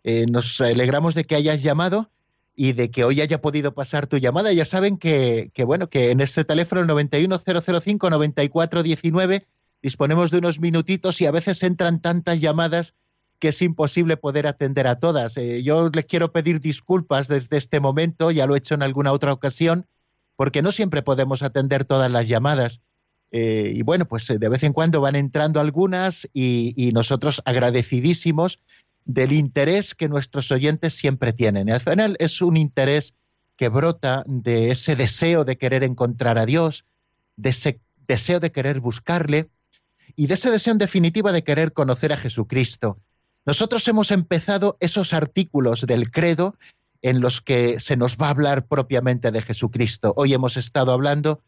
Eh, 0.04 0.26
nos 0.28 0.62
alegramos 0.62 1.16
de 1.16 1.26
que 1.26 1.36
hayas 1.36 1.64
llamado 1.64 2.10
y 2.56 2.74
de 2.74 2.90
que 2.90 3.04
hoy 3.04 3.22
haya 3.22 3.42
podido 3.42 3.74
pasar 3.74 4.08
tu 4.08 4.18
llamada. 4.18 4.52
Ya 4.54 4.66
saben 4.66 4.98
que, 4.98 5.52
que 5.54 5.64
bueno, 5.64 5.90
que 5.90 6.12
en 6.12 6.22
este 6.22 6.44
teléfono, 6.44 6.82
el 6.82 6.88
91005-9419, 6.88 9.46
disponemos 9.82 10.32
de 10.32 10.38
unos 10.40 10.60
minutitos 10.60 11.22
y 11.22 11.26
a 11.26 11.32
veces 11.32 11.64
entran 11.64 12.02
tantas 12.02 12.40
llamadas 12.40 12.94
que 13.40 13.50
es 13.50 13.62
imposible 13.62 14.18
poder 14.18 14.48
atender 14.48 14.88
a 14.88 15.00
todas. 15.00 15.38
Eh, 15.38 15.64
yo 15.64 15.90
les 15.94 16.06
quiero 16.06 16.32
pedir 16.32 16.62
disculpas 16.62 17.28
desde 17.28 17.58
este 17.58 17.80
momento, 17.80 18.32
ya 18.32 18.46
lo 18.46 18.56
he 18.56 18.60
hecho 18.60 18.76
en 18.76 18.84
alguna 18.84 19.12
otra 19.12 19.34
ocasión, 19.34 19.88
porque 20.36 20.62
no 20.62 20.72
siempre 20.72 21.04
podemos 21.04 21.44
atender 21.44 21.86
todas 21.86 22.10
las 22.10 22.28
llamadas. 22.28 22.82
Eh, 23.32 23.72
y 23.74 23.82
bueno, 23.82 24.06
pues 24.06 24.30
eh, 24.30 24.38
de 24.38 24.50
vez 24.50 24.64
en 24.64 24.74
cuando 24.74 25.02
van 25.02 25.16
entrando 25.16 25.60
algunas 25.60 26.28
y, 26.34 26.92
nosotros 26.94 27.42
agradecidísimos 27.46 28.60
del 29.04 29.34
interés 29.34 29.94
que 29.94 30.08
nuestros 30.08 30.52
oyentes 30.52 30.94
siempre 30.94 31.34
tienen. 31.34 31.70
Al 31.70 31.82
final 31.82 32.16
es 32.20 32.42
un 32.42 32.58
interés 32.58 33.14
que 33.58 33.70
brota 33.70 34.24
de 34.28 34.72
ese 34.72 34.96
deseo 34.96 35.46
de 35.46 35.58
querer 35.58 35.84
encontrar 35.84 36.38
a 36.38 36.46
Dios, 36.46 36.86
de 37.36 37.50
ese 37.50 37.80
deseo 38.08 38.40
de 38.40 38.52
querer 38.52 38.80
buscarle 38.80 39.50
y 40.16 40.28
de 40.28 40.36
ese 40.36 40.52
deseo 40.52 40.74
en 40.74 40.78
definitiva 40.78 41.32
de 41.32 41.44
querer 41.44 41.74
conocer 41.74 42.14
a 42.14 42.18
Jesucristo. 42.18 43.00
Nosotros 43.46 43.88
hemos 43.88 44.12
empezado 44.12 44.78
esos 44.80 45.14
artículos 45.14 45.82
del 45.82 46.12
credo 46.12 46.56
en 47.02 47.22
los 47.22 47.42
que 47.42 47.80
se 47.80 47.98
nos 47.98 48.18
va 48.18 48.28
a 48.28 48.32
hablar 48.32 48.66
propiamente 48.66 49.32
de 49.32 49.44
Jesucristo. 49.44 50.14
Hoy 50.18 50.34
hemos 50.34 50.58
estado 50.58 50.92
hablando, 50.92 51.44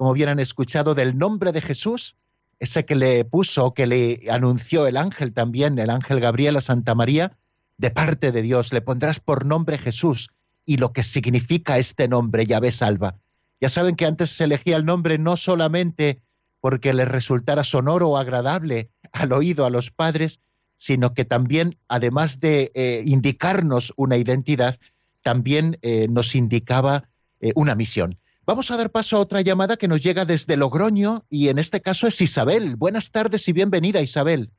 como 0.00 0.14
bien 0.14 0.30
han 0.30 0.40
escuchado, 0.40 0.94
del 0.94 1.18
nombre 1.18 1.52
de 1.52 1.60
Jesús, 1.60 2.16
ese 2.58 2.86
que 2.86 2.96
le 2.96 3.22
puso, 3.26 3.74
que 3.74 3.86
le 3.86 4.22
anunció 4.30 4.86
el 4.86 4.96
ángel 4.96 5.34
también, 5.34 5.78
el 5.78 5.90
ángel 5.90 6.20
Gabriel 6.20 6.56
a 6.56 6.62
Santa 6.62 6.94
María, 6.94 7.36
de 7.76 7.90
parte 7.90 8.32
de 8.32 8.40
Dios, 8.40 8.72
le 8.72 8.80
pondrás 8.80 9.20
por 9.20 9.44
nombre 9.44 9.76
Jesús 9.76 10.30
y 10.64 10.78
lo 10.78 10.94
que 10.94 11.02
significa 11.02 11.76
este 11.76 12.08
nombre, 12.08 12.46
Yahvé 12.46 12.72
salva. 12.72 13.16
Ya 13.60 13.68
saben 13.68 13.94
que 13.94 14.06
antes 14.06 14.30
se 14.30 14.44
elegía 14.44 14.78
el 14.78 14.86
nombre 14.86 15.18
no 15.18 15.36
solamente 15.36 16.22
porque 16.62 16.94
les 16.94 17.06
resultara 17.06 17.62
sonoro 17.62 18.08
o 18.08 18.16
agradable 18.16 18.88
al 19.12 19.34
oído 19.34 19.66
a 19.66 19.70
los 19.70 19.90
padres, 19.90 20.40
sino 20.78 21.12
que 21.12 21.26
también, 21.26 21.76
además 21.88 22.40
de 22.40 22.72
eh, 22.74 23.02
indicarnos 23.04 23.92
una 23.96 24.16
identidad, 24.16 24.78
también 25.20 25.76
eh, 25.82 26.08
nos 26.08 26.34
indicaba 26.34 27.10
eh, 27.40 27.52
una 27.54 27.74
misión. 27.74 28.16
Vamos 28.50 28.68
a 28.72 28.76
dar 28.76 28.90
paso 28.90 29.16
a 29.16 29.20
otra 29.20 29.42
llamada 29.42 29.76
que 29.76 29.86
nos 29.86 30.02
llega 30.02 30.24
desde 30.24 30.56
Logroño 30.56 31.22
y 31.30 31.50
en 31.50 31.60
este 31.60 31.80
caso 31.80 32.08
es 32.08 32.20
Isabel. 32.20 32.74
Buenas 32.74 33.12
tardes 33.12 33.46
y 33.46 33.52
bienvenida, 33.52 34.00
Isabel. 34.00 34.50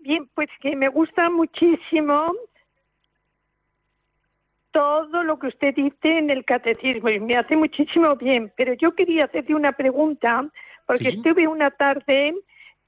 Bien, 0.00 0.28
pues 0.34 0.50
que 0.60 0.76
me 0.76 0.90
gusta 0.90 1.30
muchísimo 1.30 2.34
todo 4.70 5.22
lo 5.22 5.38
que 5.38 5.46
usted 5.46 5.74
dice 5.74 6.18
en 6.18 6.28
el 6.28 6.44
catecismo 6.44 7.08
y 7.08 7.20
me 7.20 7.38
hace 7.38 7.56
muchísimo 7.56 8.16
bien. 8.16 8.52
Pero 8.54 8.74
yo 8.74 8.94
quería 8.94 9.24
hacerle 9.24 9.54
una 9.54 9.72
pregunta, 9.72 10.46
porque 10.86 11.10
Sí. 11.10 11.16
estuve 11.16 11.48
una 11.48 11.70
tarde 11.70 12.34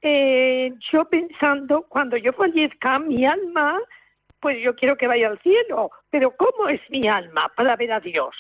eh, 0.03 0.75
yo 0.93 1.07
pensando, 1.07 1.87
cuando 1.89 2.19
yo 2.19 2.35
fallezca, 2.35 2.99
mi 2.99 3.25
alma, 3.25 3.81
pues 4.41 4.63
yo 4.63 4.77
quiero 4.77 4.99
que 4.99 5.07
vaya 5.07 5.29
al 5.29 5.39
cielo. 5.39 5.91
Pero 6.11 6.37
¿cómo 6.37 6.69
es 6.69 6.83
mi 6.91 7.09
alma 7.09 7.51
para 7.57 7.77
ver 7.77 7.93
a 7.93 8.01
Dios? 8.01 8.35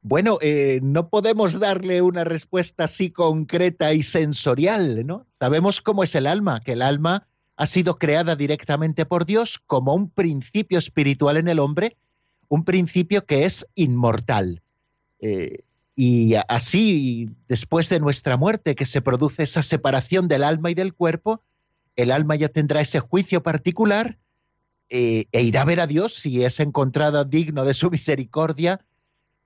Bueno, 0.00 0.38
eh, 0.40 0.80
no 0.82 1.08
podemos 1.08 1.58
darle 1.58 2.02
una 2.02 2.24
respuesta 2.24 2.84
así 2.84 3.10
concreta 3.10 3.92
y 3.92 4.02
sensorial, 4.02 5.06
¿no? 5.06 5.26
Sabemos 5.38 5.80
cómo 5.80 6.04
es 6.04 6.14
el 6.14 6.26
alma, 6.26 6.60
que 6.60 6.72
el 6.72 6.82
alma 6.82 7.26
ha 7.56 7.66
sido 7.66 7.98
creada 7.98 8.36
directamente 8.36 9.04
por 9.04 9.26
Dios 9.26 9.60
como 9.66 9.94
un 9.94 10.10
principio 10.10 10.78
espiritual 10.78 11.36
en 11.36 11.48
el 11.48 11.58
hombre, 11.58 11.96
un 12.48 12.64
principio 12.64 13.26
que 13.26 13.44
es 13.44 13.66
inmortal. 13.74 14.62
Eh, 15.20 15.64
y 15.96 16.34
así, 16.46 17.30
después 17.48 17.88
de 17.88 17.98
nuestra 17.98 18.36
muerte, 18.36 18.76
que 18.76 18.86
se 18.86 19.02
produce 19.02 19.42
esa 19.42 19.64
separación 19.64 20.28
del 20.28 20.44
alma 20.44 20.70
y 20.70 20.74
del 20.74 20.94
cuerpo, 20.94 21.42
el 21.96 22.12
alma 22.12 22.36
ya 22.36 22.48
tendrá 22.48 22.80
ese 22.80 23.00
juicio 23.00 23.42
particular 23.42 24.16
eh, 24.90 25.26
e 25.32 25.42
irá 25.42 25.62
a 25.62 25.64
ver 25.64 25.80
a 25.80 25.88
Dios 25.88 26.14
si 26.14 26.44
es 26.44 26.60
encontrada 26.60 27.24
digno 27.24 27.64
de 27.64 27.74
su 27.74 27.90
misericordia 27.90 28.86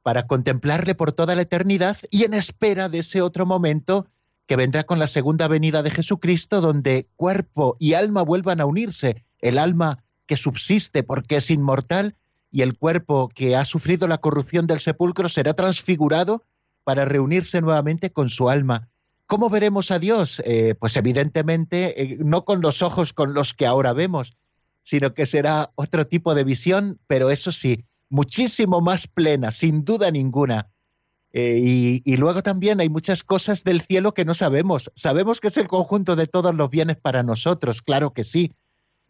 para 0.02 0.26
contemplarle 0.26 0.94
por 0.94 1.12
toda 1.12 1.34
la 1.34 1.42
eternidad 1.42 1.96
y 2.10 2.24
en 2.24 2.34
espera 2.34 2.88
de 2.88 2.98
ese 2.98 3.22
otro 3.22 3.46
momento 3.46 4.06
que 4.46 4.56
vendrá 4.56 4.84
con 4.84 4.98
la 4.98 5.06
segunda 5.06 5.48
venida 5.48 5.82
de 5.82 5.90
Jesucristo, 5.90 6.60
donde 6.60 7.06
cuerpo 7.16 7.76
y 7.78 7.94
alma 7.94 8.22
vuelvan 8.22 8.60
a 8.60 8.66
unirse, 8.66 9.24
el 9.40 9.58
alma 9.58 10.02
que 10.26 10.36
subsiste 10.36 11.02
porque 11.02 11.36
es 11.36 11.50
inmortal 11.50 12.16
y 12.50 12.62
el 12.62 12.76
cuerpo 12.76 13.30
que 13.34 13.56
ha 13.56 13.64
sufrido 13.64 14.06
la 14.08 14.18
corrupción 14.18 14.66
del 14.66 14.80
sepulcro 14.80 15.28
será 15.28 15.54
transfigurado 15.54 16.44
para 16.84 17.04
reunirse 17.04 17.60
nuevamente 17.60 18.10
con 18.10 18.28
su 18.28 18.50
alma. 18.50 18.88
¿Cómo 19.26 19.48
veremos 19.48 19.90
a 19.90 19.98
Dios? 19.98 20.42
Eh, 20.44 20.74
pues 20.78 20.96
evidentemente 20.96 22.02
eh, 22.02 22.16
no 22.20 22.44
con 22.44 22.60
los 22.60 22.82
ojos 22.82 23.12
con 23.12 23.32
los 23.34 23.54
que 23.54 23.66
ahora 23.66 23.92
vemos, 23.92 24.36
sino 24.82 25.14
que 25.14 25.26
será 25.26 25.70
otro 25.76 26.06
tipo 26.06 26.34
de 26.34 26.44
visión, 26.44 26.98
pero 27.06 27.30
eso 27.30 27.52
sí, 27.52 27.84
muchísimo 28.12 28.80
más 28.80 29.06
plena, 29.06 29.50
sin 29.50 29.84
duda 29.84 30.10
ninguna. 30.10 30.70
Eh, 31.32 31.58
y, 31.62 32.02
y, 32.04 32.18
luego 32.18 32.42
también 32.42 32.78
hay 32.80 32.90
muchas 32.90 33.22
cosas 33.22 33.64
del 33.64 33.80
cielo 33.80 34.12
que 34.12 34.26
no 34.26 34.34
sabemos. 34.34 34.92
Sabemos 34.94 35.40
que 35.40 35.48
es 35.48 35.56
el 35.56 35.66
conjunto 35.66 36.14
de 36.14 36.26
todos 36.26 36.54
los 36.54 36.68
bienes 36.68 36.98
para 36.98 37.22
nosotros, 37.22 37.80
claro 37.80 38.12
que 38.12 38.22
sí. 38.22 38.52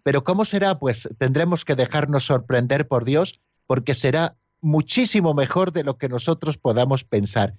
Pero 0.04 0.22
¿cómo 0.22 0.44
será? 0.44 0.78
Pues 0.78 1.08
tendremos 1.18 1.64
que 1.64 1.74
dejarnos 1.74 2.24
sorprender 2.24 2.86
por 2.86 3.04
Dios, 3.04 3.40
porque 3.66 3.94
será 3.94 4.36
muchísimo 4.60 5.34
mejor 5.34 5.72
de 5.72 5.82
lo 5.82 5.98
que 5.98 6.08
nosotros 6.08 6.56
podamos 6.56 7.02
pensar. 7.02 7.56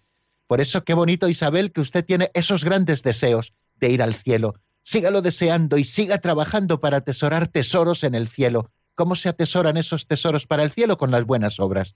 Por 0.47 0.61
eso 0.61 0.85
qué 0.85 0.93
bonito, 0.93 1.27
Isabel, 1.27 1.73
que 1.73 1.81
usted 1.81 2.05
tiene 2.05 2.31
esos 2.33 2.63
grandes 2.63 3.03
deseos 3.03 3.53
de 3.81 3.89
ir 3.89 4.01
al 4.01 4.15
cielo. 4.15 4.55
Sígalo 4.83 5.21
deseando 5.21 5.77
y 5.77 5.83
siga 5.83 6.19
trabajando 6.19 6.79
para 6.79 6.97
atesorar 6.97 7.47
tesoros 7.47 8.03
en 8.05 8.15
el 8.15 8.29
cielo. 8.29 8.71
¿Cómo 8.95 9.15
se 9.15 9.29
atesoran 9.29 9.77
esos 9.77 10.07
tesoros 10.07 10.45
para 10.45 10.63
el 10.63 10.71
cielo? 10.71 10.97
Con 10.97 11.11
las 11.11 11.25
buenas 11.25 11.59
obras. 11.59 11.95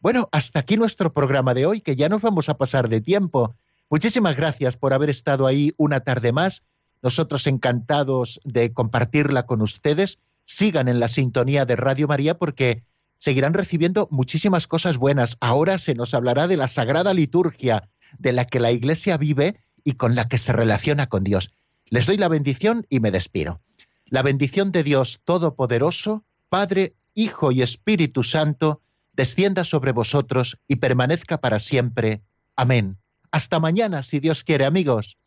Bueno, 0.00 0.28
hasta 0.32 0.60
aquí 0.60 0.76
nuestro 0.76 1.12
programa 1.12 1.54
de 1.54 1.66
hoy, 1.66 1.80
que 1.80 1.96
ya 1.96 2.08
nos 2.08 2.22
vamos 2.22 2.48
a 2.48 2.56
pasar 2.56 2.88
de 2.88 3.00
tiempo. 3.00 3.54
Muchísimas 3.90 4.36
gracias 4.36 4.76
por 4.76 4.92
haber 4.92 5.10
estado 5.10 5.46
ahí 5.46 5.72
una 5.76 6.00
tarde 6.00 6.32
más. 6.32 6.62
Nosotros 7.02 7.46
encantados 7.46 8.40
de 8.44 8.72
compartirla 8.72 9.46
con 9.46 9.62
ustedes. 9.62 10.18
Sigan 10.44 10.88
en 10.88 11.00
la 11.00 11.08
sintonía 11.08 11.64
de 11.64 11.76
Radio 11.76 12.06
María 12.06 12.38
porque 12.38 12.82
seguirán 13.18 13.54
recibiendo 13.54 14.08
muchísimas 14.10 14.66
cosas 14.66 14.96
buenas. 14.96 15.36
Ahora 15.40 15.78
se 15.78 15.94
nos 15.94 16.14
hablará 16.14 16.46
de 16.46 16.56
la 16.56 16.68
sagrada 16.68 17.14
liturgia 17.14 17.88
de 18.18 18.32
la 18.32 18.44
que 18.46 18.60
la 18.60 18.72
Iglesia 18.72 19.16
vive 19.16 19.56
y 19.84 19.92
con 19.92 20.14
la 20.14 20.28
que 20.28 20.38
se 20.38 20.52
relaciona 20.52 21.08
con 21.08 21.24
Dios. 21.24 21.52
Les 21.88 22.06
doy 22.06 22.16
la 22.16 22.28
bendición 22.28 22.86
y 22.88 23.00
me 23.00 23.10
despido. 23.10 23.60
La 24.06 24.22
bendición 24.22 24.72
de 24.72 24.82
Dios 24.82 25.20
Todopoderoso, 25.24 26.24
Padre, 26.56 26.94
Hijo 27.12 27.52
y 27.52 27.60
Espíritu 27.60 28.22
Santo, 28.22 28.80
descienda 29.12 29.62
sobre 29.62 29.92
vosotros 29.92 30.56
y 30.66 30.76
permanezca 30.76 31.38
para 31.38 31.58
siempre. 31.60 32.22
Amén. 32.56 32.96
Hasta 33.30 33.60
mañana, 33.60 34.02
si 34.02 34.20
Dios 34.20 34.42
quiere, 34.42 34.64
amigos. 34.64 35.18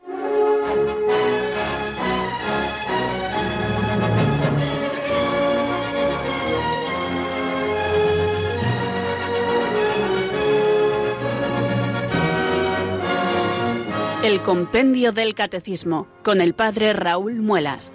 El 14.23 14.41
Compendio 14.41 15.11
del 15.11 15.35
Catecismo 15.35 16.07
con 16.23 16.41
el 16.41 16.55
Padre 16.55 16.93
Raúl 16.93 17.35
Muelas. 17.35 17.93